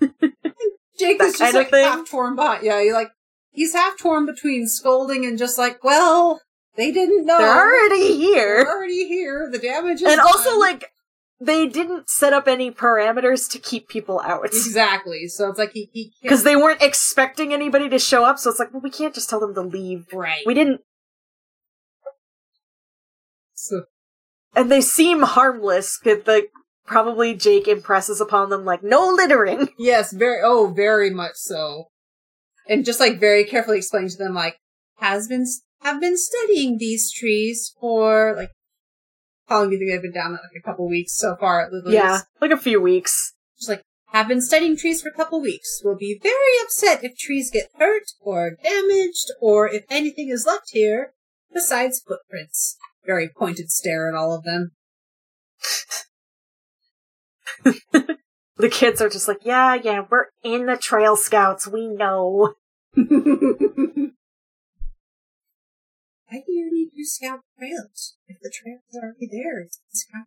Jake 0.00 1.18
that 1.18 1.26
is 1.26 1.38
just 1.38 1.54
like 1.54 1.70
half 1.70 2.08
torn 2.08 2.34
by. 2.34 2.60
Yeah, 2.62 2.82
he 2.82 2.92
like 2.92 3.10
he's 3.50 3.74
half 3.74 3.98
torn 3.98 4.26
between 4.26 4.66
scolding 4.66 5.24
and 5.24 5.38
just 5.38 5.58
like, 5.58 5.84
well, 5.84 6.40
they 6.76 6.92
didn't 6.92 7.26
know. 7.26 7.38
They're 7.38 7.56
already 7.56 8.16
here. 8.16 8.34
They're 8.34 8.64
here. 8.64 8.66
already 8.66 9.08
here. 9.08 9.48
The 9.50 9.58
damage 9.58 10.02
is 10.02 10.10
And 10.10 10.20
also 10.20 10.58
like 10.58 10.92
they 11.40 11.66
didn't 11.68 12.08
set 12.10 12.32
up 12.32 12.48
any 12.48 12.70
parameters 12.70 13.48
to 13.52 13.58
keep 13.58 13.88
people 13.88 14.20
out. 14.24 14.44
exactly. 14.46 15.28
So 15.28 15.48
it's 15.48 15.58
like 15.58 15.72
he 15.72 15.88
he 15.92 16.12
Because 16.22 16.42
they 16.44 16.56
weren't 16.56 16.82
expecting 16.82 17.52
anybody 17.52 17.88
to 17.90 17.98
show 17.98 18.24
up, 18.24 18.38
so 18.38 18.50
it's 18.50 18.58
like, 18.58 18.72
well, 18.72 18.82
we 18.82 18.90
can't 18.90 19.14
just 19.14 19.30
tell 19.30 19.40
them 19.40 19.54
to 19.54 19.62
leave. 19.62 20.06
right. 20.12 20.42
We 20.46 20.54
didn't, 20.54 20.80
So, 23.54 23.84
and 24.54 24.70
they 24.70 24.80
seem 24.80 25.22
harmless. 25.22 25.96
'cause, 25.98 26.18
like 26.26 26.50
probably 26.86 27.34
Jake 27.34 27.68
impresses 27.68 28.20
upon 28.20 28.50
them 28.50 28.64
like 28.64 28.82
no 28.82 29.08
littering. 29.08 29.68
yes, 29.78 30.12
very. 30.12 30.40
Oh, 30.42 30.72
very 30.74 31.10
much 31.10 31.34
so. 31.36 31.90
And 32.68 32.84
just 32.84 33.00
like 33.00 33.18
very 33.20 33.44
carefully 33.44 33.78
explain 33.78 34.08
to 34.08 34.16
them 34.16 34.34
like 34.34 34.58
has 34.98 35.28
been 35.28 35.44
have 35.82 36.00
been 36.00 36.16
studying 36.16 36.78
these 36.78 37.12
trees 37.12 37.74
for 37.80 38.34
like 38.36 38.50
how 39.48 39.58
long 39.60 39.68
do 39.68 39.74
you 39.74 39.78
think 39.78 39.90
they've 39.90 40.02
been 40.02 40.12
down 40.12 40.32
like 40.32 40.40
a 40.56 40.62
couple 40.62 40.88
weeks 40.88 41.16
so 41.16 41.36
far 41.36 41.62
at? 41.62 41.70
Yeah, 41.86 42.20
like 42.40 42.50
a 42.50 42.56
few 42.56 42.80
weeks. 42.80 43.34
Just 43.58 43.68
like, 43.68 43.82
have 44.12 44.28
been 44.28 44.40
studying 44.40 44.76
trees 44.76 45.02
for 45.02 45.08
a 45.08 45.14
couple 45.14 45.40
weeks. 45.40 45.80
We'll 45.84 45.96
be 45.96 46.18
very 46.22 46.62
upset 46.62 47.02
if 47.02 47.16
trees 47.16 47.50
get 47.50 47.70
hurt 47.78 48.12
or 48.20 48.56
damaged 48.62 49.32
or 49.40 49.68
if 49.68 49.84
anything 49.90 50.28
is 50.28 50.46
left 50.46 50.70
here 50.70 51.12
besides 51.52 52.00
footprints. 52.00 52.76
Very 53.04 53.28
pointed 53.28 53.70
stare 53.70 54.08
at 54.08 54.14
all 54.14 54.34
of 54.34 54.44
them. 54.44 54.72
The 58.58 58.68
kids 58.68 59.00
are 59.00 59.08
just 59.08 59.28
like, 59.28 59.44
yeah, 59.44 59.74
yeah, 59.74 60.04
we're 60.10 60.26
in 60.42 60.66
the 60.66 60.76
Trail 60.76 61.14
Scouts. 61.14 61.68
We 61.68 61.86
know. 61.86 62.54
Why 66.30 66.42
do 66.46 66.52
you 66.52 66.70
need 66.72 66.90
to 66.96 67.04
scout 67.04 67.40
trails? 67.58 68.16
If 68.26 68.38
the 68.40 68.52
trails 68.52 68.80
is 68.90 69.00
already 69.02 69.28
there, 69.30 69.60
it's 69.62 69.80
scout. 69.92 70.26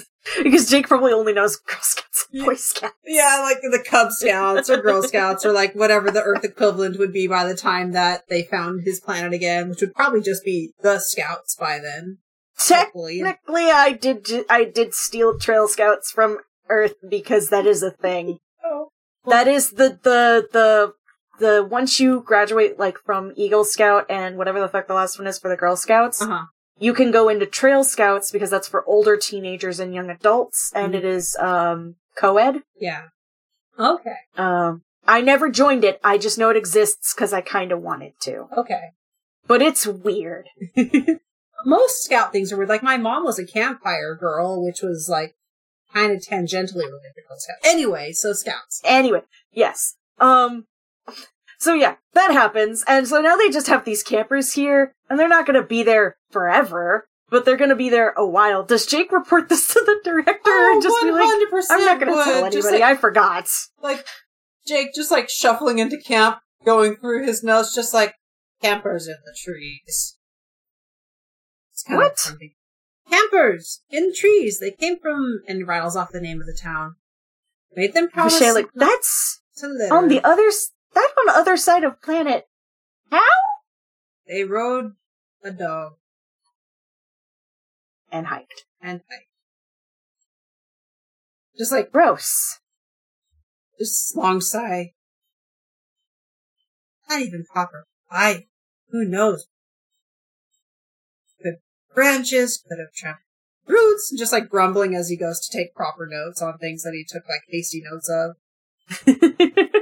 Because 0.42 0.68
Jake 0.68 0.86
probably 0.86 1.12
only 1.12 1.32
knows 1.32 1.56
Girl 1.56 1.78
Scouts 1.80 2.26
and 2.32 2.44
Boy 2.44 2.54
Scouts. 2.54 2.94
Yeah, 3.04 3.40
like 3.42 3.60
the 3.62 3.82
Cub 3.84 4.12
Scouts 4.12 4.68
or 4.68 4.76
Girl 4.82 5.02
Scouts 5.08 5.44
or 5.46 5.52
like 5.52 5.74
whatever 5.74 6.10
the 6.10 6.22
Earth 6.22 6.44
equivalent 6.44 6.98
would 6.98 7.12
be 7.12 7.26
by 7.26 7.44
the 7.44 7.56
time 7.56 7.92
that 7.92 8.24
they 8.28 8.42
found 8.42 8.82
his 8.82 9.00
planet 9.00 9.32
again, 9.32 9.70
which 9.70 9.80
would 9.80 9.94
probably 9.94 10.20
just 10.20 10.44
be 10.44 10.72
the 10.82 10.98
Scouts 10.98 11.56
by 11.56 11.78
then. 11.78 12.18
Hopefully. 12.58 13.22
Technically, 13.22 13.70
I 13.70 13.92
did. 13.92 14.24
ju- 14.24 14.44
I 14.50 14.64
did 14.64 14.92
steal 14.94 15.38
Trail 15.38 15.66
Scouts 15.66 16.10
from 16.10 16.38
Earth 16.68 16.94
because 17.08 17.48
that 17.48 17.66
is 17.66 17.82
a 17.82 17.90
thing. 17.90 18.38
Oh. 18.62 18.90
that 19.26 19.48
is 19.48 19.70
the 19.72 19.98
the 20.02 20.46
the 20.52 20.92
the 21.38 21.66
once 21.68 21.98
you 22.00 22.20
graduate 22.26 22.78
like 22.78 22.98
from 22.98 23.32
Eagle 23.36 23.64
Scout 23.64 24.06
and 24.10 24.36
whatever 24.36 24.60
the 24.60 24.68
fuck 24.68 24.86
the 24.88 24.94
last 24.94 25.18
one 25.18 25.26
is 25.26 25.38
for 25.38 25.48
the 25.48 25.56
Girl 25.56 25.76
Scouts, 25.76 26.20
Uh-huh. 26.22 26.44
you 26.78 26.92
can 26.94 27.10
go 27.10 27.28
into 27.28 27.46
Trail 27.46 27.84
Scouts 27.84 28.30
because 28.30 28.50
that's 28.50 28.68
for 28.68 28.84
older 28.86 29.16
teenagers 29.16 29.80
and 29.80 29.94
young 29.94 30.10
adults, 30.10 30.72
and 30.74 30.92
Mhm. 30.94 30.98
it 30.98 31.04
is 31.04 31.36
um 31.38 31.96
co-ed. 32.16 32.62
Yeah. 32.76 33.08
Okay. 33.78 34.16
Um, 34.36 34.82
I 35.06 35.20
never 35.20 35.48
joined 35.48 35.84
it. 35.84 36.00
I 36.02 36.18
just 36.18 36.36
know 36.38 36.50
it 36.50 36.56
exists 36.56 37.14
because 37.14 37.32
I 37.32 37.40
kind 37.40 37.70
of 37.72 37.80
wanted 37.80 38.12
to, 38.22 38.48
Okay. 38.56 38.90
but 39.46 39.62
it's 39.62 39.86
weird. 39.86 40.48
Most 41.64 42.04
scout 42.04 42.32
things 42.32 42.52
are 42.52 42.56
weird. 42.56 42.68
Like 42.68 42.82
my 42.82 42.96
mom 42.96 43.24
was 43.24 43.38
a 43.38 43.46
campfire 43.46 44.14
girl, 44.14 44.64
which 44.64 44.80
was 44.82 45.08
like 45.10 45.34
kind 45.92 46.12
of 46.12 46.18
tangentially 46.18 46.84
related 46.86 47.14
to 47.16 47.22
Girl 47.28 47.38
Scouts. 47.38 47.60
Anyway, 47.64 48.12
so 48.12 48.32
scouts. 48.32 48.80
Anyway, 48.84 49.22
yes. 49.52 49.94
Um 50.18 50.66
so 51.58 51.74
yeah, 51.74 51.96
that 52.14 52.30
happens. 52.32 52.84
And 52.86 53.06
so 53.08 53.20
now 53.20 53.36
they 53.36 53.50
just 53.50 53.66
have 53.68 53.84
these 53.84 54.02
campers 54.02 54.52
here 54.52 54.92
and 55.08 55.18
they're 55.18 55.28
not 55.28 55.46
going 55.46 55.60
to 55.60 55.66
be 55.66 55.82
there 55.82 56.16
forever, 56.30 57.06
but 57.30 57.44
they're 57.44 57.56
going 57.56 57.70
to 57.70 57.76
be 57.76 57.90
there 57.90 58.12
a 58.16 58.26
while. 58.26 58.64
Does 58.64 58.86
Jake 58.86 59.12
report 59.12 59.48
this 59.48 59.72
to 59.74 59.82
the 59.84 60.00
director 60.04 60.40
Oh, 60.46 60.80
just 60.82 61.02
be 61.02 61.10
like, 61.10 61.28
100% 61.28 61.66
I'm 61.70 61.84
not 61.84 62.00
going 62.00 62.12
to 62.16 62.24
tell 62.24 62.44
anybody. 62.44 62.72
Like, 62.72 62.82
I 62.82 62.94
forgot. 62.96 63.48
like 63.82 64.06
Jake 64.66 64.94
just 64.94 65.10
like 65.10 65.28
shuffling 65.28 65.78
into 65.78 65.96
camp, 65.98 66.38
going 66.64 66.96
through 66.96 67.26
his 67.26 67.42
notes, 67.42 67.74
just 67.74 67.92
like 67.94 68.14
campers 68.62 69.06
in 69.08 69.16
the 69.24 69.34
trees. 69.36 70.16
What? 71.88 72.32
Campers 73.10 73.82
in 73.90 74.08
the 74.08 74.12
trees. 74.14 74.58
They 74.58 74.72
came 74.72 74.98
from, 74.98 75.40
and 75.48 75.66
rattles 75.66 75.96
off 75.96 76.10
the 76.12 76.20
name 76.20 76.40
of 76.40 76.46
the 76.46 76.58
town. 76.60 76.96
Made 77.74 77.94
them 77.94 78.08
promise 78.10 78.34
Michelle, 78.40 78.54
like, 78.54 78.68
that's 78.74 79.40
on 79.90 80.08
the 80.08 80.24
other 80.26 80.46
s- 80.46 80.72
that 80.94 81.10
on 81.18 81.28
other 81.30 81.56
side 81.56 81.84
of 81.84 82.00
planet. 82.02 82.46
How? 83.10 83.20
They 84.26 84.44
rode 84.44 84.92
a 85.42 85.50
dog 85.50 85.94
And 88.10 88.26
hiked. 88.26 88.64
and 88.80 89.00
hiked. 89.10 89.26
Just 91.58 91.72
like 91.72 91.90
Gross. 91.92 92.58
Just 93.78 94.16
long 94.16 94.40
sigh. 94.40 94.92
Not 97.08 97.20
even 97.22 97.44
proper. 97.44 97.86
I, 98.10 98.46
who 98.90 99.04
knows? 99.04 99.46
Could 101.42 101.56
branches, 101.94 102.62
could 102.68 102.78
have 102.78 102.92
trapped 102.94 103.22
roots, 103.66 104.10
and 104.10 104.18
just 104.18 104.32
like 104.32 104.48
grumbling 104.48 104.94
as 104.94 105.08
he 105.08 105.16
goes 105.16 105.40
to 105.40 105.56
take 105.56 105.74
proper 105.74 106.06
notes 106.06 106.42
on 106.42 106.58
things 106.58 106.82
that 106.82 106.92
he 106.92 107.04
took 107.08 107.22
like 107.28 107.42
hasty 107.48 107.82
notes 107.90 108.10
of. 108.10 108.36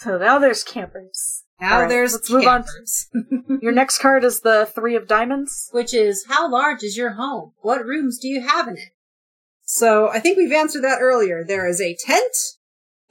so 0.00 0.16
now 0.18 0.38
there's 0.38 0.62
campers. 0.62 1.44
Now 1.60 1.74
All 1.74 1.80
right, 1.82 1.88
there's 1.90 2.14
let's 2.14 2.30
move 2.30 2.46
on. 2.46 2.62
campers. 2.64 3.08
Your 3.62 3.72
next 3.72 3.98
card 3.98 4.24
is 4.24 4.40
the 4.40 4.66
three 4.74 4.96
of 4.96 5.06
diamonds. 5.06 5.68
Which 5.72 5.92
is, 5.92 6.24
how 6.26 6.50
large 6.50 6.82
is 6.82 6.96
your 6.96 7.10
home? 7.12 7.52
What 7.60 7.84
rooms 7.84 8.18
do 8.18 8.28
you 8.28 8.40
have 8.40 8.66
in 8.66 8.78
it? 8.78 8.92
So 9.64 10.08
I 10.08 10.20
think 10.20 10.38
we've 10.38 10.52
answered 10.52 10.82
that 10.84 11.00
earlier. 11.02 11.44
There 11.44 11.68
is 11.68 11.80
a 11.80 11.94
tent. 12.00 12.34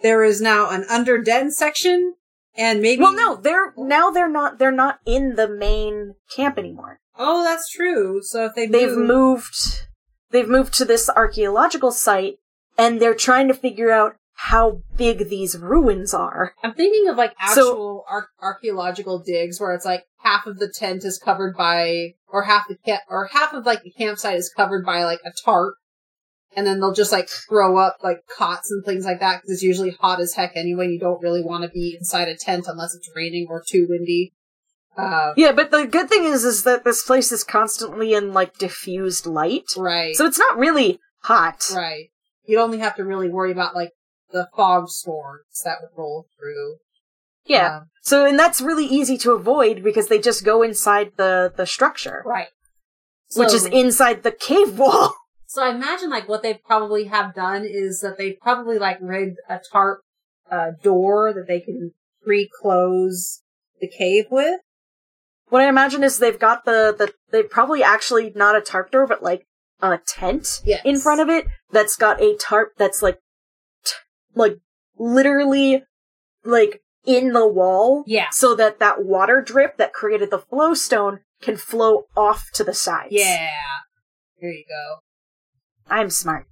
There 0.02 0.24
is 0.24 0.42
now 0.42 0.70
an 0.72 0.84
under 0.90 1.22
den 1.22 1.52
section, 1.52 2.16
and 2.58 2.82
maybe. 2.82 3.04
Well, 3.04 3.14
no, 3.14 3.36
they're 3.36 3.74
now 3.78 4.10
they're 4.10 4.28
not 4.30 4.58
they're 4.58 4.72
not 4.72 5.00
in 5.06 5.36
the 5.36 5.48
main 5.48 6.16
camp 6.36 6.58
anymore. 6.58 7.00
Oh, 7.18 7.44
that's 7.44 7.70
true. 7.70 8.22
So 8.24 8.46
if 8.46 8.56
they 8.56 8.66
They've 8.66 8.90
move, 8.90 9.08
moved 9.08 9.88
they've 10.32 10.50
moved 10.50 10.74
to 10.76 10.86
this 10.86 11.10
archaeological 11.10 11.92
site 11.92 12.40
and 12.78 13.02
they're 13.02 13.14
trying 13.14 13.48
to 13.50 13.54
figure 13.54 13.92
out 13.92 14.16
how 14.44 14.82
big 14.96 15.28
these 15.28 15.58
ruins 15.58 16.14
are. 16.14 16.54
I'm 16.64 16.74
thinking 16.74 17.10
of 17.10 17.18
like 17.18 17.34
So- 17.54 17.72
actual 17.72 18.06
ar- 18.10 18.30
archaeological 18.42 19.20
digs 19.20 19.60
where 19.60 19.74
it's 19.74 19.84
like 19.86 20.06
half 20.24 20.46
of 20.46 20.60
the 20.60 20.70
tent 20.74 21.04
is 21.04 21.18
covered 21.20 21.58
by, 21.58 22.14
or 22.30 22.44
half 22.44 22.68
the 22.70 22.76
camp, 22.78 23.02
or 23.10 23.26
half 23.34 23.54
of 23.54 23.66
like 23.66 23.84
the 23.84 23.92
campsite 23.92 24.38
is 24.38 24.50
covered 24.56 24.86
by 24.86 25.04
like 25.04 25.20
a 25.26 25.32
tarp, 25.44 25.76
and 26.56 26.66
then 26.66 26.80
they'll 26.80 26.94
just 26.94 27.12
like 27.12 27.28
throw 27.28 27.78
up 27.78 27.98
like 28.02 28.20
cots 28.38 28.72
and 28.72 28.86
things 28.86 29.04
like 29.04 29.20
that 29.20 29.42
because 29.42 29.56
it's 29.56 29.64
usually 29.64 29.92
hot 30.00 30.22
as 30.22 30.34
heck 30.36 30.54
anyway. 30.56 30.88
You 30.88 31.00
don't 31.00 31.22
really 31.22 31.44
want 31.44 31.64
to 31.64 31.70
be 31.70 31.98
inside 32.00 32.30
a 32.30 32.38
tent 32.38 32.66
unless 32.68 32.96
it's 32.96 33.10
raining 33.14 33.48
or 33.50 33.62
too 33.68 33.88
windy. 33.90 34.34
Uh, 34.98 35.34
Yeah, 35.36 35.52
but 35.52 35.70
the 35.72 35.86
good 35.86 36.08
thing 36.10 36.24
is 36.24 36.46
is 36.46 36.64
that 36.64 36.86
this 36.86 37.04
place 37.04 37.32
is 37.34 37.44
constantly 37.44 38.14
in 38.14 38.34
like 38.34 38.58
diffused 38.58 39.26
light. 39.26 39.66
right, 39.78 40.16
So 40.16 40.26
it's 40.26 40.40
not 40.40 40.58
really 40.58 41.00
hot. 41.24 41.70
right. 41.76 42.06
You'd 42.46 42.60
only 42.62 42.80
have 42.80 42.96
to 42.96 43.04
really 43.04 43.30
worry 43.30 43.52
about 43.52 43.76
like 43.76 43.92
the 44.32 44.48
fog 44.56 44.90
storms 44.90 45.62
that 45.64 45.78
would 45.82 46.00
roll 46.02 46.28
through. 46.38 46.78
Yeah. 47.46 47.78
Um, 47.78 47.84
So 48.02 48.26
and 48.26 48.38
that's 48.38 48.62
really 48.62 48.86
easy 48.86 49.18
to 49.20 49.32
avoid 49.34 49.84
because 49.84 50.08
they 50.08 50.20
just 50.20 50.46
go 50.46 50.62
inside 50.64 51.12
the 51.18 51.52
the 51.56 51.66
structure, 51.66 52.24
right. 52.26 52.50
which 53.36 53.54
is 53.54 53.66
inside 53.66 54.24
the 54.24 54.32
cave 54.32 54.78
wall. 54.78 55.16
So 55.52 55.64
I 55.64 55.72
imagine 55.72 56.12
like 56.12 56.30
what 56.30 56.44
they 56.44 56.54
probably 56.54 57.06
have 57.06 57.34
done 57.34 57.66
is 57.66 58.02
that 58.02 58.20
they 58.20 58.34
probably 58.34 58.78
like 58.78 59.00
rigged 59.02 59.40
a 59.50 59.60
tarp 59.72 60.02
uh, 60.52 60.74
door 60.84 61.34
that 61.34 61.48
they 61.48 61.60
can 61.60 61.94
pre-close 62.24 63.42
the 63.82 63.88
cave 63.88 64.26
with. 64.30 64.60
What 65.48 65.64
I 65.64 65.68
imagine 65.68 66.04
is 66.04 66.20
they've 66.20 66.38
got 66.38 66.66
the 66.66 66.94
the 66.96 67.14
they 67.32 67.42
probably 67.42 67.82
actually 67.82 68.32
not 68.36 68.56
a 68.56 68.62
tarp 68.62 68.92
door, 68.92 69.08
but 69.08 69.24
like 69.24 69.48
a 69.82 69.98
tent 70.06 70.62
Yes. 70.66 70.82
in 70.86 71.00
front 71.00 71.20
of 71.20 71.30
it 71.30 71.48
that's 71.72 71.96
got 71.96 72.22
a 72.22 72.36
tarp 72.38 72.74
that's 72.78 73.02
like 73.02 73.18
like 74.40 74.58
literally 74.98 75.84
like 76.44 76.82
in 77.06 77.34
the 77.34 77.48
wall 77.48 78.04
Yeah. 78.08 78.28
so 78.32 78.56
that 78.56 78.80
that 78.80 79.04
water 79.06 79.42
drip 79.42 79.78
that 79.78 79.94
created 79.94 80.32
the 80.32 80.40
flow 80.40 80.74
stone 80.74 81.20
can 81.42 81.56
flow 81.58 82.04
off 82.18 82.48
to 82.56 82.64
the 82.64 82.74
sides. 82.74 83.10
Yeah. 83.12 83.50
There 84.42 84.52
you 84.52 84.66
go. 84.68 84.98
I'm 85.94 86.10
smart. 86.10 86.46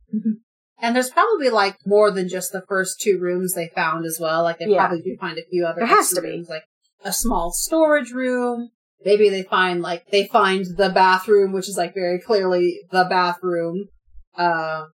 And 0.80 0.96
there's 0.96 1.10
probably 1.10 1.50
like 1.50 1.78
more 1.86 2.12
than 2.12 2.30
just 2.30 2.52
the 2.52 2.64
first 2.68 3.00
two 3.02 3.20
rooms 3.20 3.54
they 3.54 3.70
found 3.74 4.06
as 4.06 4.18
well. 4.20 4.44
Like 4.44 4.60
they 4.60 4.66
Yeah. 4.68 4.88
probably 4.88 5.02
do 5.02 5.18
find 5.20 5.38
a 5.38 5.46
few 5.50 5.66
other 5.66 5.80
There 5.80 5.88
has 5.88 6.10
to 6.12 6.22
be. 6.22 6.46
like 6.48 6.64
a 7.04 7.12
small 7.14 7.52
storage 7.52 8.12
room. 8.12 8.70
Maybe 9.06 9.30
they 9.30 9.44
find 9.44 9.82
like 9.82 10.08
they 10.12 10.28
find 10.28 10.66
the 10.78 10.90
bathroom, 10.90 11.52
which 11.54 11.70
is 11.70 11.78
like 11.78 11.94
very 11.94 12.20
clearly 12.20 12.80
the 12.92 13.06
bathroom. 13.10 13.86
Uh, 14.36 14.86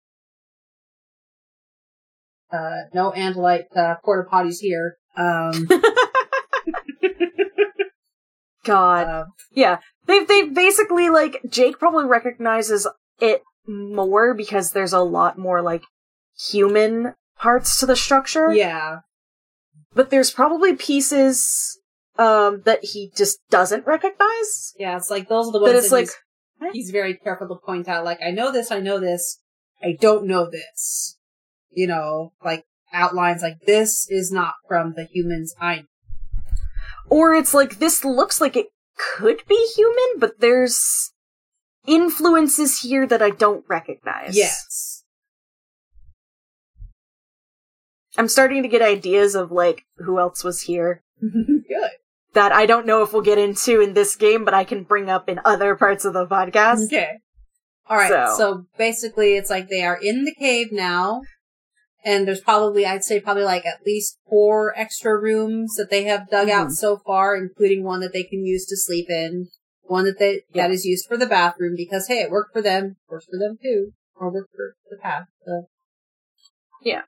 uh, 2.52 2.82
no 2.94 3.10
Andalite 3.12 3.64
uh, 3.76 3.94
porta 4.04 4.28
potties 4.30 4.58
here. 4.60 4.96
Um, 5.16 5.68
God. 8.64 9.06
uh, 9.06 9.24
Yeah. 9.52 9.78
They 10.06 10.24
they 10.24 10.42
basically 10.48 11.10
like 11.10 11.40
Jake 11.48 11.78
probably 11.78 12.06
recognizes 12.06 12.86
it 13.20 13.42
more 13.66 14.34
because 14.34 14.72
there's 14.72 14.92
a 14.92 15.00
lot 15.00 15.38
more 15.38 15.62
like 15.62 15.82
human 16.50 17.14
parts 17.38 17.78
to 17.80 17.86
the 17.86 17.96
structure. 17.96 18.52
yeah, 18.52 18.98
But 19.94 20.10
there's 20.10 20.30
probably 20.30 20.74
pieces 20.74 21.78
um 22.18 22.62
that 22.64 22.84
he 22.84 23.10
just 23.16 23.38
doesn't 23.50 23.86
recognize. 23.86 24.72
yeah. 24.78 24.96
It's 24.96 25.10
like 25.10 25.28
those 25.28 25.48
are 25.48 25.52
the 25.52 25.58
That 25.60 25.64
ones 25.74 25.78
it's 25.78 25.90
that 25.90 25.96
like 25.96 26.08
he's, 26.72 26.86
he's 26.86 26.90
very 26.90 27.14
careful 27.14 27.48
to 27.48 27.54
point 27.64 27.88
out. 27.88 28.04
Like, 28.04 28.18
I 28.24 28.30
know 28.32 28.50
this, 28.52 28.70
I 28.70 28.80
know 28.80 28.98
this, 28.98 29.38
I 29.82 29.96
don't 30.00 30.26
know 30.26 30.48
this. 30.50 31.16
You 31.74 31.86
know, 31.86 32.32
like 32.44 32.64
outlines 32.92 33.42
like 33.42 33.60
this 33.66 34.06
is 34.10 34.30
not 34.30 34.54
from 34.68 34.92
the 34.94 35.04
humans 35.04 35.54
I 35.60 35.76
know. 35.76 35.82
or 37.08 37.34
it's 37.34 37.54
like 37.54 37.78
this 37.78 38.04
looks 38.04 38.40
like 38.40 38.56
it 38.56 38.66
could 38.96 39.42
be 39.48 39.66
human, 39.74 40.18
but 40.18 40.40
there's 40.40 41.12
influences 41.86 42.80
here 42.80 43.06
that 43.06 43.22
I 43.22 43.30
don't 43.30 43.64
recognize. 43.68 44.36
Yes. 44.36 45.02
I'm 48.18 48.28
starting 48.28 48.62
to 48.62 48.68
get 48.68 48.82
ideas 48.82 49.34
of 49.34 49.50
like 49.50 49.84
who 49.96 50.18
else 50.18 50.44
was 50.44 50.62
here 50.62 51.02
Good. 51.20 51.90
that 52.34 52.52
I 52.52 52.66
don't 52.66 52.86
know 52.86 53.02
if 53.02 53.12
we'll 53.12 53.22
get 53.22 53.38
into 53.38 53.80
in 53.80 53.94
this 53.94 54.16
game, 54.16 54.44
but 54.44 54.52
I 54.54 54.64
can 54.64 54.84
bring 54.84 55.08
up 55.08 55.28
in 55.28 55.40
other 55.44 55.74
parts 55.74 56.04
of 56.04 56.12
the 56.12 56.26
podcast. 56.26 56.84
Okay. 56.86 57.08
All 57.88 57.96
right. 57.96 58.08
So- 58.10 58.34
So. 58.36 58.66
basically, 58.76 59.36
it's 59.36 59.48
like 59.50 59.68
they 59.68 59.82
are 59.82 59.96
in 60.00 60.24
the 60.24 60.34
cave 60.38 60.68
now, 60.72 61.22
and 62.04 62.26
there's 62.26 62.40
probably, 62.40 62.84
I'd 62.84 63.04
say, 63.04 63.20
probably 63.20 63.44
like 63.44 63.64
at 63.66 63.86
least 63.86 64.18
four 64.28 64.72
extra 64.76 65.16
rooms 65.16 65.74
that 65.76 65.90
they 65.90 66.04
have 66.04 66.30
dug 66.30 66.48
out 66.48 66.68
Mhm. 66.68 66.72
so 66.72 66.96
far, 66.98 67.36
including 67.36 67.84
one 67.84 68.00
that 68.00 68.12
they 68.12 68.24
can 68.24 68.44
use 68.44 68.66
to 68.66 68.76
sleep 68.76 69.08
in, 69.08 69.48
one 69.82 70.04
that 70.04 70.18
they 70.18 70.44
Yeah. 70.52 70.66
that 70.66 70.70
is 70.72 70.84
used 70.84 71.06
for 71.06 71.16
the 71.16 71.26
bathroom 71.26 71.74
because 71.76 72.08
hey, 72.08 72.20
it 72.22 72.30
worked 72.30 72.52
for 72.52 72.62
them, 72.62 72.96
works 73.08 73.26
for 73.26 73.38
them 73.38 73.58
too, 73.62 73.92
or 74.16 74.30
worked 74.32 74.54
for 74.54 74.74
the 74.90 74.96
path. 74.96 75.26
So. 75.44 75.68
Yeah. 76.82 77.02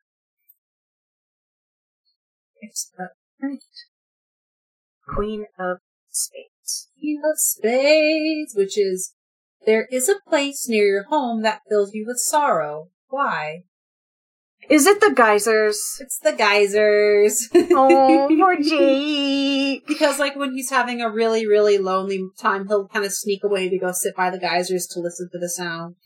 It's 2.61 2.93
uh, 2.99 3.09
Queen 5.07 5.47
of 5.59 5.79
Spades. 6.09 6.89
Queen 6.99 7.23
of 7.25 7.39
Spades, 7.39 8.55
which 8.55 8.79
is 8.79 9.15
there 9.67 9.87
is 9.91 10.09
a 10.09 10.21
place 10.29 10.69
near 10.69 10.87
your 10.87 11.05
home 11.05 11.43
that 11.43 11.63
fills 11.69 11.93
you 11.95 12.07
with 12.07 12.19
sorrow. 12.19 12.91
Why? 13.09 13.65
Is 14.69 14.87
it 14.87 15.01
the 15.01 15.13
geysers? 15.15 15.99
It's 16.01 16.19
the 16.19 16.33
geysers. 16.33 17.49
Oh, 17.77 18.29
poor 18.29 18.57
Jake. 18.63 19.87
because 19.87 20.19
like 20.19 20.37
when 20.37 20.55
he's 20.55 20.71
having 20.71 21.01
a 21.01 21.11
really 21.11 21.47
really 21.47 21.79
lonely 21.79 22.29
time, 22.39 22.69
he'll 22.69 22.89
kind 22.89 23.05
of 23.05 23.13
sneak 23.13 23.43
away 23.43 23.69
to 23.69 23.79
go 23.79 23.93
sit 23.93 24.15
by 24.15 24.31
the 24.31 24.39
geysers 24.39 24.87
to 24.89 25.01
listen 25.01 25.29
to 25.33 25.39
the 25.39 25.49
sound. 25.49 25.97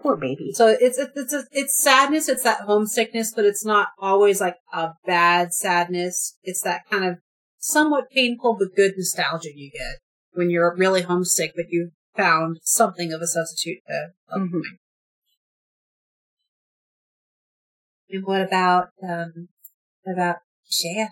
Poor 0.00 0.16
baby. 0.16 0.52
So 0.52 0.68
it's 0.68 0.98
it's 0.98 1.12
it's, 1.16 1.32
a, 1.32 1.44
it's 1.52 1.82
sadness. 1.82 2.28
It's 2.28 2.42
that 2.42 2.62
homesickness, 2.62 3.32
but 3.34 3.44
it's 3.44 3.64
not 3.64 3.88
always 3.98 4.40
like 4.40 4.56
a 4.72 4.92
bad 5.06 5.54
sadness. 5.54 6.36
It's 6.42 6.60
that 6.62 6.82
kind 6.90 7.04
of 7.04 7.18
somewhat 7.58 8.10
painful 8.10 8.56
but 8.58 8.76
good 8.76 8.92
nostalgia 8.96 9.48
you 9.54 9.70
get 9.70 9.96
when 10.32 10.50
you're 10.50 10.76
really 10.76 11.02
homesick, 11.02 11.52
but 11.56 11.66
you 11.70 11.92
found 12.14 12.58
something 12.62 13.12
of 13.12 13.22
a 13.22 13.26
substitute 13.26 13.78
to. 13.86 14.08
Oh 14.30 14.40
mm-hmm. 14.40 14.58
a 14.58 14.83
And 18.10 18.24
what 18.24 18.42
about 18.42 18.88
um 19.02 19.48
about 20.06 20.36
Shea? 20.70 21.08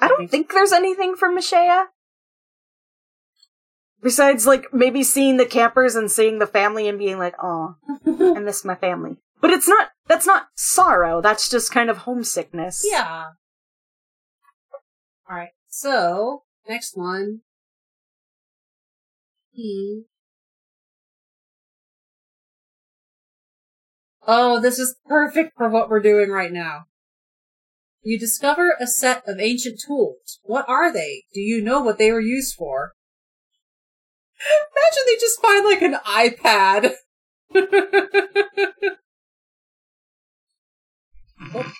I 0.00 0.08
don't 0.08 0.30
think 0.30 0.50
there's 0.52 0.72
anything 0.72 1.14
from 1.14 1.36
Mishaya. 1.36 1.86
Besides, 4.02 4.46
like, 4.46 4.72
maybe 4.72 5.02
seeing 5.02 5.36
the 5.36 5.44
campers 5.44 5.94
and 5.94 6.10
seeing 6.10 6.38
the 6.38 6.46
family 6.46 6.88
and 6.88 6.98
being 6.98 7.18
like, 7.18 7.34
oh, 7.42 7.74
I 8.06 8.40
miss 8.40 8.64
my 8.64 8.74
family. 8.74 9.18
But 9.42 9.50
it's 9.50 9.68
not, 9.68 9.88
that's 10.06 10.26
not 10.26 10.48
sorrow. 10.54 11.20
That's 11.20 11.50
just 11.50 11.70
kind 11.70 11.90
of 11.90 11.98
homesickness. 11.98 12.86
Yeah. 12.90 13.24
All 15.28 15.36
right. 15.36 15.50
So 15.68 16.44
next 16.66 16.96
one. 16.96 17.40
Hmm. 19.54 20.00
Oh, 24.32 24.60
this 24.60 24.78
is 24.78 24.94
perfect 25.06 25.56
for 25.56 25.68
what 25.68 25.90
we're 25.90 26.00
doing 26.00 26.30
right 26.30 26.52
now. 26.52 26.82
You 28.04 28.16
discover 28.16 28.76
a 28.80 28.86
set 28.86 29.24
of 29.26 29.40
ancient 29.40 29.80
tools. 29.84 30.38
What 30.44 30.68
are 30.68 30.92
they? 30.92 31.24
Do 31.34 31.40
you 31.40 31.60
know 31.60 31.82
what 31.82 31.98
they 31.98 32.12
were 32.12 32.20
used 32.20 32.54
for? 32.54 32.92
Imagine 34.40 35.02
they 35.06 35.16
just 35.16 35.42
find 35.42 35.64
like 35.64 35.82
an 35.82 35.96
iPad. 36.06 36.92
oh. 41.52 41.72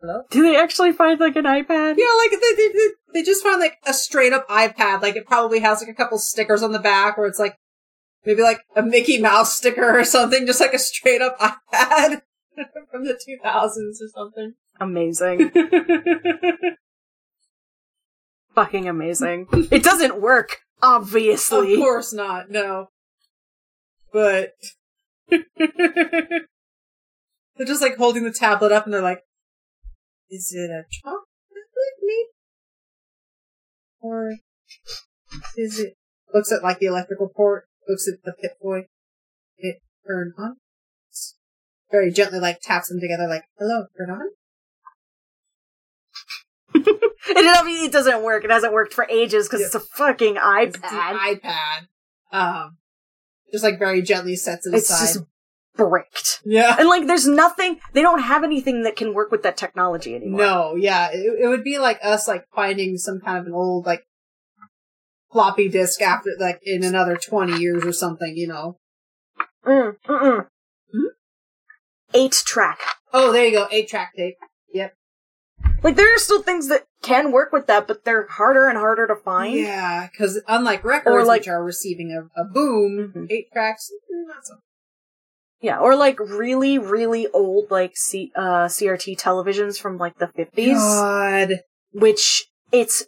Hello? 0.00 0.22
Do 0.30 0.42
they 0.42 0.56
actually 0.56 0.92
find, 0.92 1.20
like, 1.20 1.36
an 1.36 1.44
iPad? 1.44 1.96
Yeah, 1.96 2.06
like 2.18 2.32
they, 2.32 2.54
they 2.56 2.88
they 3.14 3.22
just 3.22 3.44
found 3.44 3.60
like 3.60 3.76
a 3.86 3.92
straight 3.94 4.32
up 4.32 4.48
iPad. 4.48 5.02
Like 5.02 5.16
it 5.16 5.26
probably 5.26 5.60
has 5.60 5.80
like 5.80 5.90
a 5.90 5.94
couple 5.94 6.18
stickers 6.18 6.62
on 6.62 6.72
the 6.72 6.80
back, 6.80 7.18
or 7.18 7.26
it's 7.26 7.38
like 7.38 7.56
maybe 8.24 8.42
like 8.42 8.60
a 8.76 8.82
Mickey 8.82 9.18
Mouse 9.18 9.56
sticker 9.56 9.98
or 9.98 10.04
something, 10.04 10.46
just 10.46 10.60
like 10.60 10.74
a 10.74 10.78
straight 10.78 11.22
up 11.22 11.38
iPad 11.72 12.22
from 12.90 13.04
the 13.04 13.18
two 13.24 13.38
thousands 13.42 14.02
or 14.02 14.08
something. 14.08 14.54
Amazing. 14.80 15.50
fucking 18.54 18.88
amazing. 18.88 19.46
it 19.70 19.82
doesn't 19.82 20.20
work, 20.20 20.58
obviously. 20.82 21.74
Of 21.74 21.78
course 21.78 22.12
not, 22.12 22.50
no. 22.50 22.88
But 24.12 24.54
they're 25.28 26.46
just 27.66 27.82
like 27.82 27.96
holding 27.96 28.24
the 28.24 28.32
tablet 28.32 28.72
up 28.72 28.84
and 28.84 28.92
they're 28.92 29.00
like, 29.02 29.22
is 30.30 30.52
it 30.54 30.70
a 30.70 30.84
chocolate 30.90 31.22
maybe? 32.00 32.28
Or 34.00 34.32
is 35.56 35.78
it 35.78 35.96
looks 36.34 36.52
at 36.52 36.62
like 36.62 36.78
the 36.78 36.86
electrical 36.86 37.28
port, 37.34 37.66
looks 37.88 38.08
at 38.08 38.22
the 38.24 38.32
pit 38.40 38.52
boy, 38.60 38.82
it 39.58 39.76
turned 40.06 40.32
on. 40.38 40.56
Very 41.90 42.10
gently 42.10 42.38
like 42.40 42.60
taps 42.62 42.88
them 42.88 43.00
together 43.00 43.26
like, 43.28 43.44
hello, 43.58 43.86
turn 43.98 44.10
on? 44.10 44.28
it 47.24 47.92
doesn't 47.92 48.22
work. 48.22 48.44
It 48.44 48.50
hasn't 48.50 48.72
worked 48.72 48.94
for 48.94 49.06
ages 49.10 49.46
because 49.48 49.60
Yeah. 49.60 49.66
it's 49.66 49.74
a 49.74 49.80
fucking 49.80 50.36
iPad. 50.36 50.80
iPad. 51.40 51.86
Um 52.32 52.78
just 53.52 53.62
like 53.64 53.78
very 53.78 54.00
gently 54.00 54.34
sets 54.36 54.66
it 54.66 54.72
It's 54.74 54.88
aside. 54.88 55.00
just 55.14 55.18
bricked. 55.76 56.40
yeah. 56.44 56.76
And 56.78 56.88
like, 56.88 57.06
there's 57.06 57.26
nothing, 57.26 57.78
they 57.92 58.00
don't 58.00 58.20
have 58.22 58.44
anything 58.44 58.82
that 58.84 58.96
can 58.96 59.12
work 59.14 59.30
with 59.30 59.42
that 59.42 59.56
technology 59.58 60.14
anymore. 60.14 60.40
No, 60.40 60.74
yeah, 60.76 61.10
it, 61.12 61.40
it 61.44 61.48
would 61.48 61.62
be 61.64 61.78
like 61.78 61.98
us 62.02 62.26
like 62.26 62.46
finding 62.54 62.96
some 62.96 63.20
kind 63.20 63.38
of 63.38 63.46
an 63.46 63.52
old 63.52 63.84
like 63.84 64.04
floppy 65.32 65.68
disk 65.68 66.00
after 66.02 66.30
like 66.38 66.60
in 66.64 66.84
another 66.84 67.16
twenty 67.16 67.58
years 67.58 67.84
or 67.84 67.92
something, 67.92 68.34
you 68.36 68.46
know. 68.48 68.76
Mm, 69.66 69.96
mm-mm. 70.08 70.46
Hmm? 70.92 71.06
Eight 72.14 72.42
track. 72.46 72.80
Oh, 73.12 73.32
there 73.32 73.46
you 73.46 73.52
go, 73.52 73.66
eight 73.70 73.88
track 73.88 74.12
tape. 74.16 74.36
Yep. 74.72 74.94
Like, 75.82 75.96
there 75.96 76.14
are 76.14 76.18
still 76.18 76.42
things 76.42 76.68
that 76.68 76.84
can 77.02 77.32
work 77.32 77.52
with 77.52 77.66
that, 77.66 77.86
but 77.88 78.04
they're 78.04 78.26
harder 78.28 78.68
and 78.68 78.78
harder 78.78 79.06
to 79.08 79.16
find. 79.16 79.54
Yeah, 79.54 80.08
because 80.10 80.40
unlike 80.48 80.84
records, 80.84 81.26
like- 81.26 81.40
which 81.42 81.48
are 81.48 81.62
receiving 81.62 82.10
a, 82.12 82.40
a 82.40 82.44
boom, 82.44 83.12
Mhm. 83.14 83.26
eight 83.30 83.46
tracks 83.52 83.90
not 84.10 84.44
so. 84.46 84.54
Yeah, 85.60 85.78
or 85.78 85.94
like 85.94 86.18
really, 86.18 86.78
really 86.78 87.28
old, 87.28 87.70
like 87.70 87.96
C- 87.96 88.32
uh, 88.34 88.66
CRT 88.68 89.16
televisions 89.16 89.80
from 89.80 89.96
like 89.98 90.18
the 90.18 90.26
50s, 90.26 90.74
God, 90.74 91.50
which 91.92 92.48
it's 92.72 93.04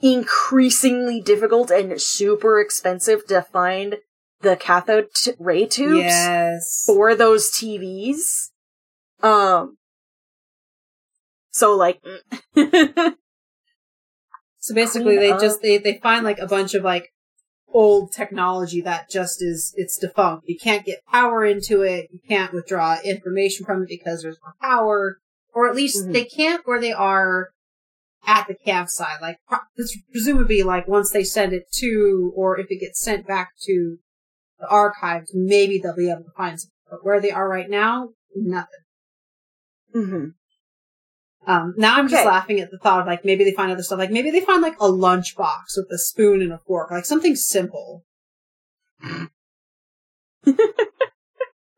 increasingly 0.00 1.20
difficult 1.20 1.70
and 1.70 2.00
super 2.00 2.60
expensive 2.60 3.26
to 3.26 3.42
find 3.42 3.96
the 4.40 4.56
cathode 4.56 5.08
t- 5.14 5.32
ray 5.38 5.66
tubes 5.66 6.04
yes, 6.04 6.84
for 6.86 7.14
those 7.14 7.50
TVs. 7.50 8.50
Um, 9.22 9.76
so 11.50 11.76
like, 11.76 12.00
So 14.68 14.74
basically, 14.74 15.16
they 15.16 15.30
just 15.30 15.62
they 15.62 15.78
they 15.78 15.98
find 16.02 16.24
like 16.24 16.38
a 16.38 16.46
bunch 16.46 16.74
of 16.74 16.84
like 16.84 17.08
old 17.72 18.12
technology 18.12 18.82
that 18.82 19.08
just 19.08 19.42
is 19.42 19.72
it's 19.76 19.98
defunct. 19.98 20.46
You 20.46 20.58
can't 20.58 20.84
get 20.84 21.04
power 21.10 21.42
into 21.44 21.80
it. 21.82 22.08
You 22.12 22.20
can't 22.28 22.52
withdraw 22.52 22.98
information 23.02 23.64
from 23.64 23.82
it 23.82 23.88
because 23.88 24.22
there's 24.22 24.38
no 24.44 24.52
power, 24.60 25.20
or 25.54 25.70
at 25.70 25.74
least 25.74 26.06
Mhm. 26.06 26.12
they 26.12 26.24
can't 26.24 26.66
where 26.66 26.80
they 26.80 26.92
are 26.92 27.48
at 28.26 28.46
the 28.48 28.54
campsite. 28.54 29.20
Like 29.20 29.38
this 29.76 29.96
presumably 30.10 30.62
like 30.62 30.86
once 30.88 31.10
they 31.10 31.24
send 31.24 31.52
it 31.52 31.64
to, 31.74 32.32
or 32.36 32.58
if 32.58 32.66
it 32.70 32.80
gets 32.80 33.00
sent 33.00 33.26
back 33.26 33.50
to 33.66 33.98
the 34.58 34.66
archives, 34.68 35.30
maybe 35.34 35.78
they'll 35.78 35.96
be 35.96 36.10
able 36.10 36.24
to 36.24 36.30
find 36.36 36.58
something. 36.60 36.72
But 36.90 37.04
where 37.04 37.20
they 37.20 37.30
are 37.30 37.48
right 37.48 37.68
now, 37.68 38.10
nothing. 38.34 38.80
mhm. 39.94 40.34
Um, 41.46 41.74
now 41.78 41.96
I'm 41.96 42.08
just 42.08 42.20
Okay. 42.20 42.28
laughing 42.28 42.60
at 42.60 42.70
the 42.70 42.78
thought 42.78 43.00
of 43.00 43.06
like 43.06 43.24
maybe 43.24 43.42
they 43.44 43.52
find 43.52 43.70
other 43.72 43.82
stuff. 43.82 43.98
Like 43.98 44.10
maybe 44.10 44.30
they 44.30 44.40
find 44.40 44.60
like 44.60 44.76
a 44.80 44.88
lunchbox 44.88 45.76
with 45.76 45.86
a 45.90 45.98
spoon 45.98 46.42
and 46.42 46.52
a 46.52 46.58
fork, 46.58 46.90
like 46.90 47.06
something 47.06 47.36
simple. 47.36 48.04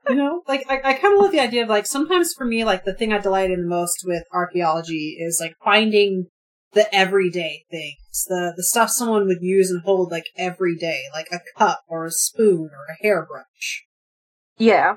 you 0.08 0.14
know, 0.16 0.42
like 0.48 0.64
I, 0.68 0.80
I 0.84 0.92
kind 0.94 1.14
of 1.14 1.20
love 1.22 1.32
the 1.32 1.40
idea 1.40 1.62
of 1.62 1.68
like 1.68 1.86
sometimes 1.86 2.32
for 2.32 2.44
me, 2.44 2.64
like 2.64 2.84
the 2.84 2.94
thing 2.94 3.12
I 3.12 3.18
delight 3.18 3.50
in 3.50 3.62
the 3.62 3.68
most 3.68 4.02
with 4.04 4.24
archaeology 4.32 5.16
is 5.20 5.38
like 5.40 5.54
finding 5.64 6.26
the 6.72 6.92
everyday 6.94 7.64
things, 7.70 8.24
the 8.28 8.52
the 8.56 8.62
stuff 8.62 8.90
someone 8.90 9.26
would 9.26 9.42
use 9.42 9.70
and 9.70 9.82
hold 9.82 10.10
like 10.10 10.26
every 10.36 10.76
day, 10.76 11.02
like 11.12 11.28
a 11.32 11.40
cup 11.58 11.82
or 11.88 12.06
a 12.06 12.10
spoon 12.10 12.70
or 12.72 12.84
a 12.92 13.02
hairbrush. 13.02 13.84
yeah. 14.56 14.96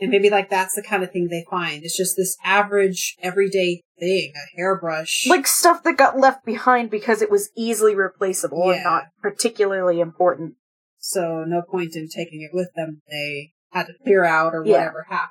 And 0.00 0.10
maybe 0.10 0.28
like 0.28 0.50
that's 0.50 0.74
the 0.74 0.82
kind 0.82 1.04
of 1.04 1.12
thing 1.12 1.28
they 1.28 1.44
find. 1.48 1.84
It's 1.84 1.96
just 1.96 2.16
this 2.16 2.36
average 2.44 3.14
everyday 3.22 3.82
thing, 4.00 4.32
a 4.34 4.56
hairbrush. 4.56 5.24
Like 5.28 5.46
stuff 5.46 5.84
that 5.84 5.96
got 5.96 6.18
left 6.18 6.44
behind 6.44 6.90
because 6.90 7.22
it 7.22 7.30
was 7.30 7.50
easily 7.56 7.94
replaceable 7.94 8.66
Yeah. 8.66 8.74
and 8.74 8.84
not 8.84 9.04
particularly 9.22 10.00
important. 10.00 10.54
so 10.98 11.44
no 11.46 11.62
point 11.62 11.94
in 11.94 12.08
taking 12.08 12.42
it 12.42 12.50
with 12.52 12.70
them. 12.74 13.02
They 13.08 13.52
had 13.74 13.86
to 13.88 13.94
clear 14.04 14.24
out 14.24 14.54
or 14.54 14.64
Yeah. 14.64 14.78
whatever 14.78 15.06
happened. 15.10 15.30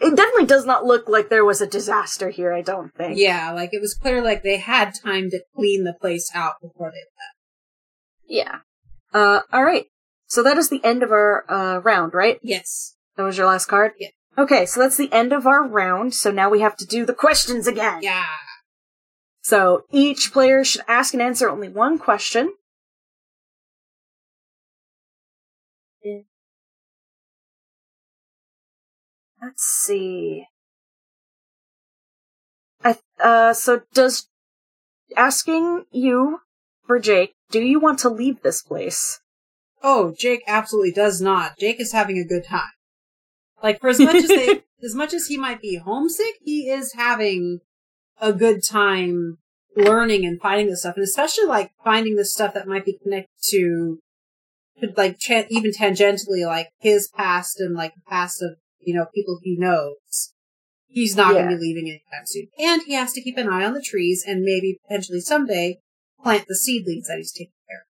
It 0.00 0.16
definitely 0.16 0.46
does 0.46 0.64
not 0.64 0.86
look 0.86 1.08
like 1.08 1.28
there 1.28 1.44
was 1.44 1.60
a 1.60 1.66
disaster 1.66 2.30
here, 2.30 2.54
I 2.54 2.62
don't 2.62 2.94
think. 2.94 3.18
Yeah, 3.18 3.52
like 3.52 3.74
it 3.74 3.82
was 3.82 3.94
clear 3.94 4.22
like 4.22 4.42
they 4.42 4.56
had 4.56 4.94
time 4.94 5.28
to 5.30 5.44
clean 5.54 5.84
the 5.84 5.92
place 5.92 6.30
out 6.34 6.54
before 6.62 6.90
they 6.90 6.96
left. 6.96 7.36
Yeah. 8.26 8.58
Uh, 9.12 9.40
alright. 9.52 9.86
So 10.26 10.42
that 10.42 10.56
is 10.56 10.70
the 10.70 10.82
end 10.82 11.02
of 11.02 11.10
our, 11.12 11.44
uh, 11.50 11.78
round, 11.80 12.14
right? 12.14 12.38
Yes. 12.42 12.96
That 13.16 13.24
was 13.24 13.36
your 13.36 13.46
last 13.46 13.66
card? 13.66 13.92
Yeah. 13.98 14.08
Okay, 14.38 14.64
so 14.64 14.80
that's 14.80 14.96
the 14.96 15.12
end 15.12 15.34
of 15.34 15.46
our 15.46 15.66
round, 15.68 16.14
so 16.14 16.30
now 16.30 16.48
we 16.48 16.60
have 16.60 16.76
to 16.78 16.86
do 16.86 17.04
the 17.04 17.12
questions 17.12 17.66
again. 17.66 17.98
Yeah. 18.02 18.24
So 19.42 19.84
each 19.90 20.32
player 20.32 20.64
should 20.64 20.82
ask 20.88 21.12
and 21.12 21.22
answer 21.22 21.50
only 21.50 21.68
one 21.68 21.98
question. 21.98 22.54
Let's 29.42 29.64
see. 29.64 30.46
I, 32.82 32.96
uh, 33.22 33.52
so 33.52 33.82
does 33.94 34.28
asking 35.16 35.84
you 35.90 36.40
for 36.86 36.98
Jake, 36.98 37.34
do 37.50 37.60
you 37.60 37.80
want 37.80 37.98
to 38.00 38.08
leave 38.08 38.42
this 38.42 38.62
place? 38.62 39.20
Oh, 39.82 40.14
Jake 40.16 40.42
absolutely 40.46 40.92
does 40.92 41.20
not. 41.20 41.58
Jake 41.58 41.80
is 41.80 41.92
having 41.92 42.18
a 42.18 42.24
good 42.24 42.44
time. 42.44 42.70
Like 43.62 43.80
for 43.80 43.88
as 43.88 43.98
much 43.98 44.16
as 44.16 44.28
they, 44.28 44.62
as 44.84 44.94
much 44.94 45.14
as 45.14 45.26
he 45.26 45.36
might 45.36 45.60
be 45.60 45.76
homesick, 45.76 46.36
he 46.42 46.68
is 46.68 46.94
having 46.94 47.60
a 48.20 48.32
good 48.32 48.62
time 48.62 49.38
learning 49.76 50.26
and 50.26 50.40
finding 50.40 50.68
this 50.68 50.80
stuff, 50.80 50.96
and 50.96 51.04
especially 51.04 51.46
like 51.46 51.70
finding 51.84 52.16
the 52.16 52.24
stuff 52.24 52.54
that 52.54 52.68
might 52.68 52.84
be 52.84 52.98
connected 53.02 53.30
to, 53.42 54.00
to, 54.80 54.92
like 54.96 55.18
even 55.50 55.70
tangentially, 55.70 56.44
like 56.44 56.70
his 56.80 57.08
past 57.08 57.60
and 57.60 57.74
like 57.74 57.94
the 57.94 58.02
past 58.08 58.42
of 58.42 58.56
you 58.80 58.94
know 58.94 59.06
people 59.14 59.38
he 59.42 59.56
knows. 59.58 60.34
He's 60.86 61.14
not 61.14 61.34
going 61.34 61.48
to 61.48 61.56
be 61.56 61.60
leaving 61.60 61.88
anytime 61.88 62.26
soon, 62.26 62.48
and 62.58 62.82
he 62.82 62.94
has 62.94 63.12
to 63.12 63.22
keep 63.22 63.36
an 63.38 63.48
eye 63.48 63.64
on 63.64 63.74
the 63.74 63.82
trees 63.82 64.24
and 64.26 64.42
maybe 64.42 64.78
potentially 64.82 65.20
someday 65.20 65.78
plant 66.22 66.46
the 66.48 66.56
seedlings 66.56 67.06
that 67.06 67.18
he's 67.18 67.32
taking 67.32 67.52
care 67.68 67.78
of. 67.78 67.86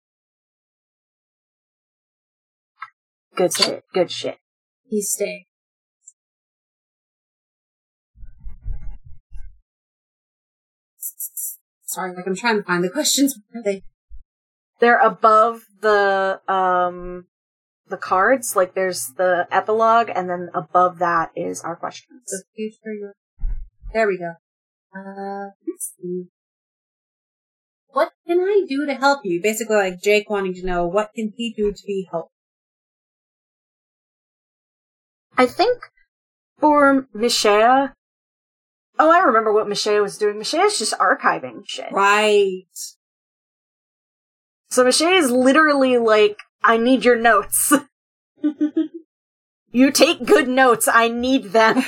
Good 3.37 3.53
shit. 3.53 3.83
Good 3.93 4.11
shit. 4.11 4.37
He's 4.89 5.11
staying. 5.11 5.45
Sorry, 11.83 12.15
like 12.15 12.27
I'm 12.27 12.35
trying 12.35 12.57
to 12.57 12.63
find 12.63 12.83
the 12.83 12.89
questions. 12.89 13.39
Where 13.49 13.61
are 13.61 13.63
they? 13.63 13.83
They're 14.79 14.99
above 14.99 15.61
the 15.81 16.41
um 16.47 17.25
the 17.89 17.97
cards. 17.97 18.55
Like 18.55 18.73
there's 18.73 19.13
the 19.17 19.47
epilogue, 19.51 20.09
and 20.13 20.29
then 20.29 20.49
above 20.53 20.99
that 20.99 21.31
is 21.35 21.61
our 21.61 21.75
questions. 21.75 22.23
The 22.27 22.43
future. 22.55 22.93
Your... 22.93 23.13
There 23.93 24.07
we 24.07 24.17
go. 24.17 24.33
Uh, 24.95 25.51
let's 25.67 25.93
see. 25.99 26.25
What 27.89 28.11
can 28.27 28.39
I 28.39 28.65
do 28.67 28.85
to 28.85 28.93
help 28.93 29.21
you? 29.23 29.41
Basically, 29.41 29.75
like 29.75 30.01
Jake 30.01 30.29
wanting 30.29 30.53
to 30.55 30.65
know 30.65 30.85
what 30.85 31.11
can 31.15 31.33
he 31.35 31.53
do 31.55 31.71
to 31.71 31.83
be 31.85 32.07
helpful. 32.11 32.31
I 35.37 35.45
think 35.45 35.77
for 36.59 37.07
Mishea. 37.15 37.93
Oh, 38.99 39.11
I 39.11 39.19
remember 39.19 39.53
what 39.53 39.67
Mishea 39.67 40.01
was 40.01 40.17
doing. 40.17 40.37
Mishea's 40.37 40.79
just 40.79 40.97
archiving 40.97 41.61
shit. 41.67 41.91
Right. 41.91 42.65
So 44.69 44.83
Mishea 44.83 45.19
is 45.19 45.29
literally 45.29 45.97
like, 45.97 46.37
I 46.63 46.77
need 46.77 47.05
your 47.05 47.15
notes. 47.17 47.73
you 49.71 49.91
take 49.91 50.25
good 50.25 50.47
notes. 50.47 50.87
I 50.91 51.07
need 51.07 51.45
them. 51.53 51.75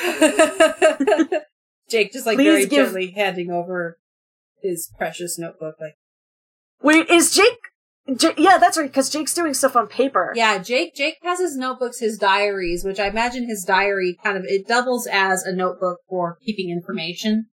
Jake 1.90 2.12
just 2.14 2.26
like 2.26 2.38
Please 2.38 2.46
very 2.46 2.66
give- 2.68 2.86
gently 2.88 3.12
handing 3.12 3.50
over 3.52 3.98
his 4.62 4.92
precious 4.98 5.40
notebook. 5.40 5.76
Like, 5.82 5.96
Wait, 6.82 7.10
is 7.10 7.34
Jake? 7.36 7.58
J- 8.16 8.34
yeah, 8.38 8.58
that's 8.58 8.78
right. 8.78 8.90
Because 8.90 9.10
Jake's 9.10 9.34
doing 9.34 9.54
stuff 9.54 9.76
on 9.76 9.88
paper. 9.88 10.34
yeah, 10.36 10.58
Jake. 10.60 10.96
Jake 10.96 11.18
has 11.24 11.40
his 11.40 11.56
notebooks, 11.58 12.00
his 12.00 12.18
diaries, 12.18 12.84
which 12.84 13.00
I 13.00 13.08
imagine 13.08 13.48
his 13.48 13.64
diary 13.64 14.18
kind 14.24 14.38
of 14.38 14.46
it 14.48 14.68
doubles 14.68 15.08
as 15.12 15.44
a 15.44 15.54
notebook 15.54 16.00
for 16.08 16.38
keeping 16.46 16.70
information. 16.72 17.48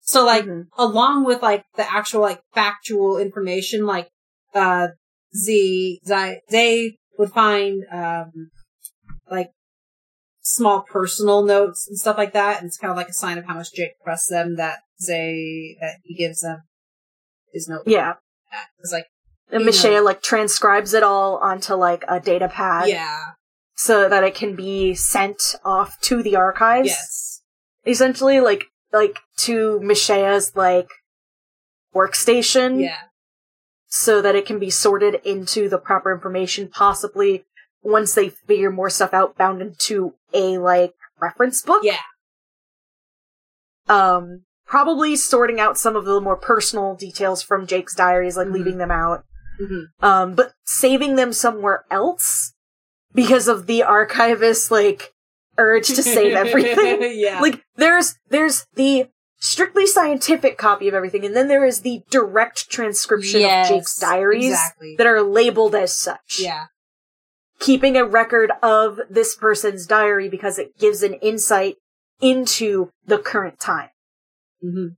So 0.00 0.24
like 0.26 0.44
Mhm. 0.44 0.66
along 0.76 1.24
with 1.24 1.42
like 1.42 1.64
the 1.76 1.90
actual 1.90 2.20
like 2.22 2.40
factual 2.54 3.18
information, 3.18 3.86
like 3.86 4.08
uh 4.54 4.88
Z 5.34 6.00
Zai 6.06 6.40
they 6.50 6.96
would 7.18 7.30
find 7.30 7.84
um 7.90 8.50
like 9.30 9.50
small 10.42 10.82
personal 10.82 11.42
notes 11.42 11.86
and 11.88 11.98
stuff 11.98 12.18
like 12.18 12.32
that, 12.32 12.58
and 12.58 12.66
it's 12.66 12.76
kind 12.76 12.90
of 12.90 12.96
like 12.96 13.08
a 13.08 13.14
sign 13.14 13.38
of 13.38 13.44
how 13.44 13.54
much 13.54 13.72
Jake 13.72 13.92
trusts 14.04 14.28
them 14.28 14.56
that 14.56 14.80
they 15.06 15.76
that 15.80 15.96
he 16.04 16.14
gives 16.14 16.40
them 16.42 16.62
his 17.52 17.68
note. 17.68 17.82
Yeah. 17.86 18.14
It's 18.80 18.92
like 18.92 19.06
And. 19.50 19.64
Michelle 19.64 20.04
like 20.04 20.22
transcribes 20.22 20.94
it 20.94 21.02
all 21.02 21.38
onto 21.38 21.74
like 21.74 22.04
a 22.08 22.20
data 22.20 22.48
pad 22.48 22.88
yeah, 22.88 23.32
so 23.74 24.08
that 24.08 24.24
it 24.24 24.34
can 24.34 24.54
be 24.54 24.94
sent 24.94 25.56
off 25.64 25.98
to 26.02 26.22
the 26.22 26.36
archives. 26.36 26.88
yes, 26.88 27.42
Essentially 27.86 28.40
like 28.40 28.64
like 28.92 29.20
to 29.38 29.80
Mishea's 29.82 30.54
like 30.54 30.88
workstation 31.94 32.80
yeah, 32.82 32.96
so 33.94 34.22
that 34.22 34.34
it 34.34 34.46
can 34.46 34.58
be 34.58 34.70
sorted 34.70 35.16
into 35.22 35.68
the 35.68 35.76
proper 35.76 36.10
information, 36.14 36.66
possibly 36.66 37.44
once 37.82 38.14
they 38.14 38.30
figure 38.30 38.70
more 38.70 38.88
stuff 38.88 39.12
out, 39.12 39.36
bound 39.36 39.60
into 39.60 40.14
a 40.32 40.56
like 40.56 40.94
reference 41.20 41.60
book. 41.60 41.82
yeah, 41.84 41.98
Um, 43.88 44.44
probably 44.66 45.16
sorting 45.16 45.60
out 45.60 45.76
some 45.76 45.94
of 45.96 46.04
the 46.06 46.20
more 46.20 46.36
personal 46.36 46.94
details 46.94 47.42
from 47.42 47.66
Jake's 47.66 47.94
diaries, 47.94 48.36
like 48.36 48.48
Mhm. 48.48 48.52
leaving 48.54 48.78
them 48.78 48.90
out. 48.90 49.24
hmm 49.58 49.82
Um, 50.00 50.34
but 50.34 50.54
saving 50.64 51.16
them 51.16 51.32
somewhere 51.34 51.84
else 51.90 52.54
because 53.14 53.46
of 53.48 53.66
the 53.66 53.82
archivist 53.82 54.70
like 54.70 55.12
urge 55.58 55.88
to 55.88 56.02
save 56.02 56.32
everything. 56.44 57.18
yeah, 57.18 57.40
like 57.42 57.62
there's 57.76 58.14
there's 58.30 58.66
the 58.74 59.08
strictly 59.42 59.86
scientific 59.88 60.56
copy 60.56 60.86
of 60.86 60.94
everything, 60.94 61.24
and 61.24 61.34
then 61.34 61.48
there 61.48 61.64
is 61.64 61.80
the 61.80 62.02
direct 62.10 62.70
transcription 62.70 63.40
Yes, 63.40 63.68
of 63.68 63.76
Jake's 63.76 63.98
diaries 63.98 64.46
exactly. 64.46 64.94
that 64.96 65.06
are 65.06 65.20
labeled 65.20 65.74
as 65.74 65.94
such. 65.96 66.38
yeah, 66.40 66.66
Keeping 67.58 67.96
a 67.96 68.04
record 68.04 68.52
of 68.62 69.00
this 69.10 69.34
person's 69.34 69.84
diary 69.86 70.28
because 70.28 70.58
it 70.58 70.78
gives 70.78 71.02
an 71.02 71.14
insight 71.14 71.74
into 72.20 72.90
the 73.04 73.18
current 73.18 73.58
time. 73.58 73.90
hmm 74.60 74.88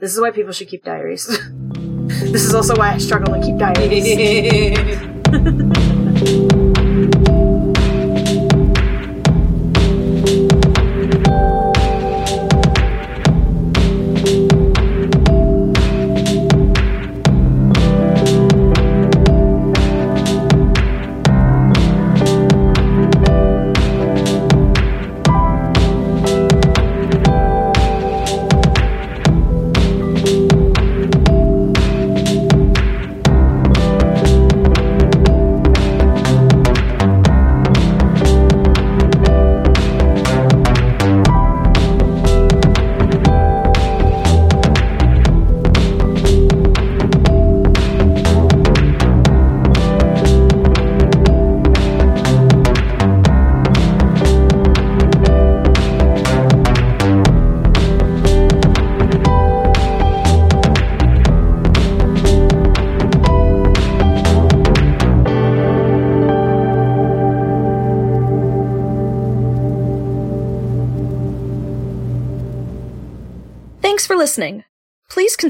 This 0.00 0.12
is 0.12 0.20
why 0.20 0.32
people 0.32 0.52
should 0.52 0.68
keep 0.68 0.82
diaries. 0.84 1.26
this 2.32 2.44
is 2.44 2.54
also 2.54 2.74
why 2.76 2.94
I 2.94 2.98
struggle 2.98 3.32
to 3.34 3.40
keep 3.40 3.58
diaries. 3.58 4.08